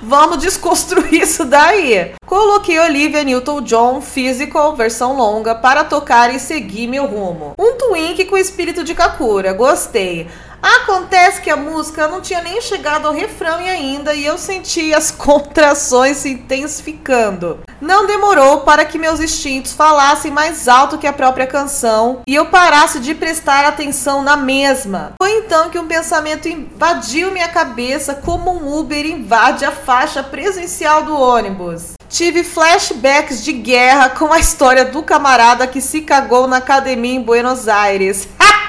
Vamos 0.00 0.38
desconstruir 0.38 1.22
isso 1.22 1.44
daí. 1.44 2.14
Coloquei 2.26 2.78
Olivia 2.78 3.24
Newton-John 3.24 4.00
Physical, 4.00 4.74
versão 4.76 5.16
longa, 5.16 5.54
para 5.54 5.84
tocar 5.84 6.34
e 6.34 6.38
seguir 6.38 6.86
meu 6.86 7.06
rumo. 7.06 7.54
Um 7.58 7.76
twink 7.76 8.24
com 8.24 8.38
espírito 8.38 8.84
de 8.84 8.94
Kakura, 8.94 9.52
gostei. 9.52 10.28
Acontece 10.64 11.42
que 11.42 11.50
a 11.50 11.56
música 11.58 12.08
não 12.08 12.22
tinha 12.22 12.40
nem 12.40 12.58
chegado 12.58 13.06
ao 13.06 13.12
refrão 13.12 13.60
e 13.60 13.68
ainda 13.68 14.14
e 14.14 14.24
eu 14.24 14.38
senti 14.38 14.94
as 14.94 15.10
contrações 15.12 16.16
se 16.16 16.30
intensificando. 16.30 17.60
Não 17.82 18.06
demorou 18.06 18.62
para 18.62 18.86
que 18.86 18.98
meus 18.98 19.20
instintos 19.20 19.74
falassem 19.74 20.30
mais 20.30 20.66
alto 20.66 20.96
que 20.96 21.06
a 21.06 21.12
própria 21.12 21.46
canção 21.46 22.22
e 22.26 22.34
eu 22.34 22.46
parasse 22.46 22.98
de 22.98 23.14
prestar 23.14 23.66
atenção 23.66 24.22
na 24.22 24.38
mesma. 24.38 25.12
Foi 25.20 25.32
então 25.32 25.68
que 25.68 25.78
um 25.78 25.86
pensamento 25.86 26.48
invadiu 26.48 27.30
minha 27.30 27.48
cabeça 27.48 28.14
como 28.14 28.50
um 28.50 28.78
Uber 28.78 29.04
invade 29.04 29.66
a 29.66 29.70
faixa 29.70 30.22
presencial 30.22 31.02
do 31.02 31.14
ônibus. 31.14 31.92
Tive 32.08 32.42
flashbacks 32.42 33.44
de 33.44 33.52
guerra 33.52 34.08
com 34.08 34.32
a 34.32 34.38
história 34.38 34.86
do 34.86 35.02
camarada 35.02 35.66
que 35.66 35.82
se 35.82 36.00
cagou 36.00 36.46
na 36.46 36.56
academia 36.56 37.16
em 37.16 37.22
Buenos 37.22 37.68
Aires. 37.68 38.26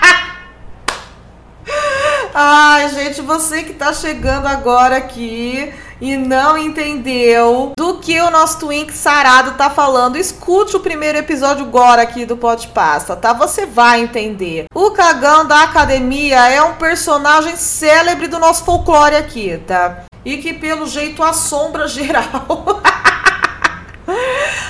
Ai, 2.38 2.90
gente, 2.90 3.22
você 3.22 3.64
que 3.64 3.72
tá 3.72 3.94
chegando 3.94 4.46
agora 4.46 4.98
aqui 4.98 5.74
e 6.02 6.18
não 6.18 6.58
entendeu 6.58 7.72
do 7.78 8.00
que 8.00 8.20
o 8.20 8.30
nosso 8.30 8.60
Twink 8.60 8.92
sarado 8.92 9.54
tá 9.54 9.70
falando, 9.70 10.18
escute 10.18 10.76
o 10.76 10.82
primeiro 10.82 11.18
episódio 11.18 11.66
agora 11.66 12.02
aqui 12.02 12.26
do 12.26 12.36
Pode 12.36 12.68
Pasta, 12.68 13.16
tá? 13.16 13.32
Você 13.32 13.66
vai 13.66 14.02
entender. 14.02 14.66
O 14.76 14.92
cagão 14.92 15.48
da 15.48 15.64
academia 15.64 16.50
é 16.50 16.62
um 16.62 16.74
personagem 16.74 17.56
célebre 17.56 18.28
do 18.28 18.38
nosso 18.38 18.66
folclore 18.66 19.16
aqui, 19.16 19.58
tá? 19.66 20.04
E 20.26 20.36
que 20.36 20.54
pelo 20.54 20.88
jeito 20.88 21.24
assombra 21.24 21.88
geral. 21.88 22.82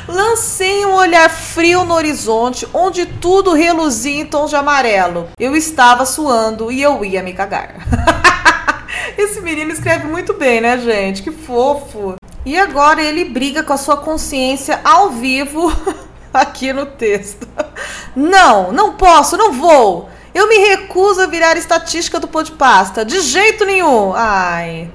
Lancei 0.07 0.85
um 0.85 0.93
olhar 0.93 1.29
frio 1.29 1.83
no 1.83 1.93
horizonte, 1.93 2.67
onde 2.73 3.05
tudo 3.05 3.53
reluzia 3.53 4.21
em 4.21 4.25
tons 4.25 4.49
de 4.49 4.55
amarelo. 4.55 5.29
Eu 5.39 5.55
estava 5.55 6.05
suando 6.05 6.71
e 6.71 6.81
eu 6.81 7.03
ia 7.03 7.23
me 7.23 7.33
cagar. 7.33 7.75
Esse 9.17 9.41
menino 9.41 9.71
escreve 9.71 10.07
muito 10.07 10.33
bem, 10.33 10.61
né, 10.61 10.77
gente? 10.77 11.23
Que 11.23 11.31
fofo. 11.31 12.15
E 12.45 12.57
agora 12.59 13.01
ele 13.01 13.25
briga 13.25 13.63
com 13.63 13.73
a 13.73 13.77
sua 13.77 13.97
consciência 13.97 14.79
ao 14.83 15.09
vivo 15.09 15.71
aqui 16.33 16.71
no 16.71 16.85
texto. 16.85 17.47
Não, 18.15 18.71
não 18.71 18.93
posso, 18.93 19.35
não 19.37 19.51
vou. 19.51 20.09
Eu 20.33 20.47
me 20.49 20.57
recuso 20.57 21.21
a 21.21 21.27
virar 21.27 21.57
estatística 21.57 22.19
do 22.19 22.27
Podpasta. 22.27 23.05
De 23.05 23.21
jeito 23.21 23.65
nenhum. 23.65 24.13
Ai. 24.13 24.91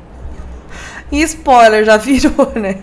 E 1.11 1.23
spoiler, 1.23 1.85
já 1.85 1.97
virou, 1.97 2.53
né? 2.55 2.79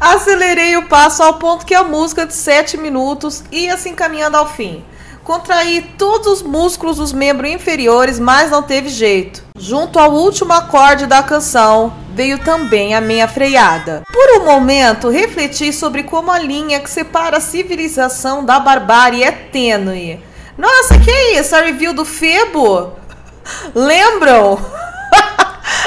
Acelerei 0.00 0.76
o 0.76 0.86
passo 0.86 1.22
ao 1.22 1.34
ponto 1.34 1.64
que 1.64 1.74
a 1.74 1.84
música 1.84 2.26
de 2.26 2.34
7 2.34 2.76
minutos 2.76 3.42
ia 3.50 3.76
se 3.76 3.88
encaminhando 3.88 4.36
ao 4.36 4.48
fim. 4.48 4.84
Contraí 5.24 5.82
todos 5.96 6.26
os 6.26 6.42
músculos 6.42 6.96
dos 6.96 7.12
membros 7.12 7.48
inferiores, 7.48 8.18
mas 8.18 8.50
não 8.50 8.62
teve 8.62 8.88
jeito. 8.88 9.44
Junto 9.56 9.98
ao 9.98 10.12
último 10.12 10.52
acorde 10.52 11.06
da 11.06 11.22
canção, 11.22 11.94
veio 12.12 12.38
também 12.40 12.94
a 12.94 13.00
minha 13.00 13.28
freada. 13.28 14.02
Por 14.12 14.40
um 14.40 14.44
momento, 14.44 15.08
refleti 15.08 15.72
sobre 15.72 16.02
como 16.02 16.30
a 16.30 16.40
linha 16.40 16.80
que 16.80 16.90
separa 16.90 17.36
a 17.36 17.40
civilização 17.40 18.44
da 18.44 18.58
barbárie 18.58 19.22
é 19.22 19.30
tênue. 19.30 20.20
Nossa, 20.58 20.98
que 20.98 21.10
é 21.10 21.38
isso? 21.38 21.54
A 21.54 21.60
review 21.60 21.94
do 21.94 22.04
Febo? 22.04 22.92
Lembram? 23.74 24.58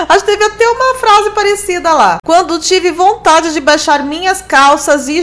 Acho 0.09 0.25
que 0.25 0.31
teve 0.31 0.43
até 0.43 0.67
uma 0.67 0.95
frase 0.95 1.29
parecida 1.31 1.93
lá. 1.93 2.17
Quando 2.25 2.59
tive 2.59 2.91
vontade 2.91 3.53
de 3.53 3.61
baixar 3.61 4.03
minhas 4.03 4.41
calças 4.41 5.07
e, 5.07 5.21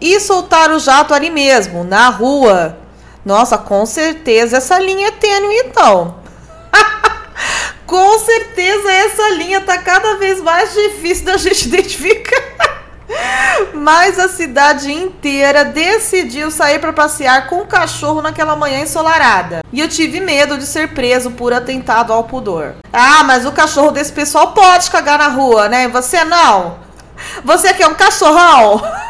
e 0.00 0.20
soltar 0.20 0.70
o 0.70 0.78
jato 0.78 1.14
ali 1.14 1.30
mesmo, 1.30 1.84
na 1.84 2.08
rua. 2.08 2.78
Nossa, 3.24 3.58
com 3.58 3.84
certeza 3.86 4.56
essa 4.56 4.78
linha 4.78 5.08
é 5.08 5.12
tênue 5.12 5.54
então. 5.56 6.16
com 7.86 8.18
certeza 8.18 8.90
essa 8.92 9.30
linha 9.30 9.60
tá 9.60 9.78
cada 9.78 10.16
vez 10.16 10.40
mais 10.40 10.72
difícil 10.72 11.24
da 11.24 11.36
gente 11.36 11.68
identificar. 11.68 12.69
Mas 13.74 14.18
a 14.18 14.28
cidade 14.28 14.92
inteira 14.92 15.64
decidiu 15.64 16.50
sair 16.50 16.78
para 16.78 16.92
passear 16.92 17.48
com 17.48 17.60
o 17.60 17.66
cachorro 17.66 18.22
naquela 18.22 18.56
manhã 18.56 18.80
ensolarada. 18.80 19.62
E 19.72 19.80
eu 19.80 19.88
tive 19.88 20.20
medo 20.20 20.56
de 20.56 20.66
ser 20.66 20.94
preso 20.94 21.32
por 21.32 21.52
atentado 21.52 22.12
ao 22.12 22.24
pudor. 22.24 22.74
Ah, 22.92 23.24
mas 23.24 23.46
o 23.46 23.52
cachorro 23.52 23.90
desse 23.90 24.12
pessoal 24.12 24.52
pode 24.52 24.90
cagar 24.90 25.18
na 25.18 25.28
rua, 25.28 25.68
né? 25.68 25.88
Você 25.88 26.24
não? 26.24 26.78
Você 27.44 27.72
que 27.74 27.82
é 27.82 27.88
um 27.88 27.94
cachorrão? 27.94 28.82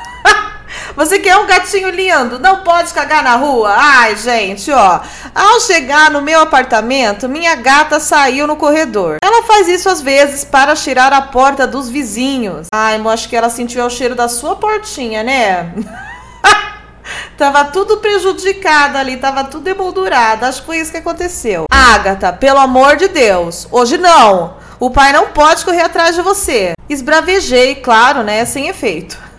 Você 0.96 1.18
quer 1.18 1.36
um 1.36 1.46
gatinho 1.46 1.90
lindo? 1.90 2.38
Não 2.38 2.58
pode 2.62 2.92
cagar 2.92 3.22
na 3.22 3.36
rua? 3.36 3.72
Ai, 3.76 4.16
gente, 4.16 4.70
ó. 4.70 5.00
Ao 5.34 5.60
chegar 5.60 6.10
no 6.10 6.20
meu 6.20 6.40
apartamento, 6.40 7.28
minha 7.28 7.54
gata 7.54 8.00
saiu 8.00 8.46
no 8.46 8.56
corredor. 8.56 9.18
Ela 9.22 9.44
faz 9.44 9.68
isso 9.68 9.88
às 9.88 10.00
vezes 10.00 10.44
para 10.44 10.74
tirar 10.74 11.12
a 11.12 11.22
porta 11.22 11.66
dos 11.66 11.88
vizinhos. 11.88 12.66
Ai, 12.72 13.00
acho 13.10 13.28
que 13.28 13.36
ela 13.36 13.50
sentiu 13.50 13.84
o 13.84 13.90
cheiro 13.90 14.14
da 14.14 14.28
sua 14.28 14.56
portinha, 14.56 15.22
né? 15.22 15.72
Tava 17.36 17.64
tudo 17.64 17.96
prejudicado 17.96 18.98
ali, 18.98 19.16
tava 19.16 19.44
tudo 19.44 19.66
emoldurado. 19.66 20.44
Acho 20.44 20.60
que 20.60 20.66
foi 20.66 20.78
isso 20.78 20.90
que 20.90 20.98
aconteceu. 20.98 21.64
Agatha, 21.72 22.32
pelo 22.34 22.58
amor 22.58 22.96
de 22.96 23.08
Deus, 23.08 23.66
hoje 23.70 23.96
não. 23.96 24.58
O 24.78 24.90
pai 24.90 25.10
não 25.12 25.28
pode 25.28 25.64
correr 25.64 25.80
atrás 25.80 26.14
de 26.14 26.22
você. 26.22 26.74
Esbravejei, 26.88 27.76
claro, 27.76 28.22
né? 28.22 28.44
Sem 28.44 28.68
efeito 28.68 29.29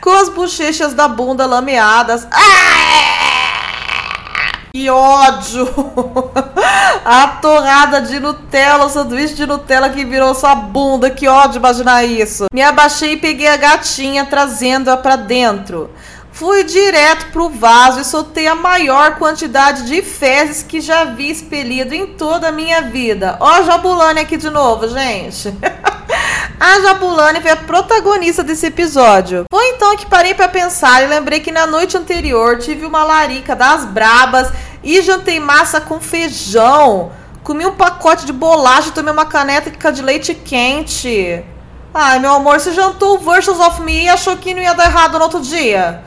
com 0.00 0.10
as 0.10 0.28
bochechas 0.28 0.94
da 0.94 1.08
bunda 1.08 1.46
lameadas. 1.46 2.26
Que 4.74 4.88
ódio! 4.88 5.68
A 7.04 7.28
torrada 7.42 8.00
de 8.00 8.18
Nutella, 8.18 8.86
o 8.86 8.88
sanduíche 8.88 9.34
de 9.34 9.44
Nutella 9.44 9.90
que 9.90 10.04
virou 10.04 10.34
sua 10.34 10.54
bunda. 10.54 11.10
Que 11.10 11.28
ódio 11.28 11.58
imaginar 11.58 12.04
isso. 12.04 12.46
Me 12.52 12.62
abaixei 12.62 13.12
e 13.12 13.16
peguei 13.18 13.48
a 13.48 13.56
gatinha, 13.56 14.24
trazendo-a 14.24 14.96
para 14.96 15.16
dentro. 15.16 15.90
Fui 16.32 16.64
direto 16.64 17.26
pro 17.30 17.50
vaso 17.50 18.00
e 18.00 18.04
soltei 18.04 18.46
a 18.46 18.54
maior 18.54 19.16
quantidade 19.16 19.84
de 19.84 20.00
fezes 20.00 20.62
que 20.62 20.80
já 20.80 21.04
vi 21.04 21.30
expelido 21.30 21.94
em 21.94 22.06
toda 22.06 22.48
a 22.48 22.52
minha 22.52 22.80
vida. 22.80 23.36
Ó, 23.38 23.62
Jabulani 23.62 24.20
aqui 24.20 24.38
de 24.38 24.48
novo, 24.48 24.88
gente. 24.88 25.54
A 26.58 26.80
Jabulani 26.80 27.40
foi 27.40 27.50
a 27.50 27.56
protagonista 27.56 28.42
desse 28.42 28.66
episódio. 28.66 29.44
Foi 29.50 29.68
então 29.70 29.96
que 29.96 30.06
parei 30.06 30.34
para 30.34 30.48
pensar 30.48 31.02
e 31.02 31.08
lembrei 31.08 31.40
que 31.40 31.50
na 31.50 31.66
noite 31.66 31.96
anterior 31.96 32.58
tive 32.58 32.86
uma 32.86 33.04
larica 33.04 33.56
das 33.56 33.84
brabas 33.84 34.48
e 34.82 35.00
jantei 35.02 35.40
massa 35.40 35.80
com 35.80 36.00
feijão. 36.00 37.12
Comi 37.42 37.66
um 37.66 37.74
pacote 37.74 38.24
de 38.24 38.32
bolacha 38.32 38.88
e 38.88 38.92
tomei 38.92 39.12
uma 39.12 39.26
caneca 39.26 39.90
de 39.92 40.02
leite 40.02 40.34
quente. 40.34 41.44
Ai, 41.92 42.18
meu 42.20 42.32
amor, 42.32 42.60
você 42.60 42.72
jantou 42.72 43.18
Versus 43.18 43.58
of 43.58 43.82
Me 43.82 44.04
e 44.04 44.08
achou 44.08 44.36
que 44.36 44.54
não 44.54 44.62
ia 44.62 44.74
dar 44.74 44.86
errado 44.86 45.18
no 45.18 45.24
outro 45.24 45.40
dia? 45.40 46.02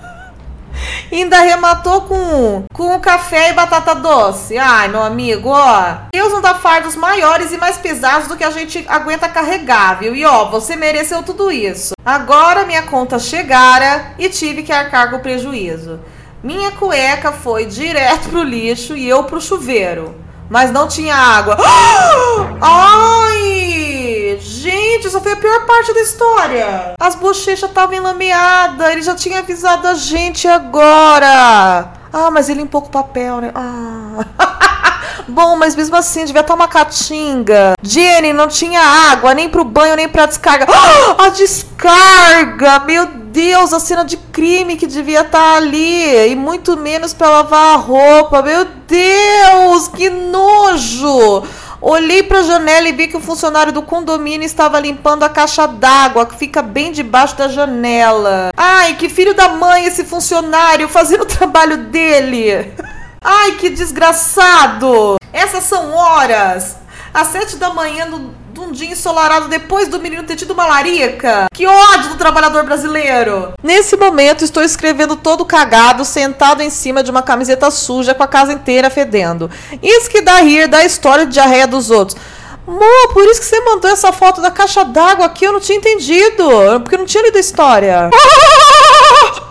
Ainda 1.12 1.40
rematou 1.40 2.02
com, 2.02 2.66
com 2.74 3.00
café 3.00 3.50
e 3.50 3.54
batata 3.54 3.96
doce. 3.96 4.58
Ai, 4.58 4.88
meu 4.88 5.02
amigo, 5.02 5.50
ó. 5.50 5.98
Deus 6.14 6.32
não 6.32 6.42
dá 6.42 6.56
fardos 6.56 6.96
maiores 6.96 7.52
e 7.52 7.58
mais 7.58 7.78
pesados 7.78 8.28
do 8.28 8.36
que 8.36 8.44
a 8.44 8.52
gente 8.52 8.84
aguenta 8.88 9.30
carregar, 9.30 10.00
viu? 10.00 10.16
E 10.16 10.26
ó, 10.26 10.46
você 10.50 10.76
mereceu 10.76 11.24
tudo 11.24 11.52
isso. 11.52 11.94
Agora 12.06 12.66
minha 12.66 12.84
conta 12.84 13.20
chegara 13.20 14.14
e 14.18 14.30
tive 14.30 14.64
que 14.64 14.72
arcar 14.72 15.10
com 15.10 15.18
o 15.18 15.22
prejuízo. 15.22 16.00
Minha 16.44 16.72
cueca 16.72 17.32
foi 17.32 17.66
direto 17.66 18.30
pro 18.30 18.44
lixo 18.44 18.96
e 18.96 19.08
eu 19.08 19.24
pro 19.24 19.42
chuveiro. 19.42 20.16
Mas 20.50 20.72
não 20.72 20.88
tinha 20.88 21.16
água. 21.16 21.58
Ai! 22.62 24.15
Gente, 24.40 25.08
essa 25.08 25.22
foi 25.22 25.34
a 25.34 25.36
pior 25.36 25.66
parte 25.66 25.94
da 25.94 26.02
história. 26.02 26.94
As 27.00 27.16
bochechas 27.16 27.70
estavam 27.70 27.96
enlameadas. 27.96 28.92
Ele 28.92 29.02
já 29.02 29.16
tinha 29.16 29.40
avisado 29.40 29.88
a 29.88 29.94
gente 29.94 30.48
agora. 30.48 31.94
Ah, 32.12 32.32
mas 32.32 32.50
ele 32.50 32.62
limpou 32.62 32.82
com 32.82 32.90
papel, 32.90 33.42
né? 33.42 33.52
Ah. 33.54 34.56
Bom, 35.28 35.56
mas 35.56 35.76
mesmo 35.76 35.96
assim, 35.96 36.24
devia 36.24 36.42
estar 36.42 36.54
uma 36.54 36.68
catinga. 36.68 37.74
Jenny, 37.82 38.32
não 38.32 38.48
tinha 38.48 38.80
água, 38.80 39.34
nem 39.34 39.50
pro 39.50 39.64
banho, 39.64 39.96
nem 39.96 40.08
pra 40.08 40.26
descarga. 40.26 40.68
Ah, 40.70 41.16
a 41.26 41.30
descarga! 41.30 42.80
Meu 42.86 43.08
Deus, 43.08 43.74
a 43.74 43.80
cena 43.80 44.06
de 44.06 44.18
crime 44.18 44.78
que 44.78 44.88
devia 44.88 45.22
estar 45.22 45.58
ali. 45.58 46.30
E 46.30 46.36
muito 46.36 46.78
menos 46.78 47.14
pra 47.14 47.30
lavar 47.30 47.74
a 47.74 47.78
roupa. 47.78 48.42
Meu 48.42 48.66
Deus, 48.88 49.88
que 49.90 50.10
nojo! 50.10 51.44
Olhei 51.82 52.24
para 52.24 52.40
a 52.40 52.44
janela 52.44 52.88
e 52.88 52.94
vi 52.94 53.08
que 53.08 53.18
o 53.18 53.22
funcionário 53.22 53.74
do 53.74 53.82
condomínio 53.82 54.46
estava 54.46 54.80
limpando 54.80 55.24
a 55.24 55.30
caixa 55.30 55.68
d'água 55.68 56.26
que 56.26 56.36
fica 56.36 56.62
bem 56.62 56.92
debaixo 56.92 57.36
da 57.36 57.48
janela. 57.48 58.52
Ai, 58.56 58.96
que 58.96 59.10
filho 59.10 59.34
da 59.34 59.50
mãe 59.50 59.86
esse 59.86 60.04
funcionário 60.06 60.88
fazendo 60.88 61.22
o 61.22 61.26
trabalho 61.28 61.78
dele. 61.78 62.74
Ai, 63.22 63.54
que 63.54 63.70
desgraçado! 63.70 65.16
Essas 65.34 65.64
são 65.64 65.94
horas! 65.94 66.78
Às 67.14 67.28
sete 67.28 67.58
da 67.58 67.74
manhã 67.74 68.10
do 68.10 68.34
de 68.56 68.62
um 68.62 68.72
dia 68.72 68.90
ensolarado 68.90 69.50
depois 69.50 69.90
do 69.90 70.00
menino 70.00 70.24
ter 70.24 70.38
tido 70.38 70.52
uma 70.52 70.66
larica. 70.66 71.48
Que 71.54 71.68
ódio 71.68 72.12
do 72.12 72.16
trabalhador 72.16 72.64
brasileiro. 72.64 73.54
Nesse 73.62 73.98
momento, 73.98 74.46
estou 74.46 74.64
escrevendo 74.64 75.18
todo 75.18 75.46
cagado, 75.46 76.06
sentado 76.06 76.62
em 76.62 76.70
cima 76.70 77.04
de 77.04 77.12
uma 77.12 77.22
camiseta 77.22 77.70
suja 77.70 78.16
com 78.16 78.24
a 78.24 78.28
casa 78.28 78.54
inteira 78.54 78.90
fedendo. 78.90 79.52
Isso 79.84 80.10
que 80.10 80.22
dá 80.22 80.40
rir 80.40 80.68
da 80.68 80.86
história 80.86 81.26
de 81.26 81.34
diarreia 81.34 81.68
dos 81.68 81.92
outros. 81.92 82.18
Mo, 82.66 83.14
por 83.14 83.26
isso 83.26 83.42
que 83.42 83.46
você 83.46 83.60
mandou 83.60 83.92
essa 83.92 84.14
foto 84.14 84.42
da 84.42 84.50
caixa 84.50 84.86
d'água 84.86 85.26
aqui, 85.26 85.44
eu 85.46 85.52
não 85.52 85.60
tinha 85.60 85.78
entendido. 85.78 86.46
Porque 86.82 86.96
eu 86.96 87.00
não 87.00 87.06
tinha 87.06 87.24
lido 87.24 87.36
a 87.36 87.42
história. 87.42 88.10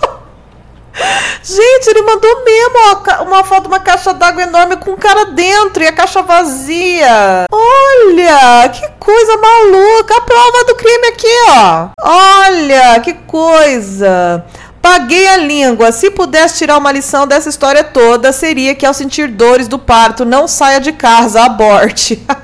Gente, 1.42 1.88
ele 1.88 2.02
mandou 2.02 2.44
mesmo 2.44 3.26
uma 3.26 3.44
foto 3.44 3.62
de 3.62 3.68
uma 3.68 3.80
caixa 3.80 4.14
d'água 4.14 4.42
enorme 4.44 4.76
com 4.76 4.92
um 4.92 4.96
cara 4.96 5.26
dentro 5.26 5.82
e 5.82 5.86
a 5.86 5.92
caixa 5.92 6.22
vazia. 6.22 7.44
Olha, 7.50 8.68
que 8.70 8.88
coisa 8.98 9.36
maluca. 9.36 10.16
A 10.16 10.20
prova 10.20 10.64
do 10.64 10.74
crime 10.76 11.08
aqui, 11.08 11.36
ó. 11.50 11.88
Olha, 12.00 13.00
que 13.00 13.14
coisa. 13.14 14.44
Paguei 14.80 15.26
a 15.26 15.36
língua. 15.38 15.92
Se 15.92 16.10
pudesse 16.10 16.58
tirar 16.58 16.78
uma 16.78 16.92
lição 16.92 17.26
dessa 17.26 17.48
história 17.48 17.82
toda, 17.82 18.32
seria 18.32 18.74
que 18.74 18.86
ao 18.86 18.94
sentir 18.94 19.28
dores 19.28 19.66
do 19.66 19.78
parto, 19.78 20.24
não 20.24 20.46
saia 20.46 20.80
de 20.80 20.92
casa, 20.92 21.42
aborte. 21.42 22.22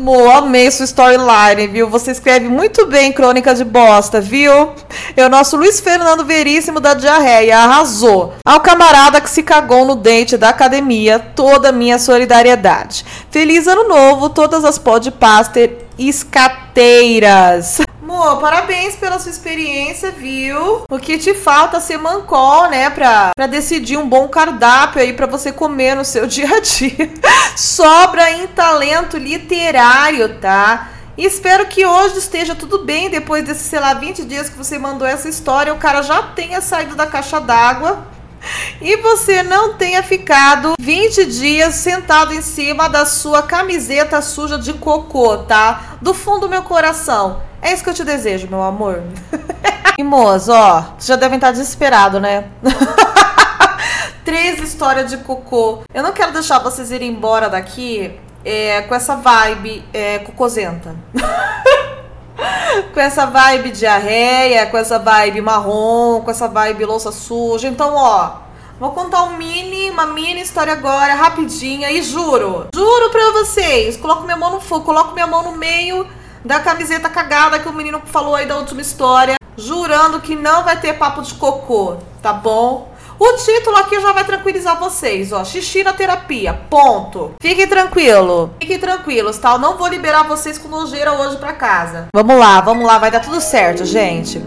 Mo, 0.00 0.30
amei 0.30 0.70
sua 0.70 0.86
storyline, 0.86 1.66
viu? 1.66 1.86
Você 1.90 2.10
escreve 2.10 2.48
muito 2.48 2.86
bem 2.86 3.12
crônica 3.12 3.54
de 3.54 3.62
bosta, 3.62 4.18
viu? 4.18 4.72
É 5.14 5.26
o 5.26 5.28
nosso 5.28 5.58
Luiz 5.58 5.78
Fernando 5.78 6.24
Veríssimo 6.24 6.80
da 6.80 6.94
Diarreia, 6.94 7.58
arrasou. 7.58 8.32
Ao 8.42 8.60
camarada 8.60 9.20
que 9.20 9.28
se 9.28 9.42
cagou 9.42 9.84
no 9.84 9.94
dente 9.94 10.38
da 10.38 10.48
academia, 10.48 11.18
toda 11.18 11.68
a 11.68 11.72
minha 11.72 11.98
solidariedade. 11.98 13.04
Feliz 13.30 13.66
ano 13.66 13.86
novo, 13.88 14.30
todas 14.30 14.64
as 14.64 14.78
podpaster 14.78 15.84
escateiras. 15.98 17.82
Amor, 18.20 18.36
parabéns 18.36 18.96
pela 18.96 19.18
sua 19.18 19.30
experiência, 19.30 20.10
viu? 20.10 20.84
O 20.90 20.98
que 20.98 21.16
te 21.16 21.32
falta 21.32 21.78
é 21.78 21.80
ser 21.80 21.96
mancol, 21.96 22.68
né? 22.68 22.90
Pra, 22.90 23.30
pra 23.34 23.46
decidir 23.46 23.96
um 23.96 24.06
bom 24.06 24.28
cardápio 24.28 25.00
aí 25.00 25.14
pra 25.14 25.26
você 25.26 25.50
comer 25.50 25.94
no 25.94 26.04
seu 26.04 26.26
dia 26.28 26.54
a 26.54 26.60
dia. 26.60 27.10
Sobra 27.56 28.30
em 28.30 28.46
talento 28.48 29.16
literário, 29.16 30.38
tá? 30.38 30.90
E 31.16 31.24
espero 31.24 31.64
que 31.64 31.86
hoje 31.86 32.18
esteja 32.18 32.54
tudo 32.54 32.84
bem. 32.84 33.08
Depois 33.08 33.42
desses, 33.42 33.62
sei 33.62 33.80
lá, 33.80 33.94
20 33.94 34.26
dias 34.26 34.50
que 34.50 34.58
você 34.58 34.78
mandou 34.78 35.08
essa 35.08 35.26
história, 35.26 35.72
o 35.72 35.78
cara 35.78 36.02
já 36.02 36.22
tenha 36.22 36.60
saído 36.60 36.94
da 36.94 37.06
caixa 37.06 37.40
d'água 37.40 38.06
e 38.82 38.98
você 38.98 39.42
não 39.42 39.78
tenha 39.78 40.02
ficado 40.02 40.74
20 40.78 41.24
dias 41.24 41.74
sentado 41.76 42.34
em 42.34 42.42
cima 42.42 42.86
da 42.86 43.06
sua 43.06 43.42
camiseta 43.42 44.20
suja 44.20 44.58
de 44.58 44.74
cocô, 44.74 45.38
tá? 45.38 45.96
Do 46.02 46.12
fundo 46.12 46.40
do 46.40 46.50
meu 46.50 46.62
coração. 46.64 47.48
É 47.62 47.72
isso 47.72 47.84
que 47.84 47.90
eu 47.90 47.94
te 47.94 48.04
desejo, 48.04 48.48
meu 48.48 48.62
amor. 48.62 49.02
e 49.98 50.02
moço, 50.02 50.50
ó, 50.50 50.80
vocês 50.80 51.06
já 51.06 51.16
devem 51.16 51.36
estar 51.36 51.50
desesperado, 51.50 52.18
né? 52.18 52.44
Três 54.24 54.60
histórias 54.60 55.10
de 55.10 55.18
cocô. 55.18 55.80
Eu 55.92 56.02
não 56.02 56.12
quero 56.12 56.32
deixar 56.32 56.58
vocês 56.60 56.90
irem 56.90 57.10
embora 57.10 57.48
daqui 57.48 58.18
é, 58.44 58.82
com 58.82 58.94
essa 58.94 59.16
vibe 59.16 59.84
é, 59.92 60.18
cocôzenta. 60.20 60.94
com 62.94 63.00
essa 63.00 63.26
vibe 63.26 63.70
diarreia, 63.70 64.66
com 64.66 64.78
essa 64.78 64.98
vibe 64.98 65.40
marrom, 65.42 66.22
com 66.22 66.30
essa 66.30 66.48
vibe 66.48 66.86
louça 66.86 67.12
suja. 67.12 67.68
Então, 67.68 67.94
ó, 67.94 68.36
vou 68.78 68.92
contar 68.92 69.24
um 69.24 69.36
mini, 69.36 69.90
uma 69.90 70.06
mini 70.06 70.40
história 70.40 70.72
agora, 70.72 71.14
rapidinha, 71.14 71.90
e 71.90 72.02
juro, 72.02 72.68
juro 72.74 73.10
pra 73.10 73.32
vocês, 73.32 73.96
coloco 73.96 74.22
minha 74.22 74.36
mão 74.36 74.52
no 74.52 74.60
fogo, 74.60 74.84
coloco 74.84 75.12
minha 75.12 75.26
mão 75.26 75.42
no 75.42 75.52
meio 75.52 76.06
da 76.44 76.60
camiseta 76.60 77.08
cagada 77.08 77.58
que 77.58 77.68
o 77.68 77.72
menino 77.72 78.00
falou 78.06 78.34
aí 78.34 78.46
da 78.46 78.56
última 78.56 78.80
história, 78.80 79.36
jurando 79.56 80.20
que 80.20 80.34
não 80.34 80.64
vai 80.64 80.80
ter 80.80 80.94
papo 80.94 81.22
de 81.22 81.34
cocô, 81.34 81.96
tá 82.22 82.32
bom? 82.32 82.90
O 83.18 83.32
título 83.34 83.76
aqui 83.76 84.00
já 84.00 84.12
vai 84.12 84.24
tranquilizar 84.24 84.78
vocês, 84.80 85.30
ó. 85.30 85.44
Xixi 85.44 85.84
na 85.84 85.92
terapia, 85.92 86.54
ponto. 86.54 87.32
Fiquem 87.42 87.68
tranquilo. 87.68 88.54
Fiquem 88.58 88.78
tranquilos, 88.78 89.36
tá? 89.36 89.52
Eu 89.52 89.58
não 89.58 89.76
vou 89.76 89.88
liberar 89.88 90.22
vocês 90.22 90.56
com 90.56 90.68
nojeira 90.68 91.12
hoje 91.12 91.36
pra 91.36 91.52
casa. 91.52 92.06
Vamos 92.14 92.38
lá, 92.38 92.62
vamos 92.62 92.86
lá, 92.86 92.96
vai 92.96 93.10
dar 93.10 93.20
tudo 93.20 93.38
certo, 93.38 93.84
gente. 93.84 94.42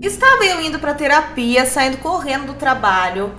Estava 0.00 0.44
eu 0.44 0.60
indo 0.60 0.78
pra 0.78 0.94
terapia, 0.94 1.66
saindo 1.66 1.96
correndo 1.96 2.46
do 2.46 2.54
trabalho. 2.54 3.32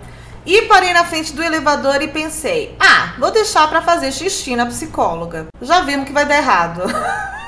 E 0.50 0.64
parei 0.64 0.92
na 0.94 1.06
frente 1.06 1.32
do 1.32 1.44
elevador 1.44 2.02
e 2.02 2.08
pensei: 2.08 2.76
ah, 2.80 3.14
vou 3.20 3.30
deixar 3.30 3.70
para 3.70 3.84
fazer 3.84 4.12
xixi 4.12 4.56
na 4.56 4.66
psicóloga. 4.66 5.46
Já 5.62 5.82
vimos 5.82 6.08
que 6.08 6.12
vai 6.12 6.26
dar 6.26 6.38
errado. 6.38 6.82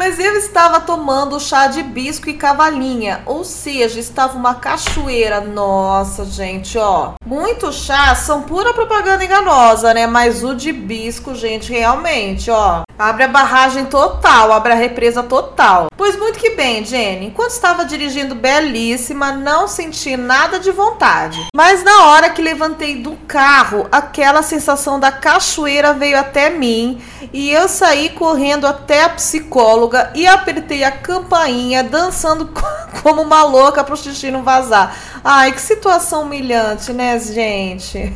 Mas 0.00 0.18
eu 0.18 0.34
estava 0.34 0.80
tomando 0.80 1.38
chá 1.38 1.66
de 1.66 1.82
bisco 1.82 2.30
e 2.30 2.32
cavalinha, 2.32 3.20
ou 3.26 3.44
seja, 3.44 4.00
estava 4.00 4.34
uma 4.34 4.54
cachoeira. 4.54 5.42
Nossa, 5.42 6.24
gente, 6.24 6.78
ó. 6.78 7.12
Muitos 7.22 7.84
chás 7.84 8.20
são 8.20 8.40
pura 8.40 8.72
propaganda 8.72 9.22
enganosa, 9.22 9.92
né? 9.92 10.06
Mas 10.06 10.42
o 10.42 10.54
de 10.54 10.72
bisco, 10.72 11.34
gente, 11.34 11.70
realmente, 11.70 12.50
ó. 12.50 12.80
Abre 12.98 13.24
a 13.24 13.28
barragem 13.28 13.84
total, 13.84 14.52
abre 14.52 14.72
a 14.72 14.76
represa 14.76 15.22
total. 15.22 15.88
Pois 15.94 16.16
muito 16.16 16.38
que 16.38 16.50
bem, 16.50 16.82
Jenny. 16.82 17.26
Enquanto 17.26 17.50
estava 17.50 17.84
dirigindo 17.84 18.34
belíssima, 18.34 19.32
não 19.32 19.68
senti 19.68 20.16
nada 20.16 20.58
de 20.58 20.70
vontade. 20.70 21.46
Mas 21.54 21.84
na 21.84 22.06
hora 22.06 22.30
que 22.30 22.40
levantei 22.40 22.96
do 22.96 23.18
carro, 23.28 23.86
aquela 23.92 24.42
sensação 24.42 24.98
da 24.98 25.12
cachoeira 25.12 25.92
veio 25.92 26.18
até 26.18 26.48
mim 26.48 27.02
e 27.32 27.50
eu 27.50 27.68
saí 27.68 28.10
correndo 28.10 28.66
até 28.66 29.04
a 29.04 29.10
psicóloga 29.10 30.10
e 30.14 30.26
apertei 30.26 30.84
a 30.84 30.92
campainha, 30.92 31.82
dançando 31.82 32.50
como 33.02 33.22
uma 33.22 33.42
louca 33.42 33.84
pro 33.84 33.96
xixi 33.96 34.30
não 34.30 34.42
vazar. 34.42 34.96
Ai, 35.24 35.52
que 35.52 35.60
situação 35.60 36.22
humilhante, 36.22 36.92
né, 36.92 37.18
gente? 37.18 38.12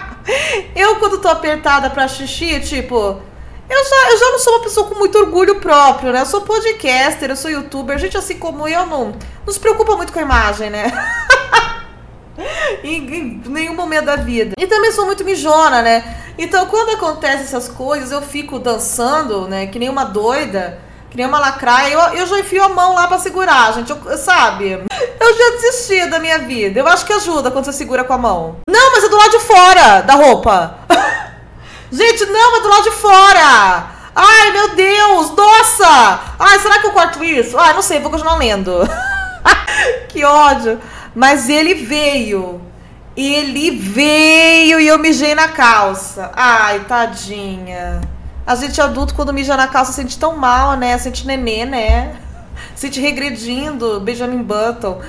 eu, 0.74 0.96
quando 0.96 1.18
tô 1.18 1.28
apertada 1.28 1.90
pra 1.90 2.08
xixi, 2.08 2.60
tipo 2.60 3.20
eu 3.68 3.84
já, 3.84 4.10
eu 4.10 4.18
já 4.18 4.30
não 4.30 4.38
sou 4.38 4.52
uma 4.54 4.62
pessoa 4.62 4.88
com 4.88 4.94
muito 4.94 5.18
orgulho 5.18 5.56
próprio, 5.56 6.12
né? 6.12 6.20
Eu 6.20 6.26
sou 6.26 6.42
podcaster, 6.42 7.30
eu 7.30 7.36
sou 7.36 7.50
youtuber. 7.50 7.98
Gente 7.98 8.16
assim 8.16 8.38
como 8.38 8.68
eu 8.68 8.84
não, 8.86 9.14
não 9.44 9.52
se 9.52 9.58
preocupa 9.58 9.96
muito 9.96 10.12
com 10.12 10.18
a 10.18 10.22
imagem, 10.22 10.70
né? 10.70 10.92
em, 12.82 12.96
em, 13.14 13.42
nenhum 13.46 13.74
momento 13.74 14.06
da 14.06 14.16
vida. 14.16 14.52
E 14.58 14.66
também 14.66 14.92
sou 14.92 15.06
muito 15.06 15.24
mijona, 15.24 15.82
né? 15.82 16.16
Então 16.36 16.66
quando 16.66 16.90
acontecem 16.90 17.42
essas 17.42 17.68
coisas, 17.68 18.10
eu 18.10 18.22
fico 18.22 18.58
dançando, 18.58 19.48
né? 19.48 19.66
Que 19.66 19.78
nem 19.78 19.88
uma 19.88 20.04
doida, 20.04 20.78
que 21.10 21.16
nem 21.16 21.26
uma 21.26 21.38
lacraia. 21.38 21.92
Eu, 21.92 22.00
eu 22.18 22.26
já 22.26 22.38
enfio 22.40 22.64
a 22.64 22.68
mão 22.68 22.94
lá 22.94 23.06
pra 23.06 23.18
segurar, 23.18 23.72
gente. 23.72 23.90
Eu, 23.90 24.18
sabe? 24.18 24.84
Eu 25.20 25.38
já 25.38 25.50
desisti 25.56 26.06
da 26.06 26.18
minha 26.18 26.40
vida. 26.40 26.80
Eu 26.80 26.88
acho 26.88 27.06
que 27.06 27.12
ajuda 27.12 27.50
quando 27.50 27.66
você 27.66 27.72
segura 27.72 28.04
com 28.04 28.12
a 28.12 28.18
mão. 28.18 28.56
Não, 28.68 28.92
mas 28.92 29.04
é 29.04 29.08
do 29.08 29.16
lado 29.16 29.30
de 29.30 29.40
fora 29.40 30.00
da 30.02 30.14
roupa. 30.14 30.78
Gente, 31.92 32.26
não, 32.26 32.56
é 32.56 32.60
do 32.60 32.68
lado 32.68 32.82
de 32.82 32.90
fora. 32.90 33.86
Ai, 34.16 34.50
meu 34.50 34.74
Deus, 34.74 35.30
nossa. 35.30 36.20
Ai, 36.40 36.58
será 36.58 36.80
que 36.80 36.88
eu 36.88 36.92
corto 36.92 37.22
isso? 37.22 37.56
Ai, 37.56 37.72
não 37.72 37.82
sei, 37.82 38.00
vou 38.00 38.10
continuar 38.10 38.34
lendo. 38.34 38.80
que 40.08 40.24
ódio. 40.24 40.80
Mas 41.14 41.48
ele 41.48 41.74
veio. 41.74 42.60
Ele 43.16 43.70
veio 43.70 44.80
e 44.80 44.86
eu 44.88 44.98
mijei 44.98 45.34
na 45.34 45.48
calça. 45.48 46.32
Ai, 46.34 46.80
tadinha. 46.80 48.00
A 48.46 48.54
gente 48.56 48.80
adulto, 48.80 49.14
quando 49.14 49.32
mija 49.32 49.56
na 49.56 49.68
calça, 49.68 49.92
sente 49.92 50.18
tão 50.18 50.36
mal, 50.36 50.76
né? 50.76 50.98
Sente 50.98 51.26
nenê, 51.26 51.64
né? 51.64 52.16
Sente 52.74 53.00
regredindo. 53.00 54.00
Benjamin 54.00 54.42
Button. 54.42 55.00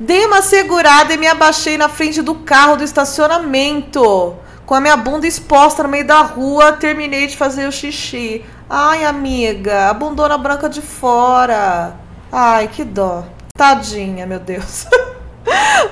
Dei 0.00 0.24
uma 0.26 0.42
segurada 0.42 1.12
e 1.14 1.18
me 1.18 1.26
abaixei 1.26 1.76
na 1.76 1.88
frente 1.88 2.22
do 2.22 2.36
carro 2.36 2.76
do 2.76 2.84
estacionamento 2.84 4.36
com 4.72 4.76
a 4.76 4.80
minha 4.80 4.96
bunda 4.96 5.26
exposta 5.26 5.82
no 5.82 5.88
meio 5.90 6.06
da 6.06 6.22
rua, 6.22 6.72
terminei 6.72 7.26
de 7.26 7.36
fazer 7.36 7.68
o 7.68 7.72
xixi. 7.72 8.42
Ai, 8.70 9.04
amiga, 9.04 9.90
a 9.90 9.92
bundona 9.92 10.38
branca 10.38 10.66
de 10.66 10.80
fora. 10.80 11.94
Ai, 12.32 12.68
que 12.68 12.82
dó. 12.82 13.24
Tadinha, 13.54 14.26
meu 14.26 14.38
Deus. 14.40 14.86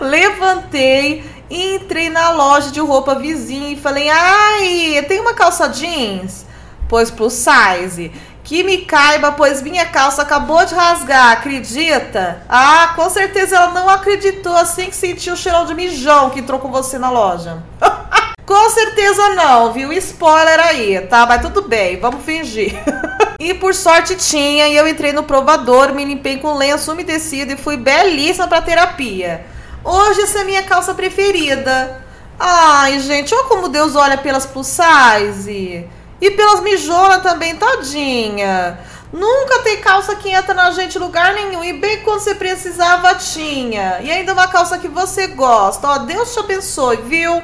Levantei, 0.00 1.24
entrei 1.50 2.08
na 2.08 2.30
loja 2.30 2.70
de 2.70 2.80
roupa 2.80 3.14
vizinha 3.14 3.70
e 3.70 3.76
falei: 3.76 4.08
Ai, 4.08 5.04
tem 5.08 5.20
uma 5.20 5.34
calça 5.34 5.68
jeans? 5.68 6.46
Pois 6.88 7.10
plus 7.10 7.34
size. 7.34 8.12
Que 8.42 8.64
me 8.64 8.78
caiba, 8.78 9.32
pois 9.32 9.62
minha 9.62 9.86
calça 9.86 10.22
acabou 10.22 10.64
de 10.64 10.74
rasgar, 10.74 11.32
acredita? 11.32 12.42
Ah, 12.48 12.94
com 12.96 13.08
certeza 13.08 13.54
ela 13.54 13.70
não 13.70 13.88
acreditou 13.88 14.56
assim 14.56 14.86
que 14.86 14.96
sentiu 14.96 15.34
o 15.34 15.36
cheirão 15.36 15.66
de 15.66 15.74
mijão 15.74 16.30
que 16.30 16.40
entrou 16.40 16.58
com 16.58 16.70
você 16.70 16.98
na 16.98 17.10
loja. 17.10 17.62
Com 18.46 18.70
certeza 18.70 19.34
não, 19.34 19.72
viu? 19.72 19.92
Spoiler 19.92 20.58
aí, 20.60 21.00
tá? 21.02 21.24
Mas 21.26 21.42
tudo 21.42 21.62
bem, 21.62 21.98
vamos 22.00 22.24
fingir. 22.24 22.74
e 23.38 23.54
por 23.54 23.74
sorte 23.74 24.16
tinha, 24.16 24.68
e 24.68 24.76
eu 24.76 24.88
entrei 24.88 25.12
no 25.12 25.22
provador, 25.22 25.94
me 25.94 26.04
limpei 26.04 26.38
com 26.38 26.56
lenço 26.56 26.92
umedecido 26.92 27.52
e 27.52 27.56
fui 27.56 27.76
belíssima 27.76 28.48
pra 28.48 28.60
terapia. 28.60 29.46
Hoje 29.84 30.22
essa 30.22 30.40
é 30.40 30.44
minha 30.44 30.62
calça 30.62 30.94
preferida. 30.94 32.02
Ai, 32.38 32.98
gente, 33.00 33.34
olha 33.34 33.44
como 33.44 33.68
Deus 33.68 33.94
olha 33.94 34.18
pelas 34.18 34.46
plus 34.46 34.66
size. 34.66 35.88
E 36.20 36.30
pelas 36.32 36.60
mijonas 36.60 37.22
também, 37.22 37.56
tadinha. 37.56 38.78
Nunca 39.12 39.60
tem 39.60 39.80
calça 39.80 40.14
que 40.14 40.30
entra 40.30 40.54
na 40.54 40.70
gente 40.70 40.98
lugar 40.98 41.34
nenhum. 41.34 41.64
E 41.64 41.72
bem 41.72 42.00
quando 42.00 42.20
você 42.20 42.34
precisava, 42.34 43.14
tinha. 43.14 44.00
E 44.02 44.10
ainda 44.10 44.32
uma 44.32 44.48
calça 44.48 44.78
que 44.78 44.88
você 44.88 45.28
gosta. 45.28 45.86
Ó, 45.88 45.98
Deus 45.98 46.32
te 46.32 46.40
abençoe, 46.40 46.96
viu? 46.98 47.42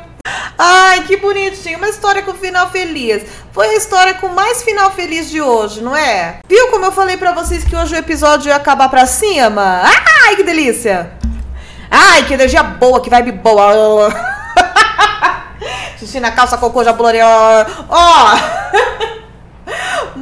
Ai, 0.58 1.02
que 1.04 1.16
bonitinho. 1.16 1.78
Uma 1.78 1.88
história 1.88 2.22
com 2.22 2.34
final 2.34 2.70
feliz. 2.70 3.22
Foi 3.52 3.68
a 3.68 3.74
história 3.74 4.14
com 4.14 4.28
mais 4.28 4.62
final 4.62 4.90
feliz 4.90 5.30
de 5.30 5.40
hoje, 5.40 5.82
não 5.82 5.96
é? 5.96 6.40
Viu 6.48 6.68
como 6.68 6.84
eu 6.84 6.92
falei 6.92 7.16
para 7.16 7.32
vocês 7.32 7.64
que 7.64 7.76
hoje 7.76 7.94
o 7.94 7.98
episódio 7.98 8.48
ia 8.48 8.56
acabar 8.56 8.88
pra 8.88 9.06
cima? 9.06 9.82
Ai, 10.24 10.36
que 10.36 10.42
delícia! 10.42 11.12
Ai, 11.90 12.24
que 12.24 12.34
energia 12.34 12.62
boa, 12.62 13.00
que 13.00 13.10
vibe 13.10 13.32
boa. 13.32 14.08
Xixi 15.98 16.20
na 16.20 16.32
calça, 16.32 16.58
cocô, 16.58 16.84
já 16.84 16.92
Ó! 16.92 18.34
Oh. 18.34 18.86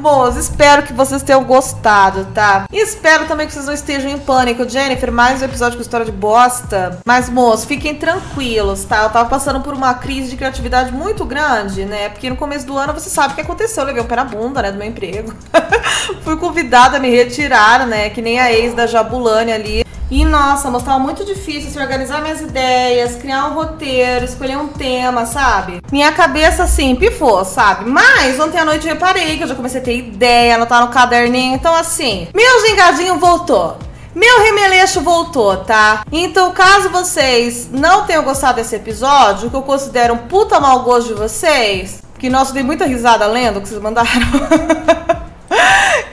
Moço, 0.05 0.39
espero 0.39 0.83
que 0.83 0.93
vocês 0.93 1.23
tenham 1.23 1.43
gostado, 1.45 2.27
tá? 2.35 2.67
E 2.71 2.77
espero 2.77 3.27
também 3.27 3.47
que 3.47 3.55
vocês 3.55 3.65
não 3.65 3.73
estejam 3.73 4.11
em 4.11 4.19
pânico. 4.19 4.69
Jennifer, 4.69 5.11
mais 5.11 5.41
um 5.41 5.47
episódio 5.47 5.79
com 5.79 5.83
história 5.83 6.05
de 6.05 6.13
bosta. 6.13 6.99
Mas, 7.07 7.31
moço, 7.31 7.67
fiquem 7.67 7.95
tranquilos, 7.95 8.85
tá? 8.85 9.05
Eu 9.05 9.09
tava 9.09 9.31
passando 9.31 9.63
por 9.63 9.73
uma 9.73 9.95
crise 9.95 10.29
de 10.29 10.37
criatividade 10.37 10.93
muito 10.93 11.25
grande, 11.25 11.87
né? 11.87 12.11
Porque 12.11 12.29
no 12.29 12.37
começo 12.37 12.67
do 12.67 12.77
ano 12.77 12.93
você 12.93 13.09
sabe 13.09 13.33
o 13.33 13.35
que 13.35 13.41
aconteceu. 13.41 13.83
Eu 13.83 13.87
levei 13.87 14.03
o 14.03 14.05
pé 14.05 14.17
na 14.17 14.25
bunda, 14.25 14.61
né? 14.61 14.71
Do 14.71 14.77
meu 14.77 14.87
emprego. 14.87 15.33
Fui 16.23 16.37
convidada 16.37 16.99
a 16.99 17.01
me 17.01 17.09
retirar, 17.09 17.87
né? 17.87 18.11
Que 18.11 18.21
nem 18.21 18.39
a 18.39 18.53
ex 18.53 18.75
da 18.75 18.87
Jabulani 18.87 19.53
ali. 19.53 19.85
E 20.11 20.25
nossa, 20.25 20.71
mas 20.71 20.83
tava 20.83 20.99
muito 20.99 21.25
difícil 21.25 21.71
se 21.71 21.79
organizar 21.79 22.21
minhas 22.21 22.41
ideias, 22.41 23.17
criar 23.17 23.47
um 23.47 23.55
roteiro, 23.55 24.25
escolher 24.25 24.59
um 24.59 24.69
tema, 24.69 25.25
sabe? 25.25 25.81
Minha 25.91 26.13
cabeça 26.13 26.65
assim, 26.65 26.95
pifou, 26.95 27.45
sabe? 27.45 27.89
Mas 27.89 28.39
ontem 28.39 28.59
à 28.59 28.65
noite 28.65 28.87
eu 28.87 28.95
reparei 28.95 29.37
que 29.37 29.45
eu 29.45 29.49
já 29.49 29.55
comecei 29.55 29.81
a 29.81 29.85
ter 29.85 29.97
ideia, 29.97 30.57
anotar 30.57 30.83
no 30.83 30.93
caderninho. 30.93 31.55
Então, 31.55 31.75
assim, 31.75 32.29
meu 32.35 32.67
gingadinho 32.67 33.19
voltou. 33.19 33.79
Meu 34.15 34.43
remeleixo 34.45 35.01
voltou, 35.01 35.57
tá? 35.57 36.05
Então, 36.13 36.53
caso 36.53 36.91
vocês 36.91 37.69
não 37.73 38.07
tenham 38.07 38.23
gostado 38.23 38.57
desse 38.57 38.77
episódio, 38.77 39.51
que 39.51 39.57
eu 39.57 39.63
considero 39.63 40.15
um 40.15 40.19
puta 40.19 40.61
mau 40.61 40.85
gosto 40.85 41.09
de 41.09 41.15
vocês, 41.15 42.01
que 42.17 42.31
nossa, 42.31 42.53
dei 42.53 42.63
muita 42.63 42.85
risada 42.85 43.27
lendo 43.27 43.59
o 43.59 43.61
que 43.61 43.69
vocês 43.69 43.83
mandaram. 43.83 44.11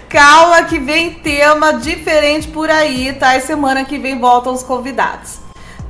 Calma 0.09 0.63
que 0.63 0.77
vem 0.77 1.13
tema 1.13 1.73
diferente 1.73 2.47
por 2.47 2.69
aí, 2.69 3.13
tá? 3.13 3.37
E 3.37 3.41
semana 3.41 3.85
que 3.85 3.97
vem 3.97 4.19
voltam 4.19 4.53
os 4.53 4.63
convidados. 4.63 5.39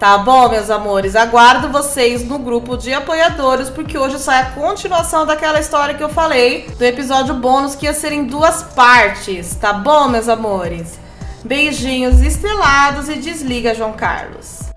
Tá 0.01 0.17
bom, 0.17 0.49
meus 0.49 0.71
amores? 0.71 1.15
Aguardo 1.15 1.69
vocês 1.69 2.27
no 2.27 2.39
grupo 2.39 2.75
de 2.75 2.91
apoiadores, 2.91 3.69
porque 3.69 3.97
hoje 3.97 4.17
sai 4.17 4.41
a 4.41 4.45
continuação 4.51 5.27
daquela 5.27 5.59
história 5.59 5.93
que 5.93 6.03
eu 6.03 6.09
falei, 6.09 6.67
do 6.75 6.83
episódio 6.83 7.35
bônus 7.35 7.75
que 7.75 7.85
ia 7.85 7.93
ser 7.93 8.11
em 8.11 8.23
duas 8.23 8.63
partes, 8.63 9.53
tá 9.53 9.71
bom, 9.73 10.07
meus 10.07 10.27
amores? 10.27 10.99
Beijinhos 11.43 12.19
estrelados 12.21 13.09
e 13.09 13.15
desliga, 13.15 13.75
João 13.75 13.93
Carlos. 13.93 14.70